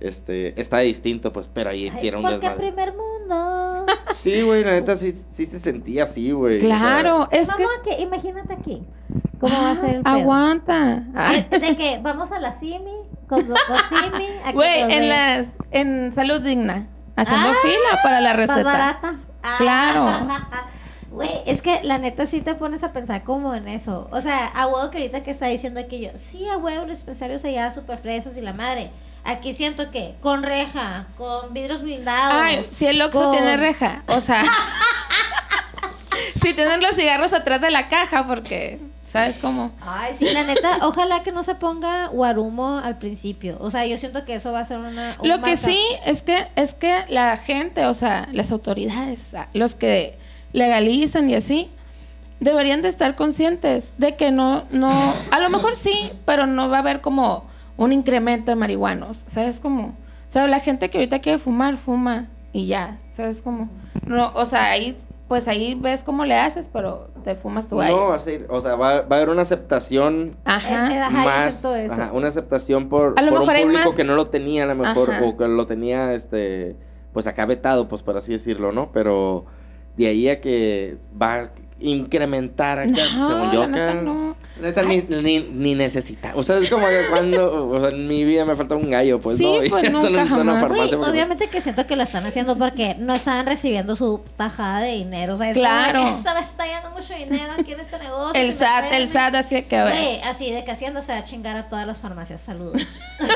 Este, 0.01 0.59
está 0.61 0.79
distinto, 0.81 1.33
pues, 1.33 1.49
pero 1.53 1.71
ahí 1.71 1.91
Ay, 1.95 2.09
era 2.09 2.19
un 2.19 2.23
porque 2.23 2.39
desmadre. 2.39 2.59
primer 2.73 2.93
mundo. 2.95 3.87
Sí, 4.23 4.43
güey, 4.43 4.65
la 4.65 4.73
neta 4.73 4.97
sí, 4.97 5.15
sí 5.37 5.47
se 5.47 5.61
sentía 5.61 6.05
así, 6.05 6.33
güey. 6.33 6.57
o 6.57 6.61
sea, 6.61 6.67
Claro, 6.69 7.29
es 7.31 7.47
que. 7.49 7.63
Vamos 7.63 7.71
a 7.79 7.83
que, 7.97 8.03
imagínate 8.03 8.53
aquí. 8.55 8.83
¿Cómo 9.39 9.55
va 9.55 9.71
a 9.73 9.75
ser 9.77 9.85
el 9.97 10.03
pedo? 10.03 10.15
Aguanta. 10.15 11.05
Ah. 11.15 11.33
De 11.51 11.77
que 11.77 11.99
vamos 12.03 12.33
a 12.33 12.41
la 12.41 12.59
Simi, 12.59 12.93
con 13.29 13.47
los 13.49 13.59
Simi. 13.89 14.27
Güey, 14.55 14.81
en 14.93 15.09
las 15.09 15.47
en 15.71 16.15
salud 16.15 16.41
digna, 16.41 16.89
haciendo 17.15 17.49
Ah, 17.51 17.55
fila 17.63 18.01
para 18.03 18.21
la 18.21 18.31
Más 18.31 18.37
receta. 18.39 18.63
barata. 18.63 19.15
Claro. 19.59 20.07
Güey, 21.09 21.31
es 21.47 21.63
que 21.63 21.81
la 21.85 21.97
neta 21.99 22.27
sí 22.27 22.41
te 22.43 22.57
pones 22.57 22.83
a 22.83 22.93
pensar 22.93 23.23
como 23.23 23.55
en 23.55 23.69
eso. 23.69 24.09
O 24.11 24.21
sea, 24.21 24.47
a 24.49 24.67
huevo 24.67 24.91
que 24.91 24.99
ahorita 24.99 25.23
que 25.23 25.31
está 25.31 25.47
diciendo 25.47 25.81
aquello, 25.81 26.11
sí, 26.31 26.47
a 26.49 26.57
huevo, 26.59 26.85
los 26.85 26.97
dispensarios 26.97 27.43
allá 27.45 27.71
súper 27.71 27.99
fresas 28.01 28.37
y 28.37 28.41
la 28.43 28.53
madre. 28.53 28.91
Aquí 29.25 29.55
siento 29.55 29.91
que 29.91 30.17
con 30.21 30.43
reja, 30.43 31.07
con 31.17 31.55
vidrios 31.55 31.81
blindados. 31.83 32.35
Ay, 32.43 32.67
si 32.71 32.87
el 32.87 33.01
Oxxo 33.01 33.23
con- 33.23 33.33
tiene 33.33 33.57
reja, 33.57 34.03
o 34.09 34.21
sea, 34.21 34.45
si 36.43 36.53
tienen 36.55 36.81
los 36.81 36.95
cigarros 36.97 37.33
atrás 37.33 37.61
de 37.61 37.71
la 37.71 37.89
caja 37.89 38.27
porque 38.27 38.81
¿sabes 39.07 39.39
cómo? 39.39 39.71
Ay, 39.81 40.13
sí, 40.19 40.27
la 40.35 40.43
neta, 40.45 40.79
ojalá 40.83 41.23
que 41.23 41.33
no 41.33 41.43
se 41.43 41.55
ponga 41.55 42.09
guarumo 42.09 42.79
al 42.79 42.99
principio. 42.99 43.57
O 43.61 43.71
sea, 43.71 43.87
yo 43.87 43.97
siento 43.97 44.25
que 44.27 44.35
eso 44.35 44.53
va 44.53 44.61
a 44.61 44.65
ser 44.65 44.79
una. 44.79 45.17
un 45.21 45.29
Lo 45.29 45.41
que 45.41 45.57
sí 45.57 45.79
es 46.05 46.21
que 46.23 46.49
es 46.57 46.75
que 46.75 47.05
la 47.09 47.37
gente, 47.39 47.87
o 47.87 47.95
sea, 47.95 48.29
las 48.33 48.51
autoridades, 48.53 49.33
a- 49.35 49.49
los 49.55 49.75
que 49.75 50.19
legalizan 50.53 51.31
y 51.31 51.35
así 51.37 51.71
deberían 52.41 52.83
de 52.83 52.89
estar 52.89 53.15
conscientes 53.17 53.93
de 53.97 54.17
que 54.17 54.31
no 54.31 54.65
no 54.71 54.91
a 55.31 55.39
lo 55.41 55.49
mejor 55.49 55.75
sí, 55.77 56.13
pero 56.27 56.47
no 56.47 56.69
va 56.69 56.77
a 56.79 56.81
haber 56.81 57.01
como 57.01 57.45
un 57.79 57.93
incremento 57.93 58.51
de 58.51 58.57
marihuanos, 58.57 59.19
¿sabes 59.33 59.61
cómo? 59.61 59.95
O 60.29 60.33
sea, 60.33 60.47
la 60.47 60.61
gente 60.61 60.91
que 60.91 60.99
ahorita 60.99 61.21
quiere 61.21 61.39
fumar, 61.39 61.77
fuma 61.77 62.27
y 62.53 62.67
ya, 62.67 62.99
¿sabes 63.17 63.41
cómo? 63.43 63.69
No, 64.07 64.33
o 64.35 64.45
sea, 64.45 64.71
ahí 64.71 64.97
pues 65.29 65.49
ahí 65.49 65.75
ves 65.75 66.03
cómo 66.05 66.25
le 66.25 66.37
haces, 66.37 66.67
pero 66.73 67.09
te 67.25 67.35
fumas 67.35 67.67
tu 67.69 67.75
No, 67.75 67.81
gallo. 67.81 68.09
va 68.09 68.15
a 68.17 68.19
ser, 68.21 68.47
o 68.49 68.61
sea, 68.61 68.77
va, 68.77 69.01
va 69.03 69.17
a 69.17 69.19
haber 69.19 69.29
una 69.31 69.43
aceptación 69.43 70.37
Ajá. 70.45 71.11
Más, 71.11 71.43
siento 71.45 71.75
eso. 71.75 71.93
ajá, 71.93 72.11
una 72.13 72.29
aceptación 72.29 72.89
por, 72.89 73.15
A 73.19 73.23
lo 73.23 73.31
por 73.33 73.41
un 73.41 73.47
mejor 73.49 73.63
público 73.63 73.85
más- 73.87 73.95
que 73.97 74.05
no 74.05 74.15
lo 74.15 74.29
tenía 74.29 74.65
a 74.65 74.67
lo 74.67 74.77
mejor, 74.77 75.11
Ajá. 75.11 75.25
o 75.25 75.37
que 75.37 75.49
lo 75.49 75.67
tenía, 75.67 76.15
este, 76.15 76.77
pues 77.13 77.27
acá 77.27 77.45
vetado, 77.47 77.89
pues 77.89 78.03
por 78.03 78.17
así 78.17 78.33
decirlo, 78.33 78.71
¿no? 78.71 78.93
Pero 78.93 79.47
de 79.97 80.07
ahí 80.07 80.29
a 80.29 80.41
que 80.41 80.97
va 81.21 81.35
a 81.35 81.51
incrementar 81.81 82.79
acá, 82.79 82.91
No, 83.17 83.27
según 83.29 83.53
yo 83.53 83.63
acá. 83.65 83.95
no. 83.95 84.37
Neta, 84.61 84.83
ni, 84.85 85.03
ni, 85.03 85.41
ni 85.41 85.75
necesita. 85.75 86.33
O 86.35 86.43
sea, 86.43 86.57
es 86.57 86.71
como 86.71 86.87
que 86.87 87.07
cuando, 87.11 87.69
o 87.69 87.79
sea, 87.81 87.91
en 87.91 88.09
mi 88.09 88.25
vida 88.25 88.45
me 88.47 88.57
falta 88.57 88.75
un 88.75 88.89
gallo, 88.89 89.21
pues 89.21 89.37
Sí, 89.37 89.45
no. 89.45 89.63
Y 89.65 89.69
pues, 89.69 89.83
eso 89.85 89.93
nunca 89.93 90.09
una 90.11 90.27
jamás. 90.27 90.61
farmacia 90.61 90.85
Güey, 90.87 90.91
porque- 90.97 91.11
obviamente 91.11 91.49
que 91.49 91.61
siento 91.61 91.87
que 91.87 91.97
lo 91.97 92.03
están 92.05 92.25
haciendo 92.25 92.57
porque 92.57 92.95
no 92.99 93.15
estaban 93.15 93.45
recibiendo 93.47 93.97
su 93.97 94.23
tajada 94.37 94.81
de 94.81 94.93
dinero. 94.95 95.35
O 95.35 95.37
sea, 95.37 95.51
es 95.51 95.57
Claro. 95.57 95.99
como, 96.01 96.17
esta 96.17 96.35
me 96.35 96.41
está 96.41 96.65
yendo 96.67 96.91
mucho 96.91 97.15
dinero 97.15 97.53
aquí 97.59 97.73
en 97.73 97.81
este 97.81 97.99
negocio. 97.99 98.41
El 98.41 98.53
SAT, 98.53 98.85
el 98.93 99.03
meterme". 99.03 99.07
SAT, 99.07 99.35
así 99.37 99.63
que, 99.63 99.83
Güey, 99.83 100.21
así 100.23 100.51
de 100.51 100.65
que 100.65 100.71
Hacienda 100.71 101.03
se 101.03 101.13
va 101.13 101.19
a 101.19 101.25
chingar 101.25 101.57
a 101.57 101.69
todas 101.69 101.87
las 101.87 102.01
farmacias. 102.01 102.41
Saludos. 102.41 102.87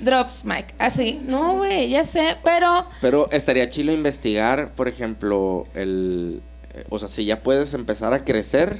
drops, 0.00 0.44
Mike. 0.44 0.74
Así. 0.78 1.20
No, 1.26 1.56
güey, 1.56 1.90
ya 1.90 2.04
sé, 2.04 2.36
pero 2.42 2.86
Pero 3.02 3.28
estaría 3.32 3.68
chilo 3.70 3.92
investigar, 3.92 4.72
por 4.74 4.88
ejemplo, 4.88 5.66
el... 5.74 6.40
O 6.88 6.98
sea, 6.98 7.08
si 7.08 7.24
ya 7.24 7.42
puedes 7.42 7.74
empezar 7.74 8.12
a 8.14 8.24
crecer 8.24 8.76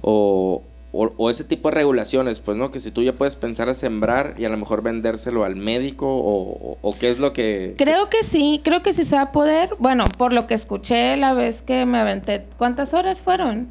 o, 0.00 0.62
o, 0.92 1.12
o 1.16 1.30
ese 1.30 1.44
tipo 1.44 1.68
de 1.68 1.74
regulaciones, 1.74 2.38
pues, 2.40 2.56
¿no? 2.56 2.70
Que 2.70 2.80
si 2.80 2.90
tú 2.90 3.02
ya 3.02 3.12
puedes 3.12 3.36
pensar 3.36 3.68
a 3.68 3.74
sembrar 3.74 4.34
y 4.38 4.44
a 4.44 4.48
lo 4.48 4.56
mejor 4.56 4.82
vendérselo 4.82 5.44
al 5.44 5.56
médico 5.56 6.06
o, 6.08 6.52
o- 6.72 6.78
o 6.80 6.98
qué 6.98 7.10
es 7.10 7.18
lo 7.18 7.32
que... 7.32 7.74
creo 7.76 8.08
que 8.08 8.22
sí, 8.24 8.60
creo 8.64 8.82
que 8.82 8.92
sí 8.92 9.04
se 9.04 9.16
va 9.16 9.22
a 9.22 9.32
poder. 9.32 9.70
Bueno, 9.78 10.04
por 10.16 10.32
lo 10.32 10.46
que 10.46 10.54
escuché 10.54 11.16
la 11.16 11.34
vez 11.34 11.62
que 11.62 11.84
me 11.86 11.98
aventé, 11.98 12.46
¿cuántas 12.58 12.94
horas 12.94 13.20
fueron? 13.20 13.68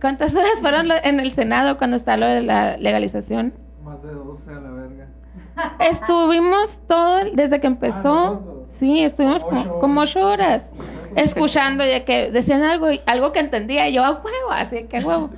¿Cuántas 0.00 0.34
horas 0.34 0.60
fueron 0.60 0.88
en 1.02 1.18
el 1.20 1.32
Senado 1.32 1.78
cuando 1.78 1.96
está 1.96 2.16
lo 2.16 2.26
de 2.26 2.42
la 2.42 2.76
legalización? 2.76 3.52
Más 3.84 4.02
de 4.02 4.12
12 4.12 4.50
a 4.50 4.54
la 4.60 4.70
verga. 4.70 5.08
Estuvimos 5.80 6.68
todo, 6.86 7.20
desde 7.32 7.60
que 7.60 7.66
empezó, 7.66 8.02
nosotros. 8.02 8.56
sí, 8.78 9.00
estuvimos 9.00 9.44
Como 9.44 9.78
como, 9.80 10.00
ocho 10.02 10.20
horas 10.26 10.66
escuchando 11.24 11.84
y 11.84 11.88
de 11.88 12.04
que 12.04 12.30
decían 12.30 12.62
algo, 12.62 12.88
algo 13.06 13.32
que 13.32 13.40
entendía 13.40 13.88
y 13.88 13.94
yo 13.94 14.04
a 14.04 14.10
huevo, 14.12 14.50
así 14.50 14.84
que 14.84 14.98
a 14.98 15.06
huevo. 15.06 15.30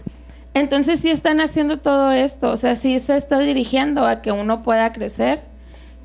Entonces 0.55 1.01
sí 1.01 1.11
están 1.11 1.41
haciendo 1.41 1.79
todo 1.79 2.11
esto, 2.11 2.51
o 2.51 2.57
sea, 2.57 2.75
sí 2.75 2.99
se 3.01 3.17
está 3.17 3.39
dirigiendo 3.39 4.07
a 4.07 4.23
que 4.23 4.33
uno 4.33 4.63
pueda 4.63 4.93
crecer 4.93 5.43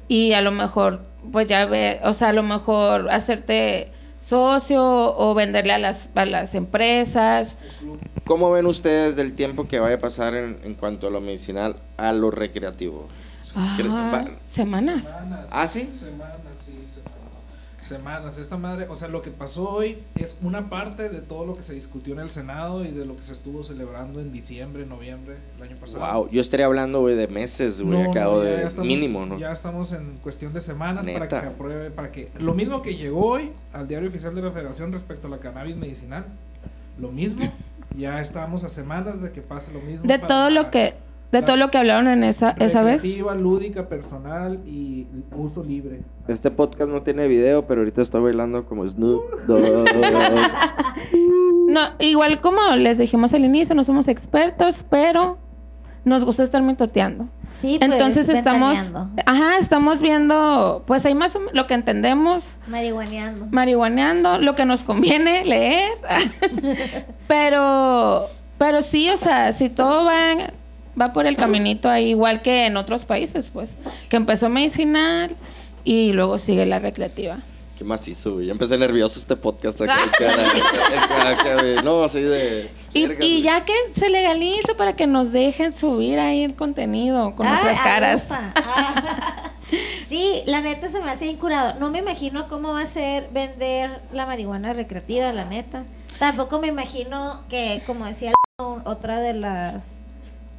y 0.08 0.34
a 0.34 0.42
lo 0.42 0.52
mejor, 0.52 1.02
pues 1.32 1.48
ya 1.48 1.66
ve, 1.66 2.00
o 2.04 2.14
sea, 2.14 2.30
a 2.30 2.34
lo 2.34 2.44
mejor 2.44 3.10
hacerte 3.10 3.92
socio 4.28 4.82
o 4.84 5.34
venderle 5.34 5.74
a 5.74 5.78
las, 5.80 6.08
a 6.16 6.26
las 6.26 6.56
empresas. 6.56 7.58
¿Cómo 8.26 8.52
ven 8.52 8.66
ustedes 8.68 9.16
del 9.16 9.34
tiempo 9.34 9.68
que 9.68 9.80
vaya 9.80 9.96
a 9.96 10.00
pasar 10.00 10.36
en, 10.36 10.60
en 10.64 10.76
cuanto 10.76 11.08
a 11.08 11.10
lo 11.10 11.20
medicinal 11.22 11.78
a 11.98 12.12
lo 12.14 12.30
recreativo? 12.32 13.08
Cre- 13.78 13.88
Ah, 13.90 14.26
semanas. 14.44 15.06
Semanas. 15.06 15.48
¿Ah, 15.52 15.68
sí? 15.68 15.80
Semanas, 15.82 16.00
sí, 16.00 16.06
semanas. 16.06 16.38
Semanas. 17.84 18.38
Esta 18.38 18.58
madre, 18.58 18.88
o 18.90 18.96
sea, 18.96 19.08
lo 19.10 19.22
que 19.22 19.30
pasó 19.30 19.70
hoy 19.70 20.00
es 20.16 20.38
una 20.42 20.70
parte 20.70 21.10
de 21.10 21.22
todo 21.22 21.46
lo 21.46 21.56
que 21.56 21.62
se 21.64 21.74
discutió 21.74 22.14
en 22.14 22.20
el 22.22 22.30
Senado 22.30 22.84
y 22.86 22.90
de 22.92 23.06
lo 23.06 23.16
que 23.16 23.22
se 23.22 23.34
estuvo 23.34 23.64
celebrando 23.64 24.22
en 24.22 24.32
diciembre, 24.32 24.86
noviembre, 24.86 25.36
el 25.58 25.64
año 25.64 25.76
pasado. 25.78 26.00
Wow, 26.22 26.30
yo 26.32 26.42
estaría 26.42 26.66
hablando, 26.66 27.02
güey, 27.02 27.16
de 27.16 27.28
meses, 27.28 27.82
güey, 27.82 28.02
No, 28.04 28.12
acá, 28.12 28.24
no, 28.24 28.32
o 28.32 28.44
ya 28.44 28.50
de 28.50 28.64
estamos- 28.66 28.88
mínimo, 28.88 29.26
¿no? 29.26 29.38
Ya 29.38 29.52
estamos 29.52 29.92
en 29.92 30.18
cuestión 30.24 30.54
de 30.54 30.62
semanas 30.62 31.06
para 31.06 31.28
que 31.28 31.36
se 31.36 31.46
apruebe, 31.46 31.92
para 31.92 32.12
que 32.12 32.32
lo 32.40 32.54
mismo 32.54 32.82
que 32.82 32.96
llegó 32.96 33.32
hoy 33.32 33.52
al 33.74 33.88
diario 33.88 34.10
oficial 34.10 34.34
de 34.34 34.42
la 34.42 34.52
Federación 34.52 34.92
respecto 34.92 35.28
a 35.28 35.30
la 35.30 35.40
cannabis 35.40 35.76
medicinal, 35.76 36.26
lo 36.98 37.12
mismo, 37.12 37.42
ya 37.98 38.22
estamos 38.22 38.64
a 38.64 38.70
semanas 38.70 39.22
de 39.22 39.32
que 39.32 39.42
pase 39.42 39.72
lo 39.74 39.82
mismo. 39.82 40.08
De 40.08 40.20
todo 40.20 40.50
la 40.50 40.62
lo 40.64 40.72
que, 40.72 40.96
de 41.34 41.42
todo 41.42 41.58
lo 41.58 41.72
que 41.72 41.80
hablaron 41.80 42.08
en 42.08 42.24
esa, 42.24 42.52
esa 42.60 42.84
vez. 42.84 43.04
lúdica, 43.04 43.88
personal 43.88 44.60
y 44.68 45.08
uso 45.36 45.64
libre. 45.64 46.02
Este 46.28 46.52
podcast 46.52 46.92
no 46.92 47.02
tiene 47.02 47.28
video, 47.28 47.66
pero 47.66 47.82
ahorita 47.82 48.04
estoy 48.04 48.22
bailando 48.22 48.66
como 48.66 48.88
Snoop 48.88 49.24
Dogg. 49.48 49.90
No, 51.68 51.82
igual 51.98 52.40
como 52.40 52.62
les 52.76 53.00
dijimos 53.00 53.34
al 53.34 53.46
inicio, 53.46 53.74
no 53.74 53.84
somos 53.84 54.08
expertos, 54.08 54.86
pero 54.92 55.40
nos 56.06 56.24
gusta 56.24 56.44
estar 56.44 56.62
mitoteando. 56.62 57.28
Sí, 57.60 57.78
pues, 57.80 57.92
Entonces 57.92 58.30
estamos, 58.30 58.78
ajá, 59.26 59.58
estamos 59.60 60.02
viendo, 60.02 60.84
pues 60.86 61.04
ahí 61.08 61.16
más 61.16 61.36
o 61.36 61.40
menos 61.40 61.56
lo 61.56 61.66
que 61.66 61.74
entendemos, 61.74 62.46
marihuaneando. 62.68 63.48
marihuaneando, 63.50 64.38
lo 64.38 64.54
que 64.54 64.66
nos 64.66 64.84
conviene 64.84 65.44
leer. 65.46 65.94
pero, 67.28 68.28
pero 68.60 68.84
sí, 68.84 69.10
o 69.10 69.18
sea, 69.18 69.52
si 69.52 69.70
todo 69.70 70.06
va, 70.06 70.54
va 71.00 71.14
por 71.14 71.26
el 71.26 71.36
caminito 71.36 71.90
ahí, 71.90 72.10
igual 72.10 72.42
que 72.42 72.66
en 72.66 72.78
otros 72.78 73.06
países, 73.06 73.50
pues, 73.52 73.78
que 74.10 74.18
empezó 74.18 74.50
medicinal 74.50 75.36
y 75.84 76.14
luego 76.14 76.38
sigue 76.38 76.66
la 76.66 76.80
recreativa. 76.80 77.40
¿Qué 77.78 77.84
más 77.84 78.08
hizo, 78.08 78.36
güey? 78.36 78.46
Ya 78.46 78.52
empecé 78.52 78.78
nervioso 78.78 79.20
este 79.20 79.36
podcast 79.36 79.82
acá. 79.82 79.96
acá, 80.04 81.30
acá, 81.30 81.54
güey. 81.60 81.76
no, 81.84 82.04
así 82.04 82.22
de... 82.22 82.70
Y, 82.94 83.12
y 83.24 83.42
ya 83.42 83.66
que 83.66 83.74
se 83.96 84.10
legalice 84.10 84.76
para 84.76 84.96
que 84.96 85.08
nos 85.08 85.32
dejen 85.32 85.74
subir 85.74 86.20
ahí 86.20 86.44
el 86.44 86.56
contenido 86.56 87.34
con 87.36 87.48
Ah, 87.48 87.50
nuestras 87.50 87.78
ah, 87.80 87.84
caras. 87.84 88.28
Ah. 88.30 89.50
Sí, 90.08 90.44
la 90.46 90.62
neta 90.62 90.90
se 90.90 91.00
me 91.02 91.10
hace 91.10 91.26
incurado. 91.26 91.80
No 91.80 91.90
me 91.90 91.98
imagino 91.98 92.48
cómo 92.48 92.74
va 92.74 92.82
a 92.82 92.86
ser 92.86 93.30
vender 93.32 94.04
la 94.12 94.28
marihuana 94.28 94.72
recreativa, 94.74 95.32
la 95.34 95.46
neta. 95.46 95.86
Tampoco 96.20 96.60
me 96.60 96.68
imagino 96.68 97.42
que, 97.50 97.82
como 97.88 98.06
decía 98.06 98.34
otra 98.86 99.18
de 99.20 99.34
las 99.34 99.84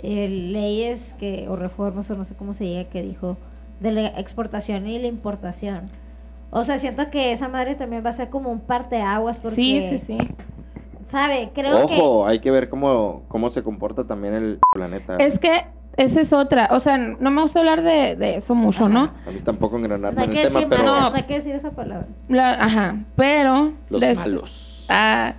eh, 0.01 0.29
leyes 0.29 1.15
que 1.19 1.47
o 1.49 1.57
reformas 1.57 2.11
o 2.11 2.15
no 2.15 2.25
sé 2.25 2.35
cómo 2.35 2.53
se 2.55 2.65
diga 2.65 2.85
que 2.85 3.03
dijo 3.03 3.37
de 3.81 3.93
la 3.93 4.07
exportación 4.19 4.87
y 4.87 4.99
la 4.99 5.07
importación. 5.09 5.91
O 6.51 6.65
sea, 6.65 6.79
siento 6.79 7.11
que 7.11 7.33
esa 7.33 7.49
madre 7.49 7.75
también 7.75 8.05
va 8.05 8.11
a 8.11 8.15
ser 8.15 8.31
como 8.31 8.51
un 8.51 8.61
parteaguas 8.61 9.39
porque 9.39 9.57
Sí, 9.57 9.87
sí, 9.91 9.99
sí. 10.07 10.19
sabe, 11.11 11.51
creo 11.55 11.87
que 11.87 11.95
Ojo, 11.95 12.27
hay 12.27 12.39
que 12.39 12.51
ver 12.51 12.69
cómo, 12.69 13.23
cómo 13.29 13.51
se 13.51 13.63
comporta 13.63 14.05
también 14.05 14.35
el 14.35 14.59
planeta. 14.73 15.17
Es 15.17 15.39
que 15.39 15.65
esa 15.97 16.21
es 16.21 16.33
otra. 16.33 16.69
O 16.73 16.81
sea, 16.81 16.97
no 16.99 17.31
me 17.31 17.43
gusta 17.43 17.61
hablar 17.61 17.83
de, 17.83 18.17
de 18.17 18.37
eso 18.37 18.55
mucho, 18.55 18.89
¿no? 18.89 19.11
A 19.27 19.31
mí 19.31 19.41
tampoco 19.45 19.79
no 19.79 19.87
en 19.87 19.93
el 20.05 20.15
tema, 20.15 20.61
decir 20.61 20.67
pero... 20.69 20.93
malas, 20.93 21.11
no 21.11 21.17
hay 21.17 21.23
que 21.23 21.35
decir 21.35 21.55
esa 21.55 21.71
palabra. 21.71 22.07
La- 22.29 22.51
ajá. 22.53 22.97
Pero. 23.17 23.73
Los 23.91 24.01
des- 24.01 24.19
malos. 24.19 24.85
Ah, 24.89 25.35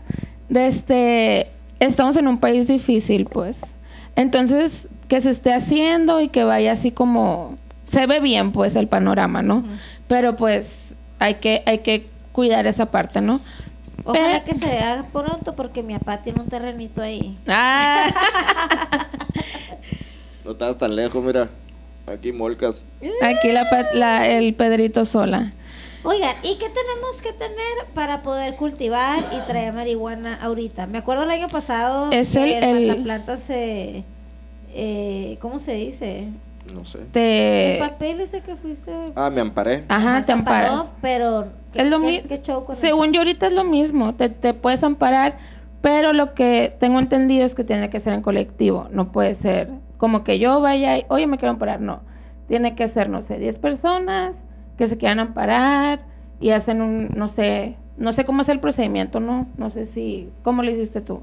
de 0.50 0.68
este, 0.68 1.48
estamos 1.80 2.16
en 2.18 2.28
un 2.28 2.38
país 2.40 2.68
difícil, 2.68 3.26
pues. 3.26 3.60
Entonces, 4.16 4.88
que 5.08 5.22
se 5.22 5.30
esté 5.30 5.54
haciendo 5.54 6.22
y 6.22 6.30
que 6.30 6.44
vaya 6.44 6.72
así 6.72 6.92
como 6.92 7.58
se 7.90 8.08
ve 8.08 8.20
bien, 8.20 8.52
pues, 8.52 8.76
el 8.76 8.88
panorama, 8.88 9.42
¿no? 9.42 9.64
Pero 10.08 10.36
pues 10.36 10.94
hay 11.20 11.36
que 11.36 11.64
hay 11.66 11.80
que 11.80 12.08
cuidar 12.32 12.66
esa 12.68 12.88
parte, 12.92 13.22
¿no? 13.22 13.40
Ojalá 14.04 14.44
que 14.44 14.54
se 14.54 14.78
haga 14.80 15.06
pronto 15.12 15.56
porque 15.56 15.82
mi 15.84 15.94
papá 15.98 16.22
tiene 16.22 16.42
un 16.42 16.48
terrenito 16.50 17.02
ahí. 17.02 17.38
Ah, 17.48 18.08
No 20.46 20.52
estás 20.52 20.78
tan 20.78 20.96
lejos, 20.96 21.24
mira. 21.24 21.50
Aquí 22.06 22.32
molcas. 22.32 22.84
aquí 23.24 23.52
la- 23.52 24.28
el 24.28 24.54
Pedrito 24.54 25.06
sola. 25.06 25.54
Oigan, 26.06 26.36
¿y 26.44 26.58
qué 26.58 26.68
tenemos 26.70 27.22
que 27.22 27.34
tener 27.34 27.88
para 27.94 28.22
poder 28.22 28.56
cultivar 28.56 29.20
y 29.36 29.40
traer 29.48 29.74
marihuana 29.74 30.36
ahorita? 30.42 30.86
Me 30.88 31.00
acuerdo 31.00 31.24
el 31.24 31.32
año 31.32 31.48
pasado 31.48 32.12
Es 32.12 32.32
que 32.34 32.58
el- 32.58 32.64
el, 32.64 32.78
el- 32.78 32.88
mataplanta 32.88 33.38
se... 33.38 34.04
eh, 34.74 35.38
¿Cómo 35.42 35.60
se 35.60 35.74
dice? 35.74 36.28
No 36.72 36.86
sé. 36.86 37.00
El 37.00 37.08
Te 37.12 37.78
papel 37.80 38.22
ese 38.22 38.42
que 38.42 38.56
fuiste... 38.56 38.92
Ah, 39.16 39.30
me 39.30 39.42
amparé. 39.42 39.86
ajá, 39.88 40.22
te 40.22 40.32
amparó, 40.32 40.68
amparas. 40.68 40.92
Pero... 41.02 41.48
¿qué, 41.74 41.82
Es 41.82 41.88
lo 41.90 42.00
qué- 42.00 42.06
mi- 42.06 42.22
qué 42.22 42.42
show 42.42 42.66
con 42.66 42.76
Según 42.76 43.06
eso? 43.06 43.14
yo 43.14 43.20
ahorita 43.22 43.48
es 43.48 43.54
lo 43.54 43.64
mismo, 43.64 44.14
te, 44.16 44.30
te 44.30 44.54
puedes 44.54 44.84
amparar, 44.84 45.38
pero 45.82 46.14
lo 46.14 46.34
que 46.34 46.76
tengo 46.80 47.00
entendido 47.00 47.46
es 47.46 47.56
que 47.56 47.64
tiene 47.64 47.90
que 47.90 48.00
ser 48.00 48.14
en 48.14 48.22
colectivo, 48.22 48.88
no 48.92 49.12
puede 49.12 49.36
ser 49.36 49.70
como 49.98 50.24
que 50.24 50.38
yo 50.40 50.60
vaya 50.62 50.98
y, 50.98 51.06
oye, 51.10 51.26
me 51.28 51.38
quiero 51.38 51.52
amparar, 51.52 51.82
no. 51.82 52.02
Tiene 52.48 52.76
que 52.76 52.88
ser, 52.88 53.10
no 53.10 53.24
sé, 53.28 53.40
10 53.40 53.58
personas 53.58 54.34
que 54.78 54.88
se 54.88 54.98
quieran 54.98 55.20
amparar 55.20 56.06
y 56.40 56.52
hacen 56.52 56.82
un, 56.82 57.10
no 57.16 57.30
sé, 57.30 57.76
no 57.98 58.12
sé 58.12 58.26
cómo 58.26 58.42
es 58.42 58.50
el 58.50 58.60
procedimiento, 58.60 59.20
¿no? 59.20 59.48
No 59.58 59.70
sé 59.70 59.88
si, 59.88 60.30
¿cómo 60.44 60.64
lo 60.64 60.72
hiciste 60.72 61.02
tú? 61.02 61.22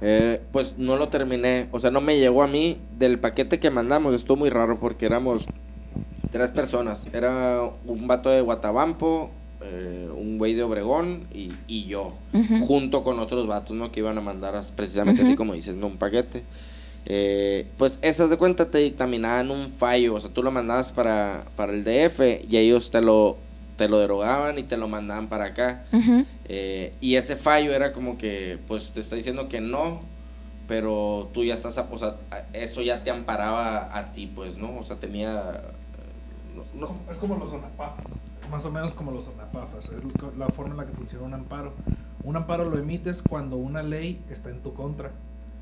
Eh, 0.00 0.42
pues 0.52 0.74
no 0.76 0.96
lo 0.96 1.08
terminé. 1.08 1.68
O 1.72 1.80
sea, 1.80 1.90
no 1.90 2.00
me 2.00 2.18
llegó 2.18 2.42
a 2.42 2.46
mí. 2.46 2.78
Del 2.98 3.18
paquete 3.18 3.58
que 3.58 3.70
mandamos 3.70 4.14
estuvo 4.14 4.36
muy 4.36 4.50
raro 4.50 4.78
porque 4.78 5.06
éramos 5.06 5.46
tres 6.30 6.50
personas. 6.50 7.02
Era 7.12 7.62
un 7.86 8.06
vato 8.06 8.28
de 8.28 8.40
Guatabampo, 8.40 9.30
eh, 9.62 10.10
un 10.14 10.36
güey 10.36 10.54
de 10.54 10.62
Obregón 10.62 11.26
y, 11.32 11.52
y 11.66 11.86
yo. 11.86 12.14
Junto 12.66 13.02
con 13.02 13.18
otros 13.18 13.46
vatos, 13.46 13.76
¿no? 13.76 13.92
Que 13.92 14.00
iban 14.00 14.18
a 14.18 14.20
mandar 14.20 14.62
precisamente 14.76 15.22
así 15.22 15.36
como 15.36 15.54
dices, 15.54 15.74
¿no? 15.74 15.86
Un 15.86 15.96
paquete. 15.96 16.42
Eh, 17.06 17.66
pues 17.76 17.98
esas 18.02 18.30
de 18.30 18.36
cuenta 18.38 18.70
te 18.70 18.78
dictaminaban 18.78 19.50
un 19.50 19.70
fallo. 19.70 20.14
O 20.14 20.20
sea, 20.20 20.30
tú 20.30 20.42
lo 20.42 20.50
mandabas 20.50 20.92
para, 20.92 21.44
para 21.56 21.72
el 21.72 21.84
DF 21.84 22.20
y 22.48 22.56
ellos 22.56 22.90
te 22.90 23.00
lo, 23.02 23.36
te 23.76 23.88
lo 23.88 23.98
derogaban 23.98 24.58
y 24.58 24.62
te 24.62 24.76
lo 24.76 24.88
mandaban 24.88 25.28
para 25.28 25.46
acá. 25.46 25.84
Eh, 26.46 26.94
y 27.00 27.16
ese 27.16 27.36
fallo 27.36 27.72
era 27.74 27.92
como 27.92 28.16
que, 28.18 28.58
pues 28.68 28.90
te 28.90 29.00
está 29.00 29.16
diciendo 29.16 29.48
que 29.48 29.60
no, 29.60 30.00
pero 30.66 31.28
tú 31.34 31.44
ya 31.44 31.54
estás, 31.54 31.76
a- 31.78 31.88
o 31.90 31.98
sea, 31.98 32.16
eso 32.52 32.80
ya 32.82 33.04
te 33.04 33.10
amparaba 33.10 33.96
a 33.96 34.12
ti, 34.12 34.26
pues, 34.26 34.56
¿no? 34.56 34.78
O 34.78 34.84
sea, 34.84 34.96
tenía... 34.96 35.60
eh, 36.56 36.62
no- 36.74 36.98
Es 37.10 37.18
como 37.18 37.36
los 37.36 37.50
sonapapas. 37.50 38.04
más 38.50 38.64
o 38.66 38.70
menos 38.70 38.92
como 38.92 39.10
los 39.10 39.26
ONAPAFAS, 39.26 39.86
es 39.90 40.02
la 40.38 40.48
forma 40.50 40.72
en 40.72 40.76
la 40.78 40.86
que 40.86 40.92
funciona 40.92 41.24
un 41.24 41.34
amparo. 41.34 41.72
Un 42.22 42.36
amparo 42.36 42.64
lo 42.68 42.78
emites 42.78 43.22
cuando 43.22 43.56
una 43.56 43.82
ley 43.82 44.22
está 44.30 44.50
en 44.50 44.60
tu 44.60 44.72
contra. 44.74 45.12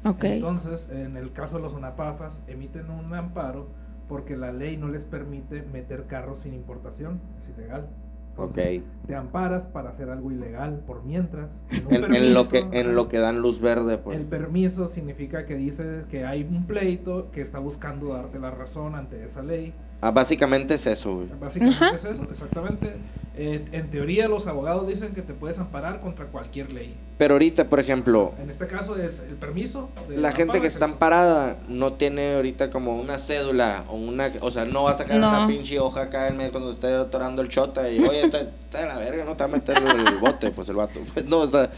Ok. 0.05 0.25
Entonces, 0.25 0.89
en 0.91 1.17
el 1.17 1.33
caso 1.33 1.57
de 1.57 1.63
los 1.63 1.75
ONAPAFAS, 1.75 2.43
emiten 2.49 2.91
un 2.91 3.15
amparo 3.15 3.69
porque 4.09 4.37
la 4.37 4.53
ley 4.53 4.77
no 4.77 4.89
les 4.89 5.05
permite 5.05 5.63
meter 5.63 6.07
carros 6.07 6.41
sin 6.41 6.55
importación, 6.55 7.21
es 7.41 7.57
ilegal. 7.57 7.87
Entonces, 8.31 8.81
Ok. 8.81 9.07
te 9.07 9.15
amparas 9.15 9.63
para 9.67 9.91
hacer 9.91 10.09
algo 10.09 10.33
ilegal 10.33 10.83
por 10.87 11.05
mientras. 11.05 11.51
en 11.71 12.35
lo 12.35 12.49
que, 12.49 12.67
en 12.73 12.95
lo 12.95 13.09
que 13.09 13.19
dan 13.19 13.41
luz 13.43 13.61
verde, 13.61 13.99
pues. 13.99 14.19
el 14.19 14.25
permiso 14.27 14.89
significa 14.89 15.45
que 15.45 15.55
dice 15.55 16.05
que 16.11 16.25
hay 16.25 16.43
un 16.43 16.67
pleito 16.67 17.31
que 17.31 17.43
está 17.43 17.59
buscando 17.59 18.09
darte 18.15 18.39
la 18.39 18.51
razón 18.51 18.95
ante 18.95 19.23
esa 19.25 19.43
ley. 19.43 19.75
Ah, 20.05 20.11
básicamente 20.11 20.75
es 20.75 20.85
eso, 20.87 21.15
güey. 21.15 21.29
Básicamente 21.41 21.85
Ajá. 21.85 21.95
es 21.95 22.05
eso, 22.05 22.25
exactamente. 22.29 22.97
Eh, 23.37 23.65
en 23.73 23.89
teoría 23.89 24.27
los 24.29 24.47
abogados 24.49 24.87
dicen 24.89 25.15
que 25.15 25.23
te 25.23 25.33
puedes 25.33 25.59
amparar 25.61 26.01
contra 26.01 26.27
cualquier 26.27 26.73
ley. 26.73 26.97
Pero 27.19 27.35
ahorita, 27.37 27.69
por 27.69 27.79
ejemplo, 27.79 28.35
En 28.43 28.51
este 28.51 28.67
caso 28.67 28.97
es 28.97 29.21
el 29.21 29.37
permiso. 29.37 29.91
del 30.09 30.21
la 30.21 30.33
gente 30.33 30.61
que 30.61 30.67
es 30.67 30.73
está 30.75 30.87
eso. 30.87 30.95
amparada 30.95 31.57
no 31.69 31.93
tiene 31.93 32.35
ahorita 32.35 32.69
como 32.71 33.01
una 33.01 33.17
cédula 33.17 33.85
o 33.89 33.95
una, 33.95 34.31
o 34.41 34.51
sea, 34.51 34.65
no 34.65 34.83
va 34.83 34.91
a 34.91 34.97
sacar 34.99 35.19
No. 35.21 35.29
una 35.29 35.47
pinche 35.47 35.79
hoja 35.79 36.03
acá 36.03 36.27
en 36.27 36.37
medio 36.37 36.51
cuando 36.51 36.73
esté 36.73 36.93
atorando 36.93 37.41
el 37.41 37.49
chota 37.49 37.89
y, 37.89 38.01
oye, 38.01 38.25
está, 38.25 38.41
está 38.41 38.81
de 38.83 38.89
la 38.89 38.99
verga, 38.99 39.25
no 39.25 39.33
te 39.37 39.45
va 39.45 39.51
a 39.51 39.53
meter 39.53 39.79
el 39.79 40.19
bote, 40.19 40.51
pues 40.51 40.69
el 40.69 40.75
vato. 40.77 40.99
Pues 41.15 41.25
no, 41.25 41.45
está, 41.45 41.71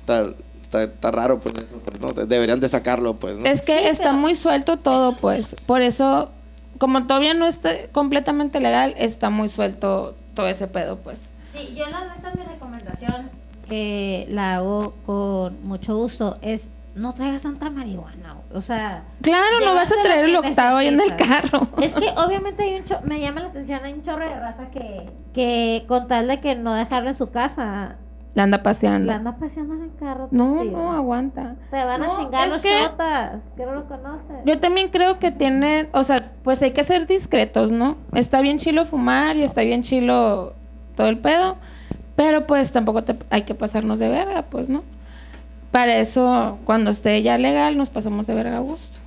está, 0.00 0.30
está, 0.62 0.84
está 0.84 1.10
raro, 1.10 1.40
pues 1.40 1.56
eso, 1.56 1.78
pues, 1.84 2.00
no, 2.00 2.12
deberían 2.12 2.60
de 2.60 2.68
sacarlo, 2.68 3.16
pues, 3.16 3.36
¿no? 3.36 3.44
Es 3.44 3.62
que 3.66 3.76
Sí, 3.80 3.86
está 3.88 4.04
pero- 4.10 4.14
muy 4.18 4.36
suelto 4.36 4.78
todo, 4.78 5.16
pues. 5.16 5.56
Por 5.66 5.82
eso, 5.82 6.30
como 6.78 7.06
todavía 7.06 7.34
no 7.34 7.46
está 7.46 7.70
completamente 7.92 8.60
legal, 8.60 8.94
está 8.96 9.30
muy 9.30 9.48
suelto 9.48 10.16
todo 10.34 10.46
ese 10.48 10.66
pedo, 10.66 10.98
pues. 10.98 11.20
Sí, 11.52 11.74
yo 11.76 11.86
la 11.90 12.14
neta 12.14 12.32
mi 12.34 12.42
recomendación, 12.42 13.30
que 13.68 14.26
la 14.30 14.56
hago 14.56 14.94
con 15.06 15.62
mucho 15.66 15.96
gusto, 15.96 16.38
es 16.42 16.66
no 16.94 17.14
traigas 17.14 17.42
tanta 17.42 17.70
marihuana. 17.70 18.36
O 18.52 18.60
sea, 18.60 19.04
Claro, 19.22 19.60
no 19.64 19.74
vas 19.74 19.90
a 19.90 20.02
traer 20.02 20.26
el 20.26 20.32
que 20.32 20.48
octavo 20.48 20.76
ahí 20.78 20.88
en 20.88 21.00
el 21.00 21.16
carro. 21.16 21.68
es 21.80 21.94
que 21.94 22.06
obviamente 22.26 22.62
hay 22.64 22.74
un 22.80 22.84
cho- 22.84 23.00
me 23.04 23.18
llama 23.20 23.40
la 23.40 23.46
atención, 23.48 23.80
hay 23.84 23.94
un 23.94 24.02
chorro 24.04 24.28
de 24.28 24.38
raza 24.38 24.70
que, 24.70 25.10
que 25.32 25.84
con 25.88 26.06
tal 26.06 26.28
de 26.28 26.40
que 26.40 26.54
no 26.54 26.74
dejarlo 26.74 27.08
en 27.10 27.16
su 27.16 27.30
casa, 27.30 27.96
La 28.34 28.44
anda 28.44 28.62
paseando. 28.62 29.06
la 29.08 29.16
anda 29.16 29.36
paseando 29.36 29.74
en 29.74 29.82
el 29.82 29.94
carro. 29.98 30.28
No, 30.30 30.62
tío. 30.62 30.70
no, 30.70 30.92
aguanta. 30.92 31.56
Te 31.70 31.84
van 31.84 32.02
a 32.02 32.08
chingar 32.16 32.48
los 32.48 32.62
que- 32.62 32.70
chotas, 32.82 33.40
que 33.56 33.66
no 33.66 33.72
lo 33.74 33.86
conoces. 33.86 34.36
Yo 34.46 34.58
también 34.58 34.88
creo 34.88 35.18
que 35.18 35.30
tiene, 35.32 35.90
o 35.92 36.02
sea, 36.02 36.32
pues 36.42 36.62
hay 36.62 36.70
que 36.72 36.82
ser 36.84 37.06
discretos, 37.06 37.70
¿no? 37.70 37.96
Está 38.14 38.40
bien 38.40 38.58
chilo 38.58 38.86
fumar 38.86 39.36
y 39.36 39.42
está 39.42 39.60
bien 39.62 39.82
chilo 39.82 40.54
todo 40.96 41.08
el 41.08 41.18
pedo, 41.18 41.56
pero 42.16 42.46
pues 42.46 42.72
tampoco 42.72 43.04
te- 43.04 43.18
hay 43.28 43.42
que 43.42 43.54
pasarnos 43.54 43.98
de 43.98 44.08
verga, 44.08 44.42
pues, 44.42 44.68
¿no? 44.70 44.82
Para 45.70 45.96
eso, 45.96 46.58
cuando 46.64 46.90
esté 46.90 47.22
ya 47.22 47.36
legal, 47.36 47.76
nos 47.76 47.90
pasamos 47.90 48.26
de 48.26 48.34
verga 48.34 48.56
a 48.56 48.60
gusto. 48.60 48.98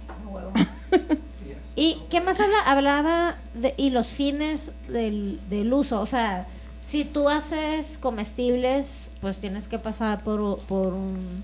¿Y 1.76 2.02
qué 2.10 2.22
más 2.22 2.40
habla? 2.40 2.58
Hablaba 2.68 3.36
de, 3.54 3.74
y 3.78 3.90
los 3.90 4.14
fines 4.16 4.72
del, 4.88 5.40
del 5.50 5.74
uso. 5.74 6.00
O 6.02 6.06
sea, 6.06 6.48
si 6.86 7.04
tú 7.04 7.28
haces 7.30 7.98
comestibles, 7.98 9.10
pues 9.20 9.40
tienes 9.40 9.68
que 9.68 9.80
pasar 9.80 10.24
por, 10.24 10.60
por 10.62 10.94
un 10.94 11.44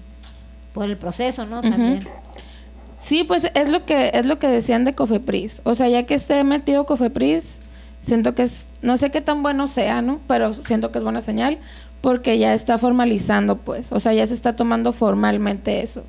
por 0.73 0.85
el 0.85 0.97
proceso, 0.97 1.45
¿no? 1.45 1.61
También. 1.61 2.07
Sí, 2.97 3.23
pues 3.23 3.49
es 3.55 3.69
lo 3.69 3.85
que 3.85 4.11
es 4.13 4.25
lo 4.25 4.39
que 4.39 4.47
decían 4.47 4.85
de 4.85 4.93
Cofepris. 4.93 5.61
O 5.63 5.73
sea, 5.75 5.89
ya 5.89 6.03
que 6.03 6.13
esté 6.13 6.43
metido 6.43 6.85
Cofepris, 6.85 7.57
siento 8.01 8.35
que 8.35 8.43
es 8.43 8.67
no 8.81 8.95
sé 8.97 9.09
qué 9.09 9.19
tan 9.19 9.41
bueno 9.41 9.67
sea, 9.67 10.01
¿no? 10.01 10.21
Pero 10.27 10.53
siento 10.53 10.91
que 10.91 10.99
es 10.99 11.03
buena 11.03 11.21
señal 11.21 11.57
porque 12.01 12.37
ya 12.37 12.53
está 12.53 12.77
formalizando, 12.77 13.57
pues. 13.57 13.91
O 13.91 13.99
sea, 13.99 14.13
ya 14.13 14.25
se 14.27 14.35
está 14.35 14.55
tomando 14.55 14.91
formalmente 14.91 15.81
eso. 15.81 16.03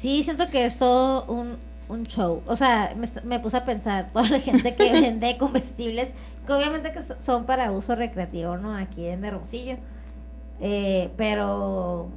Sí, 0.00 0.22
siento 0.22 0.48
que 0.48 0.64
es 0.64 0.78
todo 0.78 1.24
un, 1.26 1.56
un 1.88 2.06
show. 2.06 2.42
O 2.46 2.56
sea, 2.56 2.94
me, 2.96 3.08
me 3.24 3.38
puse 3.38 3.56
a 3.56 3.64
pensar, 3.64 4.10
toda 4.12 4.28
la 4.28 4.40
gente 4.40 4.74
que 4.74 4.92
vende 4.92 5.36
comestibles, 5.38 6.08
que 6.46 6.52
obviamente 6.52 6.92
que 6.92 7.02
so- 7.02 7.16
son 7.20 7.44
para 7.44 7.70
uso 7.70 7.94
recreativo, 7.94 8.56
¿no? 8.56 8.74
Aquí 8.76 9.06
en 9.06 9.24
Hermosillo. 9.24 9.76
Eh, 10.60 11.10
pero 11.16 12.08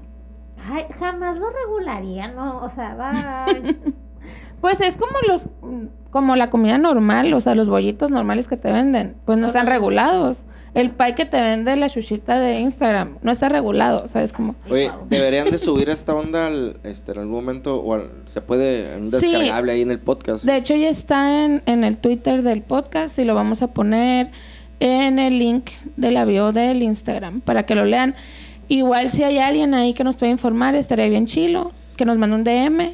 ay, 0.70 0.86
jamás 1.00 1.38
lo 1.38 1.50
regularía, 1.50 2.32
¿no? 2.32 2.64
O 2.64 2.70
sea, 2.70 2.96
va... 2.96 3.46
Pues 4.62 4.80
es 4.82 4.96
como 4.96 5.14
los 5.28 5.44
como 6.10 6.36
la 6.36 6.50
comida 6.50 6.80
normal, 6.80 7.32
o 7.36 7.42
sea, 7.42 7.54
los 7.54 7.70
bollitos 7.70 8.10
normales 8.10 8.48
que 8.48 8.58
te 8.58 8.72
venden, 8.72 9.16
pues 9.26 9.38
no 9.38 9.48
están 9.48 9.68
regulados. 9.68 10.38
El 10.76 10.92
pie 10.92 11.16
que 11.16 11.26
te 11.26 11.42
vende 11.42 11.76
la 11.78 11.90
chuchita 11.90 12.40
de 12.40 12.60
Instagram 12.60 13.18
no 13.24 13.32
está 13.32 13.50
regulado, 13.50 14.04
o 14.06 14.08
sea, 14.10 14.22
es 14.22 14.32
como 14.34 14.56
Oye, 14.70 14.92
deberían 15.10 15.50
de 15.50 15.58
subir 15.58 15.90
esta 15.90 16.14
onda 16.14 16.48
al, 16.48 16.78
este, 16.84 17.14
en 17.14 17.20
algún 17.20 17.34
momento, 17.36 17.78
o 17.82 17.94
al- 17.96 18.12
se 18.34 18.42
puede, 18.42 18.98
un 18.98 19.10
Sí. 19.10 19.16
descargable 19.32 19.72
ahí 19.72 19.82
en 19.82 19.92
el 19.92 20.00
podcast. 20.00 20.44
De 20.44 20.58
hecho, 20.58 20.76
ya 20.76 20.90
está 20.90 21.44
en, 21.46 21.64
en 21.66 21.84
el 21.84 21.98
Twitter 21.98 22.44
del 22.44 22.62
podcast 22.62 23.18
y 23.18 23.24
lo 23.26 23.34
vamos 23.36 23.62
a 23.62 23.68
poner 23.68 24.30
en 24.82 25.18
el 25.18 25.40
link 25.40 25.70
de 25.96 26.12
la 26.12 26.26
bio 26.26 26.52
del 26.52 26.84
Instagram 26.84 27.40
para 27.42 27.66
que 27.66 27.74
lo 27.76 27.86
lean. 27.86 28.14
Igual 28.68 29.10
si 29.10 29.24
hay 29.24 29.38
alguien 29.38 29.74
ahí 29.74 29.94
que 29.94 30.04
nos 30.04 30.16
pueda 30.18 30.32
informar, 30.32 30.76
estaría 30.76 31.08
bien 31.08 31.26
chilo, 31.26 31.72
que 31.96 32.04
nos 32.04 32.18
mande 32.18 32.36
un 32.36 32.44
DM 32.44 32.94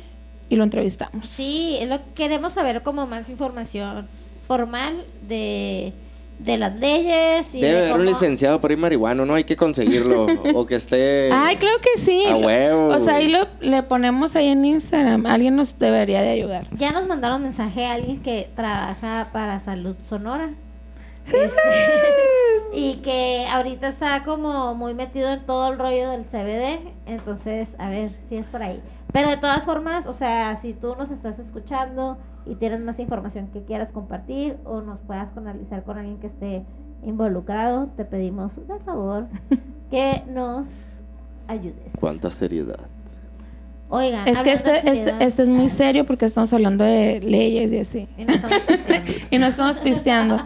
y 0.50 0.56
lo 0.56 0.64
entrevistamos. 0.64 1.26
Sí, 1.26 1.80
lo 1.88 1.98
que 1.98 2.04
queremos 2.14 2.54
saber 2.54 2.84
como 2.84 3.08
más 3.08 3.30
información 3.32 4.08
formal 4.48 5.04
de, 5.28 5.94
de 6.44 6.58
las 6.58 6.80
leyes 6.80 7.54
y 7.56 7.62
Debe 7.62 7.82
de 7.82 7.90
haber 7.90 8.00
un 8.02 8.06
licenciado 8.06 8.60
por 8.60 8.72
ahí 8.72 8.78
marihuano, 8.78 9.26
¿no? 9.26 9.36
Hay 9.36 9.44
que 9.44 9.56
conseguirlo. 9.56 10.26
o 10.56 10.66
que 10.66 10.76
esté... 10.76 11.30
Ay, 11.32 11.58
claro 11.58 11.78
que 11.82 12.00
sí. 12.00 12.26
A 12.28 12.36
huevo, 12.38 12.88
O 12.88 13.00
sea, 13.00 13.16
ahí 13.16 13.28
lo, 13.28 13.48
le 13.60 13.84
ponemos 13.84 14.36
ahí 14.36 14.48
en 14.48 14.66
Instagram. 14.66 15.26
Alguien 15.26 15.56
nos 15.56 15.78
debería 15.78 16.22
de 16.22 16.30
ayudar. 16.30 16.68
Ya 16.72 16.92
nos 16.92 17.08
mandaron 17.08 17.44
mensaje 17.44 17.86
a 17.86 17.94
alguien 17.94 18.22
que 18.22 18.50
trabaja 18.56 19.30
para 19.32 19.60
Salud 19.60 19.96
Sonora. 20.10 20.52
Este, 21.28 21.62
y 22.74 22.96
que 22.96 23.46
ahorita 23.52 23.88
está 23.88 24.24
como 24.24 24.74
muy 24.76 24.94
metido 24.94 25.32
en 25.32 25.46
todo 25.46 25.72
el 25.72 25.78
rollo 25.78 26.10
del 26.10 26.26
CBD. 26.26 26.80
Entonces, 27.06 27.70
a 27.78 27.90
ver 27.90 28.12
si 28.30 28.38
es 28.38 28.48
por 28.48 28.64
ahí. 28.64 28.82
Pero 29.14 29.30
de 29.30 29.38
todas 29.38 29.64
formas, 29.64 30.08
o 30.08 30.14
sea, 30.14 30.60
si 30.62 30.74
tú 30.74 30.96
nos 30.98 31.12
estás 31.12 31.38
escuchando 31.40 32.18
y 32.46 32.56
tienes 32.56 32.80
más 32.82 32.98
información 33.00 33.48
que 33.54 33.62
quieras 33.64 33.90
compartir 33.92 34.58
o 34.66 34.82
nos 34.82 35.00
puedas 35.00 35.30
canalizar 35.34 35.84
con 35.84 35.98
alguien 35.98 36.18
que 36.18 36.28
esté 36.28 36.64
involucrado, 37.04 37.88
te 37.98 38.06
pedimos 38.06 38.52
de 38.68 38.80
favor 38.86 39.28
que 39.92 40.24
nos 40.30 40.66
ayudes. 41.48 41.76
Cuánta 42.00 42.32
seriedad. 42.32 42.80
Oigan, 43.90 44.26
Es 44.28 44.42
que 44.42 44.54
este, 44.54 44.72
este, 44.90 45.14
este 45.20 45.42
es 45.42 45.50
muy 45.50 45.68
serio 45.68 46.06
porque 46.06 46.26
estamos 46.26 46.54
hablando 46.54 46.84
de 46.86 47.20
leyes 47.20 47.74
y 47.74 47.80
así. 47.80 48.08
Y 48.18 48.24
no 48.24 48.32
estamos 48.34 48.60
pisteando. 48.66 49.12
y 49.32 49.38
no 49.38 49.46
estamos 49.48 49.80
pisteando. 49.80 50.38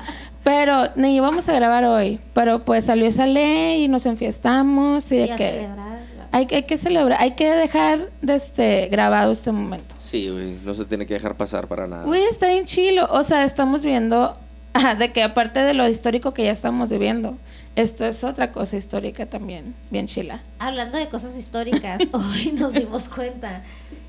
Pero 0.44 0.86
ni 0.96 1.16
íbamos 1.16 1.48
a 1.48 1.54
grabar 1.54 1.86
hoy. 1.86 2.20
Pero 2.34 2.60
pues 2.66 2.86
salió 2.86 3.06
esa 3.06 3.28
ley 3.28 3.84
y 3.84 3.88
nos 3.88 4.06
enfiestamos 4.08 5.12
y 5.12 5.16
Y 5.16 5.18
de 5.28 5.32
a 5.32 5.36
que 5.38 5.50
celebrar. 5.52 6.00
hay, 6.32 6.46
que- 6.48 6.56
hay 6.56 6.64
que 6.64 6.78
celebrar, 6.78 7.22
hay 7.22 7.32
que 7.32 7.52
dejar 7.52 8.10
de 8.24 8.34
este 8.36 8.88
grabado 8.88 9.32
este 9.32 9.52
momento. 9.52 9.95
Sí, 10.16 10.30
güey, 10.30 10.58
no 10.64 10.74
se 10.74 10.86
tiene 10.86 11.06
que 11.06 11.14
dejar 11.14 11.36
pasar 11.36 11.68
para 11.68 11.88
nada. 11.88 12.06
Uy, 12.06 12.20
está 12.20 12.48
bien 12.48 12.64
chilo. 12.64 13.06
O 13.10 13.22
sea, 13.24 13.44
estamos 13.44 13.82
viendo 13.82 14.38
de 14.98 15.12
que 15.12 15.22
aparte 15.24 15.60
de 15.60 15.74
lo 15.74 15.86
histórico 15.90 16.34
que 16.34 16.46
ya 16.46 16.52
estamos 16.52 16.90
viviendo, 16.90 17.38
esto 17.76 18.06
es 18.06 18.24
otra 18.24 18.54
cosa 18.54 18.78
histórica 18.78 19.26
también, 19.26 19.76
bien 19.92 20.08
chila. 20.08 20.42
Hablando 20.58 20.98
de 20.98 21.10
cosas 21.10 21.38
históricas, 21.38 22.02
hoy 22.14 22.54
nos 22.54 22.72
dimos 22.72 23.10
cuenta. 23.10 23.64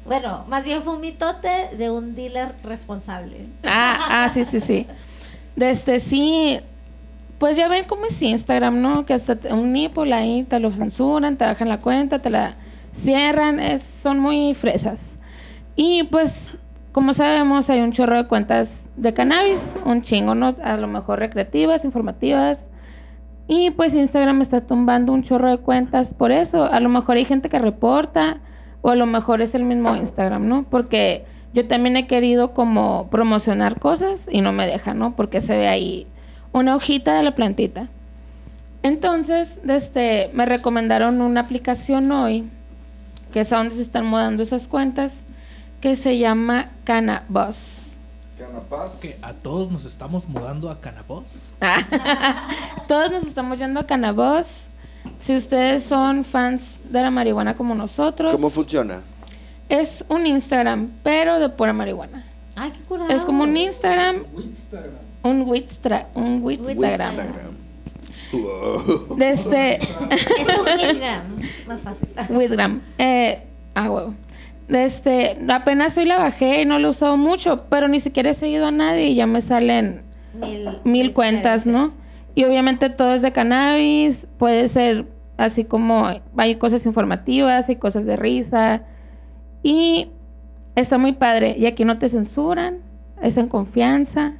Bueno, 0.05 0.45
más 0.47 0.65
bien 0.65 0.85
fue 0.85 0.95
un 0.95 1.01
mitote 1.01 1.77
de 1.77 1.91
un 1.91 2.15
dealer 2.15 2.55
responsable. 2.63 3.49
Ah, 3.65 3.99
ah, 4.09 4.29
sí, 4.29 4.45
sí, 4.45 4.61
sí. 4.61 4.87
De 5.57 5.71
este 5.71 5.99
sí, 5.99 6.61
pues 7.41 7.57
ya 7.57 7.67
ven 7.67 7.85
cómo 7.85 8.07
es 8.07 8.23
Instagram, 8.23 8.81
¿no? 8.81 9.05
Que 9.07 9.15
hasta 9.15 9.37
un 9.53 9.73
nipple 9.73 10.15
ahí 10.15 10.45
te 10.45 10.61
lo 10.61 10.71
censuran, 10.71 11.37
te 11.37 11.45
bajan 11.45 11.69
la 11.69 11.81
cuenta, 11.81 12.21
te 12.21 12.31
la 12.31 12.55
cierran, 12.95 13.59
es, 13.59 13.83
son 14.05 14.21
muy 14.21 14.55
fresas. 14.55 15.01
Y 15.77 16.05
pues, 16.05 16.59
como 16.93 17.13
sabemos, 17.13 17.71
hay 17.71 17.81
un 17.81 17.93
chorro 17.93 18.17
de 18.17 18.27
cuentas 18.27 18.71
de 18.97 19.13
cannabis, 19.13 19.61
un 19.85 20.03
chingo, 20.03 20.35
¿no? 20.35 20.57
A 20.65 20.77
lo 20.77 20.89
mejor 20.89 21.19
recreativas, 21.19 21.85
informativas. 21.85 22.61
Y 23.49 23.71
pues 23.71 23.95
Instagram 23.95 24.43
está 24.43 24.63
tumbando 24.63 25.13
un 25.13 25.23
chorro 25.23 25.51
de 25.51 25.59
cuentas 25.59 26.09
por 26.09 26.33
eso. 26.33 26.65
A 26.65 26.81
lo 26.81 26.89
mejor 26.89 27.17
hay 27.17 27.25
gente 27.25 27.49
que 27.49 27.59
reporta 27.59 28.39
o 28.83 28.91
a 28.91 28.97
lo 28.97 29.07
mejor 29.07 29.41
es 29.43 29.55
el 29.55 29.65
mismo 29.65 29.95
Instagram, 29.95 30.49
¿no? 30.49 30.65
Porque 30.65 31.25
yo 31.53 31.69
también 31.69 31.97
he 31.97 32.07
querido 32.07 32.55
como 32.55 33.09
promocionar 33.11 33.79
cosas 33.79 34.21
y 34.31 34.41
no 34.41 34.53
me 34.53 34.67
deja, 34.67 34.95
¿no? 34.95 35.15
Porque 35.15 35.41
se 35.41 35.57
ve 35.57 35.69
ahí 35.69 36.07
una 36.53 36.75
hojita 36.75 37.17
de 37.17 37.23
la 37.23 37.35
plantita. 37.35 37.89
Entonces, 38.83 39.59
este, 39.69 40.31
me 40.33 40.47
recomendaron 40.47 41.21
una 41.21 41.41
aplicación 41.41 42.11
hoy, 42.13 42.49
que 43.33 43.41
es 43.41 43.53
a 43.53 43.57
donde 43.57 43.75
se 43.75 43.83
están 43.83 44.07
mudando 44.07 44.43
esas 44.43 44.69
cuentas, 44.69 45.26
que 45.87 45.95
se 45.95 46.19
llama 46.19 46.71
Cannabus. 46.83 47.93
Canapaz. 48.37 48.95
Que 48.95 49.17
a 49.23 49.33
todos 49.33 49.71
nos 49.71 49.85
estamos 49.85 50.27
mudando 50.29 50.69
a 50.69 50.81
Canapós. 50.81 51.49
Todos 52.89 53.13
nos 53.13 53.25
estamos 53.25 53.61
yendo 53.61 53.79
a 53.79 53.87
Cannabis. 53.87 54.67
Si 55.21 55.37
ustedes 55.37 55.85
son 55.85 56.25
fans 56.25 56.81
de 56.91 57.03
la 57.03 57.13
marihuana 57.13 57.55
como 57.55 57.73
nosotros, 57.77 58.33
¿Cómo 58.33 58.51
funciona? 58.51 59.01
es 59.69 60.05
un 60.09 60.27
Instagram, 60.27 60.91
pero 61.05 61.39
de 61.39 61.51
pura 61.51 61.73
marihuana. 61.73 62.25
Ay, 62.57 62.73
qué 62.73 62.81
curado. 62.81 63.09
Es 63.09 63.25
como 63.25 63.45
un 63.45 63.57
Instagram, 63.57 64.25
un 65.23 65.43
Witstra, 65.43 66.09
un 66.15 66.43
Witstagram. 66.43 67.15
Wow. 68.33 69.15
Desde 69.17 69.77
Es 69.77 69.97
un 69.97 70.69
Instagram. 70.69 71.43
Más 71.69 71.83
fácil. 71.83 72.09
Witgram. 72.31 72.83
Eh, 72.99 73.47
ah, 73.77 73.89
huevo. 73.89 74.26
Desde 74.69 75.39
apenas 75.49 75.97
hoy 75.97 76.07
la 76.07 76.19
bajé 76.19 76.63
y 76.63 76.65
no 76.65 76.79
la 76.79 76.89
he 76.89 76.91
usado 76.91 77.17
mucho, 77.17 77.67
pero 77.69 77.89
ni 77.89 78.01
siquiera 78.01 78.31
he 78.31 78.35
seguido 78.35 78.67
a 78.67 78.73
nadie 78.73 79.09
y 79.09 79.15
ya 79.15 79.27
me 79.27 79.41
salen 79.41 80.03
Mil, 80.35 80.69
mil 80.85 81.13
cuentas, 81.15 81.67
¿no? 81.67 81.95
Y 82.35 82.45
obviamente 82.45 82.91
todo 82.91 83.15
es 83.15 83.23
de 83.23 83.33
cannabis, 83.33 84.27
puede 84.39 84.69
ser 84.69 85.07
así 85.37 85.65
como 85.65 86.09
hay 86.37 86.57
cosas 86.57 86.85
informativas, 86.85 87.69
hay 87.69 87.77
cosas 87.77 88.05
de 88.05 88.17
risa 88.17 88.83
y 89.63 90.09
está 90.75 90.99
muy 90.99 91.13
padre. 91.13 91.57
Y 91.59 91.67
aquí 91.67 91.85
no 91.85 91.99
te 91.99 92.09
censuran, 92.09 92.79
es 93.23 93.37
en 93.37 93.49
confianza. 93.49 94.35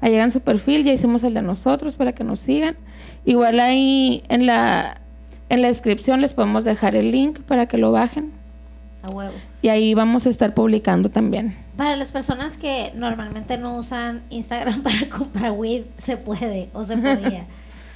Ahí 0.00 0.12
llegan 0.12 0.30
su 0.30 0.40
perfil, 0.40 0.84
ya 0.84 0.92
hicimos 0.92 1.24
el 1.24 1.34
de 1.34 1.42
nosotros 1.42 1.96
para 1.96 2.12
que 2.12 2.24
nos 2.24 2.40
sigan. 2.40 2.76
Igual 3.24 3.58
ahí 3.58 4.22
en 4.28 4.46
la, 4.46 5.00
en 5.48 5.62
la 5.62 5.68
descripción 5.68 6.20
les 6.20 6.34
podemos 6.34 6.64
dejar 6.64 6.94
el 6.94 7.10
link 7.10 7.40
para 7.40 7.66
que 7.66 7.78
lo 7.78 7.90
bajen. 7.90 8.32
A 9.04 9.10
huevo. 9.10 9.34
Y 9.60 9.68
ahí 9.68 9.92
vamos 9.92 10.24
a 10.24 10.30
estar 10.30 10.54
publicando 10.54 11.10
también. 11.10 11.54
Para 11.76 11.94
las 11.94 12.10
personas 12.10 12.56
que 12.56 12.90
normalmente 12.94 13.58
no 13.58 13.76
usan 13.76 14.22
Instagram 14.30 14.82
para 14.82 15.08
comprar 15.10 15.52
weed, 15.52 15.82
se 15.98 16.16
puede 16.16 16.70
o 16.72 16.84
se 16.84 16.96
podía. 16.96 17.46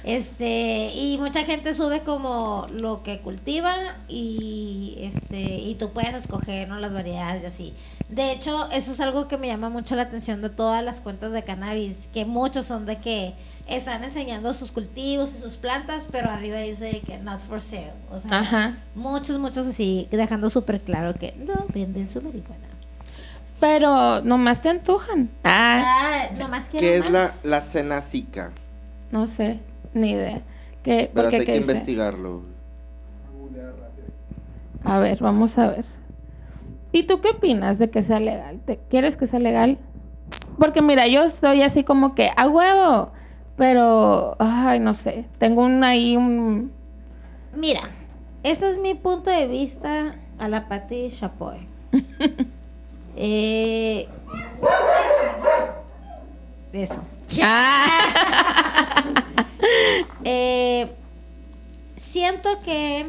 Este, 0.03 0.91
y 0.95 1.17
mucha 1.19 1.43
gente 1.43 1.73
sube 1.73 2.01
como 2.03 2.65
lo 2.71 3.03
que 3.03 3.19
cultiva 3.19 3.75
y 4.07 4.95
este 5.01 5.37
y 5.39 5.75
tú 5.75 5.91
puedes 5.91 6.13
escoger, 6.13 6.69
¿no? 6.69 6.79
las 6.79 6.93
variedades 6.93 7.43
y 7.43 7.45
así. 7.45 7.73
De 8.07 8.31
hecho, 8.31 8.69
eso 8.71 8.91
es 8.93 8.99
algo 9.01 9.27
que 9.27 9.37
me 9.37 9.47
llama 9.47 9.69
mucho 9.69 9.95
la 9.95 10.03
atención 10.03 10.41
de 10.41 10.49
todas 10.49 10.83
las 10.83 10.99
cuentas 11.01 11.31
de 11.31 11.43
cannabis, 11.43 12.09
que 12.13 12.25
muchos 12.25 12.65
son 12.65 12.85
de 12.85 12.97
que 12.99 13.35
están 13.67 14.03
enseñando 14.03 14.53
sus 14.53 14.71
cultivos 14.71 15.35
y 15.35 15.37
sus 15.41 15.57
plantas, 15.57 16.07
pero 16.11 16.29
arriba 16.29 16.57
dice 16.59 17.01
que 17.05 17.17
not 17.19 17.39
for 17.39 17.61
sale. 17.61 17.91
O 18.09 18.17
sea, 18.17 18.39
Ajá. 18.39 18.77
muchos, 18.95 19.37
muchos 19.37 19.67
así, 19.67 20.07
dejando 20.11 20.49
súper 20.49 20.81
claro 20.81 21.13
que 21.13 21.33
no 21.37 21.65
venden 21.73 22.09
su 22.09 22.21
marihuana. 22.21 22.67
Pero 23.59 24.21
nomás 24.21 24.61
te 24.61 24.69
antojan. 24.69 25.29
Ah, 25.43 25.83
Ah, 25.85 26.29
nomás 26.37 26.63
quiero 26.71 26.79
¿Qué 26.87 26.97
es 26.97 27.09
la, 27.11 27.23
más. 27.23 27.35
la 27.43 27.61
cenacica? 27.61 28.51
no 29.11 29.27
sé, 29.27 29.59
ni 29.93 30.11
idea. 30.11 30.41
¿Qué, 30.83 31.11
Pero 31.13 31.27
hay 31.27 31.39
qué 31.39 31.45
que 31.45 31.51
dice? 31.53 31.61
investigarlo. 31.71 32.41
A 34.83 34.99
ver, 34.99 35.19
vamos 35.21 35.57
a 35.57 35.67
ver. 35.69 35.85
¿Y 36.91 37.03
tú 37.03 37.21
qué 37.21 37.29
opinas 37.29 37.77
de 37.77 37.89
que 37.89 38.01
sea 38.01 38.19
legal? 38.19 38.59
¿Te- 38.65 38.79
¿Quieres 38.89 39.15
que 39.17 39.27
sea 39.27 39.39
legal? 39.39 39.77
Porque 40.57 40.81
mira, 40.81 41.07
yo 41.07 41.23
estoy 41.23 41.61
así 41.61 41.83
como 41.83 42.15
que 42.15 42.31
a 42.35 42.47
huevo, 42.47 43.11
pero, 43.57 44.35
ay, 44.39 44.79
no 44.79 44.93
sé, 44.93 45.25
tengo 45.37 45.63
un 45.63 45.83
ahí 45.83 46.17
un... 46.17 46.71
Mira, 47.55 47.89
ese 48.43 48.69
es 48.69 48.77
mi 48.77 48.95
punto 48.95 49.29
de 49.29 49.47
vista 49.47 50.15
a 50.37 50.47
la 50.47 50.67
Patti 50.67 51.11
Chapoy. 51.11 51.67
eh, 53.15 54.07
eso. 56.73 57.01
Eh, 60.31 60.87
siento 61.97 62.61
que 62.63 63.07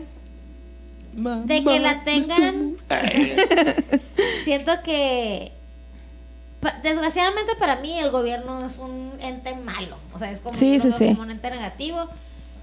de 1.13 1.65
que 1.65 1.81
la 1.81 2.03
tengan, 2.03 2.77
siento 4.45 4.73
que 4.83 5.53
desgraciadamente 6.83 7.53
para 7.59 7.77
mí 7.77 7.99
el 7.99 8.11
gobierno 8.11 8.65
es 8.65 8.79
un 8.79 9.13
ente 9.21 9.55
malo, 9.57 9.97
o 10.15 10.19
sea, 10.19 10.31
es 10.31 10.41
como, 10.41 10.55
Sí, 10.57 10.79
lo 10.79 10.83
sí, 10.83 10.89
veo 10.89 10.99
sí. 10.99 11.09
como 11.09 11.23
un 11.23 11.31
ente 11.31 11.51
negativo 11.51 12.09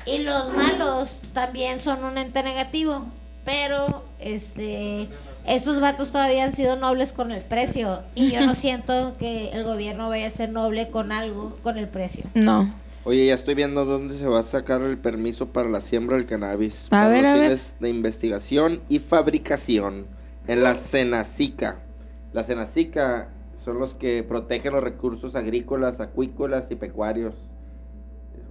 y 0.08 0.20
los 0.20 0.52
malos 0.54 1.22
también 1.34 1.80
son 1.80 2.04
un 2.04 2.18
ente 2.18 2.42
negativo, 2.42 3.06
pero 3.46 4.06
este 4.20 5.08
estos 5.46 5.80
vatos 5.80 6.12
todavía 6.12 6.44
han 6.46 6.56
sido 6.56 6.76
nobles 6.78 7.14
con 7.14 7.32
el 7.32 7.42
precio 7.42 8.02
y 8.16 8.32
yo 8.32 8.42
no 8.42 8.54
siento 8.56 9.18
que 9.20 9.50
el 9.52 9.64
gobierno 9.64 10.10
vaya 10.10 10.28
a 10.28 10.32
ser 10.32 10.50
noble 10.50 10.90
con 10.90 11.12
algo 11.12 11.58
con 11.64 11.78
el 11.78 11.88
precio. 11.88 12.24
No. 12.34 12.74
Oye, 13.08 13.28
ya 13.28 13.36
estoy 13.36 13.56
viendo 13.56 13.86
dónde 13.86 14.18
se 14.18 14.26
va 14.26 14.40
a 14.40 14.44
sacar 14.44 14.82
el 14.82 14.98
permiso 14.98 15.48
para 15.48 15.70
la 15.70 15.80
siembra 15.80 16.18
del 16.18 16.26
cannabis. 16.26 16.76
A 16.88 16.90
para 16.90 17.08
ver, 17.08 17.24
los 17.24 17.32
a 17.32 17.36
ver. 17.36 17.44
fines 17.52 17.74
de 17.80 17.90
investigación 17.90 18.82
y 18.90 19.00
fabricación 19.00 20.08
en 20.46 20.62
la 20.62 20.76
Senacica. 20.76 21.78
La 22.34 22.44
Senacica 22.44 23.30
son 23.64 23.80
los 23.80 23.96
que 23.96 24.24
protegen 24.24 24.74
los 24.74 24.84
recursos 24.84 25.38
agrícolas, 25.38 26.02
acuícolas 26.02 26.66
y 26.70 26.76
pecuarios. 26.76 27.34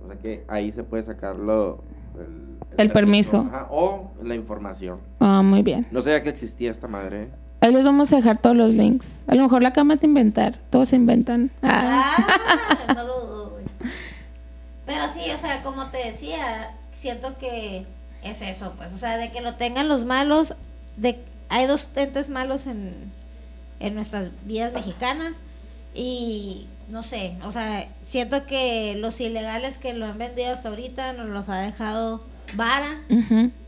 O 0.03 0.09
sea 0.09 0.17
que 0.23 0.43
ahí 0.49 0.73
se 0.73 0.85
puede 0.85 1.05
sacarlo 1.05 1.85
el, 2.19 2.81
El 2.81 2.91
permiso. 2.93 3.47
Ajá, 3.53 3.67
o 3.71 4.11
la 4.23 4.35
información. 4.37 5.01
Ah, 5.21 5.43
muy 5.43 5.61
bien. 5.61 5.87
No 5.91 6.01
sabía 6.01 6.23
que 6.23 6.31
existía 6.31 6.71
esta 6.71 6.89
madre. 6.89 7.25
¿eh? 7.25 7.29
Ahí 7.61 7.75
les 7.75 7.85
vamos 7.85 8.11
a 8.11 8.17
dejar 8.17 8.39
todos 8.39 8.57
los 8.57 8.73
links. 8.73 9.07
A 9.27 9.35
lo 9.35 9.43
mejor 9.43 9.63
la 9.63 9.75
cama 9.75 9.97
de 9.97 10.07
inventar. 10.07 10.59
Todos 10.71 10.89
se 10.89 10.97
inventan. 10.97 11.51
Ah. 11.63 12.15
Ah, 12.89 12.95
no 12.95 13.05
lo 13.05 13.21
dudo, 13.21 13.51
güey. 13.51 13.65
Pero 14.87 15.05
sí, 15.13 15.31
o 15.33 15.39
sea, 15.39 15.63
como 15.63 15.91
te 15.91 15.99
decía, 15.99 16.71
siento 16.93 17.37
que 17.39 17.85
es 18.23 18.41
eso, 18.41 18.75
pues, 18.77 18.93
o 18.93 18.99
sea, 18.99 19.19
de 19.19 19.33
que 19.33 19.41
lo 19.41 19.55
tengan 19.55 19.89
los 19.89 20.05
malos, 20.05 20.55
de 20.97 21.23
hay 21.49 21.67
dos 21.67 21.89
entes 21.95 22.29
malos 22.29 22.67
en, 22.67 23.13
en 23.81 23.95
nuestras 23.95 24.31
vidas 24.45 24.73
mexicanas 24.73 25.43
y 25.95 26.67
no 26.89 27.03
sé, 27.03 27.37
o 27.43 27.51
sea, 27.51 27.89
siento 28.05 28.47
que 28.47 28.95
los 28.97 29.21
ilegales 29.21 29.79
que 29.79 29.93
lo 29.93 30.07
han 30.07 30.19
vendido 30.19 30.53
hasta 30.53 30.69
ahorita 30.69 31.13
nos 31.13 31.29
los 31.29 31.49
ha 31.49 31.59
dejado 31.61 32.25
vara 32.55 33.01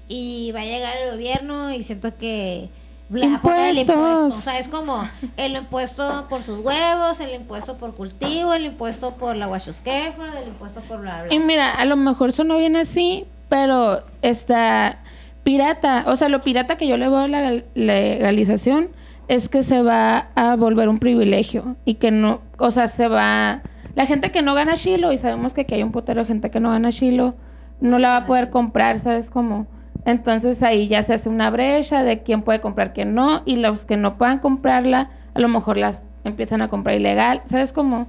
y 0.09 0.52
va 0.52 0.61
a 0.61 0.64
llegar 0.64 0.96
el 0.96 1.12
gobierno 1.12 1.72
y 1.72 1.83
siento 1.83 2.16
que 2.16 2.70
el 3.12 3.25
Impuestos. 3.25 3.79
impuesto. 3.79 4.27
O 4.27 4.31
sea, 4.31 4.59
es 4.59 4.68
como 4.68 5.03
el 5.37 5.57
impuesto 5.57 6.27
por 6.29 6.42
sus 6.42 6.59
huevos, 6.61 7.21
el 7.21 7.35
impuesto 7.35 7.77
por 7.77 7.94
cultivo, 7.94 8.53
el 8.53 8.66
impuesto 8.66 9.12
por 9.14 9.37
la 9.37 9.49
huachusquefa, 9.49 10.38
el 10.40 10.49
impuesto 10.49 10.81
por 10.83 11.01
bla 11.01 11.23
bla. 11.25 11.35
Y 11.35 11.38
mira, 11.38 11.73
a 11.73 11.85
lo 11.85 11.97
mejor 11.97 12.31
eso 12.31 12.44
no 12.44 12.59
viene 12.59 12.81
así, 12.81 13.27
pero 13.49 14.05
está 14.23 14.99
pirata. 15.42 16.05
O 16.07 16.16
sea, 16.16 16.29
lo 16.29 16.42
pirata 16.42 16.77
que 16.77 16.87
yo 16.87 16.97
le 16.97 17.09
veo 17.09 17.18
a 17.18 17.29
la 17.29 17.62
legalización 17.75 18.90
es 19.29 19.49
que 19.49 19.62
se 19.62 19.83
va 19.83 20.29
a 20.35 20.57
volver 20.57 20.88
un 20.88 20.99
privilegio 20.99 21.77
y 21.85 21.94
que 21.94 22.11
no, 22.11 22.40
o 22.59 22.71
sea, 22.71 22.88
se 22.88 23.09
va... 23.09 23.62
La 23.94 24.07
gente 24.07 24.31
que 24.31 24.42
no 24.42 24.55
gana 24.55 24.77
chilo, 24.77 25.12
y 25.12 25.18
sabemos 25.18 25.53
que 25.53 25.62
aquí 25.62 25.75
hay 25.75 25.83
un 25.83 25.92
putero 25.92 26.21
de 26.21 26.27
gente 26.27 26.51
que 26.51 26.61
no 26.61 26.71
gana 26.71 26.92
chilo, 26.92 27.35
no 27.81 27.99
la 27.99 28.11
va 28.11 28.16
a 28.18 28.27
poder 28.27 28.51
comprar, 28.51 29.01
¿sabes 29.03 29.29
cómo? 29.29 29.66
Entonces 30.09 30.62
ahí 30.62 30.88
ya 30.88 31.03
se 31.03 31.12
hace 31.12 31.29
una 31.29 31.51
brecha 31.51 32.03
de 32.03 32.23
quién 32.23 32.40
puede 32.40 32.62
comprar, 32.62 32.94
quién 32.94 33.14
no, 33.14 33.42
y 33.44 33.57
los 33.57 33.81
que 33.81 33.99
no 33.99 34.16
puedan 34.16 34.38
comprarla, 34.38 35.11
a 35.35 35.38
lo 35.38 35.49
mejor 35.49 35.77
las 35.77 36.01
empiezan 36.25 36.62
a 36.62 36.68
comprar 36.68 36.97
ilegal, 36.97 37.42
¿sabes 37.51 37.73
cómo? 37.73 38.07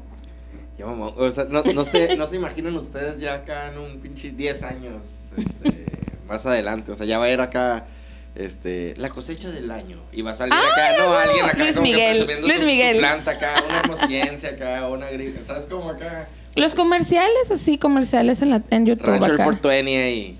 Ya, 0.77 0.85
mamá, 0.85 1.07
O 1.17 1.29
sea, 1.29 1.43
no, 1.49 1.61
no, 1.61 1.83
sé, 1.83 2.15
no 2.15 2.25
se 2.27 2.37
imaginan 2.37 2.73
ustedes 2.77 3.19
ya 3.19 3.33
acá 3.33 3.69
en 3.73 3.79
un 3.79 3.99
pinche 3.99 4.29
10 4.31 4.63
años 4.63 5.03
este, 5.35 5.85
más 6.25 6.45
adelante. 6.45 6.93
O 6.93 6.95
sea, 6.95 7.05
ya 7.05 7.17
va 7.19 7.25
a 7.25 7.31
ir 7.31 7.41
acá 7.41 7.83
este, 8.33 8.93
la 8.95 9.09
cosecha 9.09 9.49
del 9.49 9.69
año. 9.69 9.97
Y 10.13 10.21
va 10.21 10.31
a 10.31 10.35
salir 10.35 10.53
acá, 10.53 10.97
no, 10.99 11.13
alguien 11.17 11.45
acá 11.45 11.57
Luis 11.57 11.75
como 11.75 11.85
que 11.85 11.91
Miguel, 11.91 12.11
presumiendo 12.25 12.47
Luis 12.47 12.55
su- 12.55 12.61
su 12.61 12.67
Miguel. 12.67 12.97
planta 12.99 13.31
acá, 13.31 13.53
una 13.67 13.79
hermosiencia 13.81 14.49
acá, 14.51 14.87
una 14.87 15.09
grita. 15.09 15.41
¿Sabes 15.45 15.65
cómo 15.69 15.89
acá? 15.89 16.29
Los 16.55 16.75
comerciales, 16.75 17.51
así, 17.51 17.77
comerciales 17.77 18.41
en, 18.41 18.49
la, 18.51 18.61
en 18.69 18.85
YouTube 18.85 19.05
Rancho 19.05 19.25
acá. 19.33 19.43
420 19.43 20.03
ahí. 20.03 20.37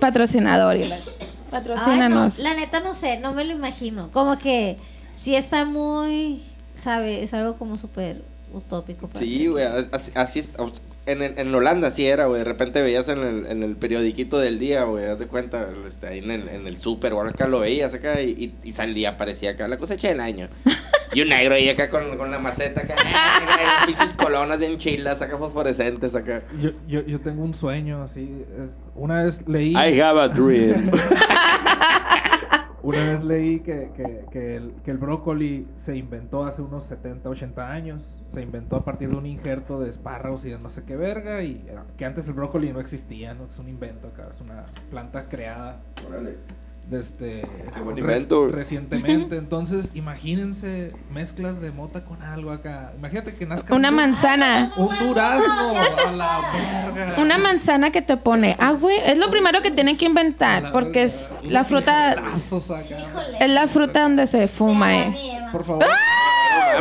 Patrocinador. 0.00 0.76
y 0.76 0.84
la- 0.86 0.96
Ay, 0.96 1.02
no, 1.02 1.50
Patrocínanos. 1.50 2.38
la 2.40 2.54
neta 2.54 2.80
no 2.80 2.92
sé, 2.94 3.18
no 3.18 3.32
me 3.32 3.44
lo 3.44 3.52
imagino. 3.52 4.10
Como 4.12 4.38
que 4.38 4.76
sí 5.18 5.34
está 5.36 5.64
muy, 5.64 6.42
¿sabe? 6.82 7.22
Es 7.22 7.32
algo 7.34 7.56
como 7.56 7.76
súper 7.76 8.22
utópico. 8.52 9.08
para 9.08 9.20
Sí, 9.20 9.46
güey, 9.46 9.64
así, 9.64 10.10
así 10.14 10.38
es. 10.40 10.50
En, 11.06 11.22
en, 11.22 11.38
en 11.38 11.54
Holanda 11.54 11.90
sí 11.92 12.04
era, 12.06 12.26
güey. 12.26 12.40
De 12.40 12.44
repente 12.44 12.82
veías 12.82 13.08
en 13.08 13.20
el, 13.20 13.46
en 13.46 13.62
el 13.62 13.76
periodiquito 13.76 14.38
del 14.38 14.58
día, 14.58 14.82
güey. 14.84 15.04
Haz 15.06 15.18
de 15.20 15.26
cuenta, 15.28 15.68
este, 15.86 16.08
ahí 16.08 16.18
en 16.18 16.30
el, 16.32 16.48
en 16.48 16.66
el 16.66 16.80
súper 16.80 17.12
o 17.12 17.20
acá 17.20 17.46
lo 17.46 17.60
veías 17.60 17.94
acá 17.94 18.20
y, 18.20 18.30
y, 18.62 18.68
y 18.68 18.72
salía, 18.72 19.10
aparecía 19.10 19.52
acá 19.52 19.68
la 19.68 19.78
cosecha 19.78 20.08
del 20.08 20.20
año. 20.20 20.48
Y 21.14 21.22
un 21.22 21.28
negro 21.28 21.54
ahí 21.54 21.68
acá 21.68 21.88
con, 21.90 22.16
con 22.16 22.30
la 22.30 22.38
maceta 22.38 22.82
acá. 22.82 22.94
pinches 23.86 24.12
colonas 24.14 24.58
bien 24.58 24.78
chilas, 24.78 25.20
acá 25.22 25.38
fosforescentes 25.38 26.14
acá. 26.14 26.42
Yo, 26.60 26.70
yo, 26.86 27.02
yo 27.02 27.20
tengo 27.20 27.42
un 27.44 27.54
sueño 27.54 28.02
así. 28.02 28.44
es- 28.64 28.76
una 28.94 29.22
vez 29.24 29.46
leí. 29.48 29.72
I 29.72 30.00
have 30.00 30.20
a 30.20 30.28
dream. 30.28 30.90
Una 32.82 33.04
vez 33.04 33.24
leí 33.24 33.60
que, 33.60 33.90
que, 33.96 34.24
que, 34.30 34.56
el, 34.56 34.72
que 34.84 34.92
el 34.92 34.98
brócoli 34.98 35.66
se 35.84 35.96
inventó 35.96 36.44
hace 36.44 36.62
unos 36.62 36.84
70, 36.86 37.28
80 37.28 37.68
años. 37.72 38.00
Se 38.32 38.40
inventó 38.42 38.76
a 38.76 38.84
partir 38.84 39.08
de 39.10 39.16
un 39.16 39.26
injerto 39.26 39.80
de 39.80 39.90
espárragos 39.90 40.44
y 40.44 40.50
de 40.50 40.58
no 40.60 40.70
sé 40.70 40.84
qué 40.84 40.94
verga. 40.94 41.42
Y 41.42 41.64
era- 41.68 41.84
que 41.98 42.04
antes 42.04 42.28
el 42.28 42.34
brócoli 42.34 42.72
no 42.72 42.78
existía, 42.78 43.34
¿no? 43.34 43.46
Es 43.46 43.58
un 43.58 43.68
invento 43.68 44.06
acá, 44.08 44.28
es 44.32 44.40
una 44.40 44.66
planta 44.90 45.28
creada 45.28 45.80
Órale. 46.06 46.36
Buen 46.88 47.96
reci- 47.96 47.98
invento. 47.98 48.48
recientemente. 48.48 49.36
Entonces, 49.38 49.90
imagínense 49.94 50.92
mezclas 51.12 51.60
de 51.60 51.70
mota 51.72 52.04
con 52.04 52.22
algo 52.22 52.50
acá. 52.52 52.92
Imagínate 52.96 53.34
que 53.34 53.46
nazca 53.46 53.74
Una 53.74 53.90
un, 53.90 53.96
manzana. 53.96 54.72
un 54.76 54.88
durazno 54.98 55.74
a 56.06 56.12
la 56.12 56.40
verga. 56.94 57.20
Una 57.22 57.38
manzana 57.38 57.90
que 57.90 58.02
te 58.02 58.16
pone, 58.16 58.56
ah, 58.60 58.72
güey, 58.72 58.96
es 59.04 59.18
lo 59.18 59.30
primero 59.30 59.62
que 59.62 59.70
tienen 59.70 59.96
que 59.96 60.04
inventar, 60.06 60.62
la 60.64 60.72
porque 60.72 61.02
es 61.04 61.32
la 61.42 61.64
fruta, 61.64 62.10
acá. 62.12 62.32
es 63.40 63.50
la 63.50 63.66
fruta 63.68 64.02
donde 64.02 64.26
se 64.26 64.48
fuma, 64.48 64.96
eh. 64.96 65.16
Por 65.52 65.64
favor. 65.64 65.84
No 65.84 65.90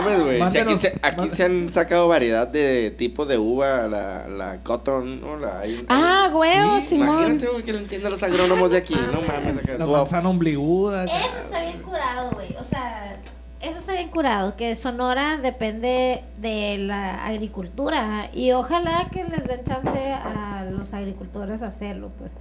mames, 0.01 0.23
güey. 0.23 0.51
Si 0.51 0.57
aquí, 0.57 0.77
se, 0.77 0.99
aquí 1.01 1.29
se 1.33 1.43
han 1.43 1.71
sacado 1.71 2.07
variedad 2.07 2.47
de 2.47 2.91
tipo 2.91 3.25
de 3.25 3.37
uva, 3.37 3.87
la, 3.87 4.27
la 4.27 4.57
cotton, 4.63 5.21
¿no? 5.21 5.37
La, 5.37 5.59
hay- 5.59 5.85
Ah, 5.89 6.29
huevo, 6.33 6.79
Sí, 6.79 6.87
Simón. 6.87 7.09
Imagínate, 7.21 7.47
güey, 7.47 7.63
que 7.63 7.73
le 7.73 7.79
entiendan 7.79 8.11
los 8.11 8.23
agrónomos 8.23 8.71
de 8.71 8.77
aquí. 8.77 8.95
No 8.95 9.21
mames, 9.21 9.63
acá. 9.63 9.77
La 9.77 9.85
tú- 9.85 9.91
manzana 9.91 10.29
ombliguda. 10.29 11.05
Eso 11.05 11.13
está 11.43 11.61
bien 11.61 11.81
curado, 11.81 12.31
güey. 12.31 12.55
O 12.59 12.63
sea, 12.63 13.17
eso 13.61 13.79
está 13.79 13.93
bien 13.93 14.09
curado. 14.09 14.55
Que 14.55 14.75
Sonora 14.75 15.37
depende 15.37 16.23
de 16.37 16.77
la 16.79 17.25
agricultura. 17.25 18.29
Y 18.33 18.51
ojalá 18.51 19.07
que 19.11 19.23
les 19.23 19.45
den 19.47 19.63
chance 19.63 20.11
a 20.13 20.65
los 20.71 20.93
agricultores 20.93 21.61
a 21.61 21.67
hacerlo, 21.67 22.11
pues. 22.17 22.31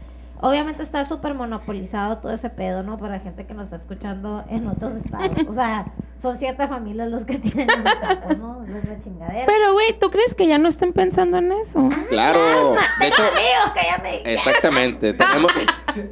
Obviamente 0.47 0.83
está 0.83 1.05
súper 1.05 1.33
monopolizado 1.33 2.19
todo 2.19 2.31
ese 2.31 2.51
pedo, 2.51 2.83
¿no? 2.83 2.99
Para 2.99 3.19
gente 3.19 3.47
que 3.47 3.55
nos 3.55 3.65
está 3.65 3.77
escuchando 3.77 4.45
en 4.51 4.69
otros 4.69 4.93
estados. 5.03 5.31
O 5.49 5.55
sea, 5.55 5.87
son 6.21 6.37
siete 6.39 6.69
familias 6.69 7.09
los 7.09 7.25
que 7.25 7.39
tienen 7.39 7.71
esos 7.71 7.95
campos, 7.95 8.37
¿no? 8.39 8.63
Es 8.65 8.85
la 8.87 9.01
chingadera. 9.03 9.47
Pero, 9.47 9.73
güey, 9.73 9.99
¿tú 9.99 10.11
crees 10.11 10.35
que 10.35 10.47
ya 10.47 10.59
no 10.59 10.69
estén 10.69 10.93
pensando 10.93 11.39
en 11.39 11.51
eso? 11.51 11.89
Claro. 12.11 12.75
De 13.01 13.07
hecho, 13.07 13.23
Amigos, 13.23 13.73
que 13.75 13.81
ya 13.91 14.03
me... 14.03 14.33
exactamente. 14.33 15.15
Tenemos, 15.15 15.53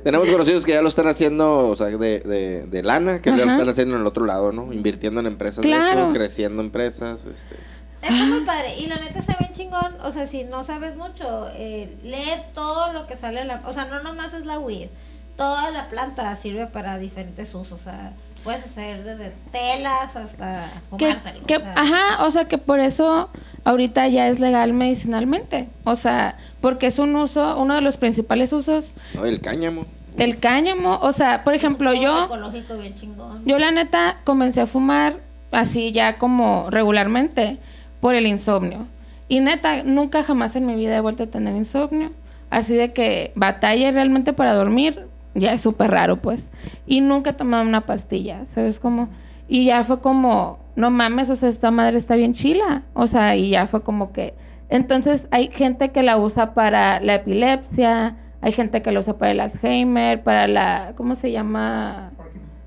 tenemos 0.03 0.29
conocidos 0.31 0.65
que 0.65 0.73
ya 0.73 0.81
lo 0.81 0.89
están 0.89 1.09
haciendo, 1.09 1.69
o 1.69 1.77
sea, 1.77 1.89
de, 1.89 1.97
de, 1.99 2.65
de 2.67 2.83
lana, 2.83 3.21
que 3.21 3.29
ya 3.37 3.45
lo 3.45 3.53
están 3.53 3.69
haciendo 3.69 3.97
en 3.97 4.01
el 4.01 4.07
otro 4.07 4.25
lado, 4.25 4.51
¿no? 4.51 4.73
Invirtiendo 4.73 5.21
en 5.21 5.27
empresas 5.27 5.57
de 5.63 5.69
Claro. 5.69 6.05
eso, 6.05 6.13
creciendo 6.15 6.63
empresas. 6.63 7.21
Este. 7.21 7.72
Está 8.03 8.25
muy 8.27 8.41
padre. 8.41 8.77
Y 8.79 8.87
la 8.87 8.99
neta 8.99 9.19
está 9.21 9.37
bien 9.39 9.53
chingón. 9.53 9.95
O 10.03 10.13
sea, 10.13 10.27
si 10.27 10.45
no 10.45 10.65
sabes 10.65 10.97
mucho, 10.97 11.49
eh, 11.55 11.97
lee 12.03 12.43
todo 12.55 12.93
lo 12.93 13.07
que 13.07 13.17
sale. 13.17 13.45
La, 13.45 13.63
o 13.65 13.73
sea, 13.73 13.85
no 13.87 14.03
nomás 14.03 14.35
es 14.35 14.45
la 14.45 14.59
weed. 14.59 14.89
Toda 15.37 15.71
la 15.71 15.89
planta 15.89 16.35
sirve 16.37 16.67
para 16.67 16.99
diferentes 16.99 17.55
usos. 17.55 17.73
O 17.73 17.79
sea, 17.79 18.13
puedes 18.45 18.65
hacer 18.65 19.05
desde 19.05 19.33
telas 19.53 20.17
hasta 20.17 20.69
fumártelo. 20.91 21.47
que- 21.47 21.57
o 21.57 21.61
sea. 21.61 21.75
ajá, 21.77 22.25
o 22.25 22.31
sea 22.31 22.47
que 22.49 22.59
por 22.59 22.81
eso 22.81 23.31
ahorita 23.65 24.09
ya 24.09 24.27
es 24.29 24.41
legal 24.41 24.73
medicinalmente. 24.73 25.69
O 25.85 25.95
sea, 25.97 26.37
porque 26.61 26.89
es 26.89 26.99
un 26.99 27.15
uso, 27.17 27.57
uno 27.57 27.75
de 27.77 27.81
los 27.83 27.97
principales 27.99 28.53
usos, 28.53 28.95
No, 29.15 29.25
el 29.25 29.41
cáñamo. 29.41 29.87
el 30.19 30.39
cáñamo. 30.41 30.99
O 31.03 31.13
sea, 31.13 31.45
por 31.45 31.55
ejemplo, 31.55 31.95
yo, 31.95 32.25
ecológico 32.25 32.77
bien 32.77 32.95
chingón. 32.95 33.43
yo 33.47 33.59
la 33.61 33.71
neta 33.71 34.19
comencé 34.25 34.61
a 34.61 34.67
fumar 34.67 35.21
así 35.53 35.93
ya 35.93 36.19
como 36.19 36.69
regularmente 36.71 37.59
por 38.03 38.17
el 38.17 38.27
insomnio. 38.27 38.89
Y 39.29 39.39
neta, 39.39 39.85
nunca 39.85 40.25
jamás 40.25 40.57
en 40.57 40.67
mi 40.67 40.75
vida 40.75 40.97
he 40.97 41.01
vuelto 41.01 41.23
a 41.23 41.29
tener 41.29 41.55
insomnio. 41.55 42.11
Así 42.51 42.75
de 42.75 42.93
que 42.93 43.31
batalla 43.37 43.93
realmente 43.93 44.33
para 44.33 44.55
dormir, 44.55 45.07
ya 45.37 45.53
es 45.53 45.61
súper 45.61 45.93
raro, 45.93 46.17
pues. 46.17 46.45
Y 46.85 47.01
nunca 47.01 47.31
he 47.31 47.35
tomado 47.35 47.63
una 47.63 47.83
pastilla, 47.83 48.45
¿sabes 48.57 48.81
cómo? 48.81 49.09
Y 49.47 49.67
ya 49.67 49.85
fue 49.85 50.01
como, 50.01 50.59
no 50.75 50.91
mames, 50.91 51.31
o 51.31 51.37
sea, 51.37 51.49
esta 51.49 51.71
madre 51.71 51.97
está 51.97 52.17
bien 52.17 52.35
chila. 52.35 52.83
O 52.93 53.07
sea, 53.07 53.37
y 53.37 53.51
ya 53.51 53.69
fue 53.69 53.83
como 53.83 54.13
que... 54.13 54.35
Entonces 54.69 55.29
hay 55.31 55.49
gente 55.53 55.91
que 55.91 56.03
la 56.03 56.17
usa 56.17 56.55
para 56.55 56.99
la 56.99 57.15
epilepsia, 57.15 58.17
hay 58.41 58.51
gente 58.51 58.83
que 58.83 58.91
la 58.91 58.99
usa 58.99 59.17
para 59.17 59.31
el 59.31 59.39
Alzheimer, 59.39 60.25
para 60.25 60.49
la, 60.49 60.95
¿cómo 60.97 61.15
se 61.15 61.31
llama? 61.31 62.11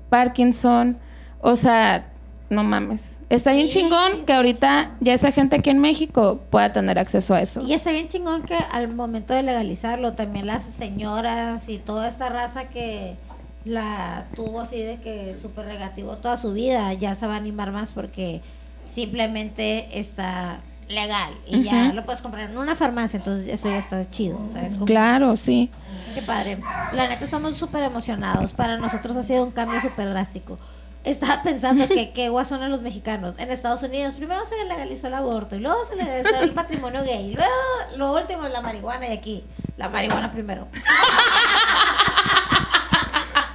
Parkinson. 0.08 0.96
O 1.42 1.56
sea, 1.56 2.06
no 2.48 2.64
mames. 2.64 3.02
Está 3.28 3.52
bien 3.52 3.68
Sí, 3.68 3.80
chingón 3.80 4.12
sí, 4.12 4.22
que 4.26 4.32
ahorita 4.32 4.96
ya 5.00 5.14
esa 5.14 5.32
gente 5.32 5.56
aquí 5.56 5.70
en 5.70 5.80
México 5.80 6.40
pueda 6.50 6.72
tener 6.72 6.98
acceso 6.98 7.34
a 7.34 7.40
eso. 7.40 7.60
Y 7.62 7.72
está 7.72 7.90
bien 7.90 8.08
chingón 8.08 8.42
que 8.42 8.54
al 8.54 8.88
momento 8.88 9.34
de 9.34 9.42
legalizarlo, 9.42 10.12
también 10.12 10.46
las 10.46 10.62
señoras 10.62 11.68
y 11.68 11.78
toda 11.78 12.08
esta 12.08 12.28
raza 12.28 12.68
que 12.68 13.16
la 13.64 14.26
tuvo 14.34 14.60
así 14.60 14.80
de 14.80 15.00
que 15.00 15.34
súper 15.40 15.66
negativo 15.66 16.16
toda 16.18 16.36
su 16.36 16.52
vida, 16.52 16.92
ya 16.94 17.16
se 17.16 17.26
va 17.26 17.34
a 17.34 17.36
animar 17.36 17.72
más 17.72 17.92
porque 17.92 18.40
simplemente 18.84 19.98
está 19.98 20.60
legal 20.88 21.34
y 21.48 21.64
ya 21.64 21.92
lo 21.92 22.04
puedes 22.04 22.20
comprar 22.20 22.48
en 22.48 22.58
una 22.58 22.76
farmacia, 22.76 23.18
entonces 23.18 23.48
eso 23.48 23.68
ya 23.68 23.78
está 23.78 24.08
chido, 24.08 24.40
¿sabes? 24.52 24.74
Como, 24.74 24.86
Claro, 24.86 25.36
sí. 25.36 25.68
Qué 26.14 26.22
padre. 26.22 26.58
La 26.92 27.08
neta 27.08 27.24
estamos 27.24 27.56
súper 27.56 27.82
emocionados. 27.82 28.52
Para 28.52 28.78
nosotros 28.78 29.16
ha 29.16 29.24
sido 29.24 29.42
un 29.44 29.50
cambio 29.50 29.80
súper 29.80 30.08
drástico. 30.08 30.58
Estaba 31.06 31.42
pensando 31.42 31.86
que 31.94 32.10
qué 32.12 32.28
guasón 32.28 32.62
a 32.62 32.68
los 32.68 32.82
mexicanos. 32.82 33.36
En 33.38 33.50
Estados 33.50 33.82
Unidos 33.82 34.14
primero 34.14 34.44
se 34.44 34.62
legalizó 34.64 35.06
el 35.06 35.14
aborto 35.14 35.54
y 35.56 35.60
luego 35.60 35.84
se 35.86 35.96
legalizó 35.96 36.40
el 36.40 36.52
matrimonio 36.52 37.02
gay. 37.04 37.30
Y 37.30 37.34
luego 37.34 37.50
lo 37.96 38.12
último 38.14 38.44
es 38.44 38.52
la 38.52 38.60
marihuana 38.60 39.06
y 39.08 39.12
aquí 39.12 39.44
la 39.76 39.88
marihuana 39.88 40.32
primero. 40.32 40.66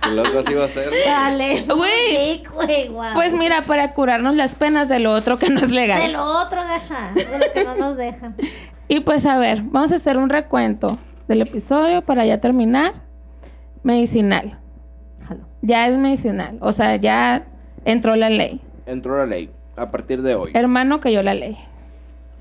El 0.04 0.16
loco 0.16 0.40
así 0.40 0.54
va 0.54 0.66
a 0.66 0.68
ser. 0.68 0.92
Dale. 1.06 1.66
Güey. 1.68 2.44
Güey, 2.46 2.88
guau. 2.88 3.14
Pues 3.14 3.34
mira, 3.34 3.66
para 3.66 3.94
curarnos 3.94 4.36
las 4.36 4.56
penas 4.56 4.90
de 4.90 5.00
lo 5.00 5.12
otro 5.14 5.38
que 5.38 5.50
no 5.50 5.60
es 5.60 5.70
De 5.70 5.76
legal. 5.76 6.12
lo 6.12 6.24
otro, 6.24 6.64
gacha. 6.64 7.12
De 7.14 7.26
lo 7.26 7.54
que 7.54 7.64
no 7.66 7.76
nos 7.76 7.98
dejan. 7.98 8.36
Y 8.88 9.02
pues 9.02 9.26
a 9.26 9.38
ver, 9.38 9.62
vamos 9.62 9.92
a 9.92 9.96
hacer 9.96 10.18
un 10.18 10.30
recuento 10.30 11.00
del 11.28 11.42
episodio 11.42 12.02
para 12.02 12.26
ya 12.26 12.40
terminar. 12.40 12.94
Medicinal. 13.84 14.61
Ya 15.62 15.88
es 15.88 15.98
medicinal. 15.98 16.58
O 16.62 16.72
sea, 16.74 16.96
ya 16.96 17.44
entró 17.86 18.16
la 18.16 18.30
ley. 18.30 18.62
Entró 18.86 19.18
la 19.18 19.26
ley. 19.26 19.52
A 19.76 19.90
partir 19.92 20.22
de 20.22 20.36
hoy. 20.36 20.52
Hermano 20.54 21.00
cayó 21.00 21.22
la 21.24 21.34
ley. 21.34 21.58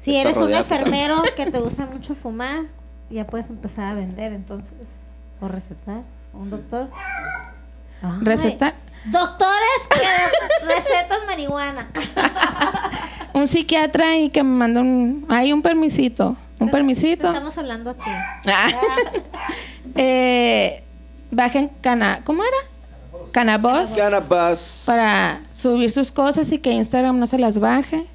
Si 0.03 0.17
Está 0.17 0.31
eres 0.31 0.37
un 0.39 0.55
enfermero 0.55 1.23
que 1.37 1.47
te 1.51 1.59
gusta 1.61 1.87
mucho 1.87 2.15
fumar, 2.15 2.63
ya 3.11 3.27
puedes 3.27 3.49
empezar 3.51 3.85
a 3.85 3.95
vender 3.95 4.33
entonces. 4.33 4.73
O 5.41 5.49
recetar. 5.49 6.03
Un 6.33 6.51
doctor. 6.51 6.89
Ay. 8.03 8.11
Receta. 8.23 8.75
Doctores 9.07 9.89
que 9.91 10.67
recetas 10.67 11.19
marihuana. 11.27 11.89
Un 13.33 13.47
psiquiatra 13.47 14.17
y 14.17 14.31
que 14.31 14.43
me 14.43 14.51
manda 14.51 14.81
un. 14.81 15.25
Hay 15.29 15.53
un 15.53 15.63
permisito. 15.63 16.37
Un 16.59 16.67
Te 16.67 16.73
permisito. 16.73 17.29
estamos 17.29 17.57
hablando 17.57 17.91
a 17.91 17.95
ti. 17.95 18.11
Ah. 18.49 18.69
Eh, 19.95 20.83
bajen 21.31 21.71
cana. 21.81 22.23
¿Cómo 22.25 22.43
era? 22.43 22.57
Canabos. 23.33 23.91
Cannabis. 23.91 24.83
Para 24.87 25.43
subir 25.53 25.91
sus 25.91 26.13
cosas 26.13 26.51
y 26.53 26.59
que 26.59 26.73
Instagram 26.73 27.19
no 27.19 27.27
se 27.27 27.39
las 27.39 27.59
baje. 27.59 28.07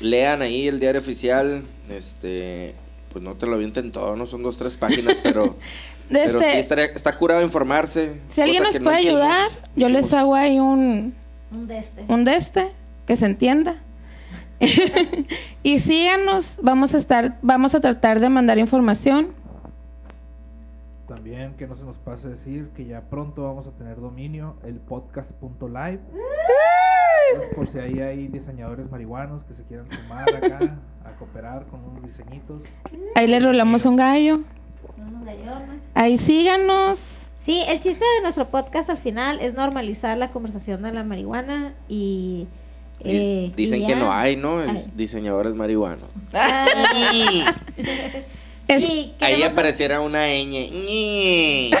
Lean 0.00 0.42
ahí 0.42 0.68
el 0.68 0.80
diario 0.80 1.00
oficial. 1.00 1.62
Este. 1.88 2.74
Pues 3.12 3.22
no 3.22 3.34
te 3.34 3.46
lo 3.46 3.54
avienten 3.56 3.92
todo, 3.92 4.16
no 4.16 4.26
son 4.26 4.42
dos, 4.42 4.56
tres 4.56 4.74
páginas, 4.76 5.16
pero. 5.22 5.56
De 6.08 6.20
pero 6.26 6.40
este, 6.40 6.52
sí 6.52 6.58
estaría- 6.58 6.84
está 6.86 7.16
curado 7.16 7.42
informarse. 7.42 8.20
si 8.30 8.40
alguien 8.42 8.62
nos 8.62 8.78
puede 8.80 8.96
ayudar, 8.96 9.50
yo 9.76 9.88
les 9.88 10.12
hago 10.12 10.34
ahí 10.34 10.58
un, 10.58 11.14
Un 11.50 11.66
de 11.68 11.78
este. 11.78 12.04
un 12.08 12.24
de 12.24 12.36
este, 12.36 12.72
que 13.06 13.16
se 13.16 13.26
entienda. 13.26 13.76
y 15.62 15.78
síganos, 15.78 16.56
vamos 16.60 16.92
a 16.94 16.98
estar, 16.98 17.38
vamos 17.42 17.74
a 17.74 17.80
tratar 17.80 18.20
de 18.20 18.28
mandar 18.28 18.58
información. 18.58 19.28
También 21.22 21.54
que 21.54 21.68
no 21.68 21.76
se 21.76 21.84
nos 21.84 21.96
pase 21.98 22.28
decir 22.28 22.70
que 22.76 22.84
ya 22.84 23.02
pronto 23.02 23.44
vamos 23.44 23.68
a 23.68 23.70
tener 23.70 24.00
dominio, 24.00 24.56
el 24.64 24.80
podcast.live. 24.80 26.00
Entonces, 27.30 27.54
por 27.54 27.68
si 27.68 27.78
ahí 27.78 28.00
hay 28.00 28.26
diseñadores 28.26 28.90
marihuanos 28.90 29.44
que 29.44 29.54
se 29.54 29.62
quieran 29.62 29.86
sumar 29.88 30.28
acá 30.34 30.58
a 31.04 31.12
cooperar 31.20 31.66
con 31.66 31.84
unos 31.84 32.02
diseñitos. 32.02 32.62
Ahí 33.14 33.28
les 33.28 33.44
rolamos 33.44 33.84
un 33.84 33.94
gallo. 33.94 34.40
Ahí 35.94 36.18
síganos. 36.18 36.98
Sí, 37.38 37.62
el 37.68 37.78
chiste 37.78 38.04
de 38.16 38.22
nuestro 38.22 38.48
podcast 38.48 38.90
al 38.90 38.98
final 38.98 39.38
es 39.40 39.54
normalizar 39.54 40.18
la 40.18 40.32
conversación 40.32 40.82
de 40.82 40.92
la 40.92 41.04
marihuana 41.04 41.74
y... 41.88 42.48
Eh, 42.98 43.52
Dicen 43.56 43.82
y 43.82 43.86
que 43.86 43.94
no 43.94 44.12
hay, 44.12 44.34
¿no? 44.34 44.60
El 44.60 44.76
Ay. 46.32 47.44
es 48.74 48.84
Sí, 48.86 49.14
Ahí 49.20 49.42
apareciera 49.42 50.00
una 50.00 50.26
ñ. 50.26 50.70
Ñe. 50.70 51.70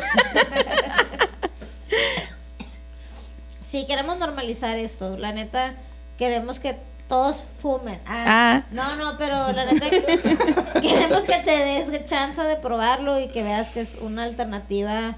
Sí, 3.62 3.86
queremos 3.88 4.18
normalizar 4.18 4.76
esto. 4.76 5.16
La 5.16 5.32
neta, 5.32 5.74
queremos 6.18 6.60
que 6.60 6.76
todos 7.08 7.42
fumen. 7.42 8.00
Ah, 8.06 8.24
Ah. 8.26 8.66
No, 8.70 8.96
no, 8.96 9.16
pero 9.16 9.50
la 9.52 9.64
neta, 9.64 9.88
queremos 10.80 11.22
que 11.22 11.38
te 11.42 11.50
des 11.50 12.04
chance 12.04 12.42
de 12.42 12.56
probarlo 12.56 13.18
y 13.18 13.28
que 13.28 13.42
veas 13.42 13.70
que 13.70 13.80
es 13.80 13.96
una 13.96 14.24
alternativa 14.24 15.16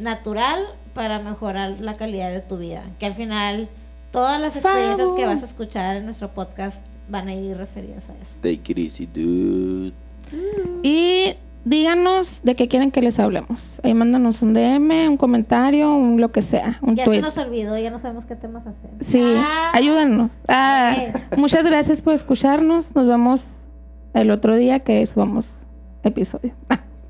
natural 0.00 0.68
para 0.94 1.18
mejorar 1.18 1.76
la 1.80 1.96
calidad 1.96 2.30
de 2.30 2.40
tu 2.42 2.58
vida. 2.58 2.84
Que 3.00 3.06
al 3.06 3.12
final 3.12 3.68
todas 4.12 4.40
las 4.40 4.54
experiencias 4.54 5.08
que 5.16 5.24
vas 5.24 5.42
a 5.42 5.46
escuchar 5.46 5.96
en 5.96 6.04
nuestro 6.04 6.32
podcast 6.32 6.78
van 7.08 7.26
a 7.26 7.34
ir 7.34 7.56
referidas 7.56 8.08
a 8.08 8.12
eso. 8.22 8.34
Take 8.40 8.70
it 8.70 8.78
easy, 8.78 9.06
dude. 9.06 9.92
Y 10.82 11.34
díganos 11.64 12.40
de 12.42 12.54
qué 12.54 12.68
quieren 12.68 12.90
que 12.90 13.02
les 13.02 13.18
hablemos. 13.18 13.60
Ahí 13.82 13.92
mándanos 13.94 14.42
un 14.42 14.54
DM, 14.54 15.08
un 15.08 15.16
comentario, 15.16 15.92
un 15.94 16.20
lo 16.20 16.30
que 16.32 16.42
sea, 16.42 16.78
un 16.82 16.96
Ya 16.96 17.04
tweet. 17.04 17.16
se 17.16 17.22
nos 17.22 17.36
olvidó, 17.38 17.76
ya 17.78 17.90
no 17.90 17.98
sabemos 17.98 18.24
qué 18.26 18.36
temas 18.36 18.64
hacer. 18.66 18.90
Sí, 19.08 19.22
Ah, 19.38 19.70
ayúdanos. 19.74 20.30
Ah, 20.48 20.96
muchas 21.36 21.64
gracias 21.66 22.00
por 22.00 22.14
escucharnos. 22.14 22.86
Nos 22.94 23.06
vemos 23.06 23.42
el 24.14 24.30
otro 24.30 24.56
día 24.56 24.80
que 24.80 25.04
subamos 25.06 25.46
episodio. 26.02 26.52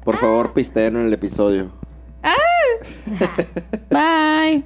Por 0.04 0.16
favor, 0.16 0.52
pisteen 0.52 0.96
en 0.96 1.02
el 1.06 1.12
episodio. 1.12 1.70
ajá. 3.90 4.62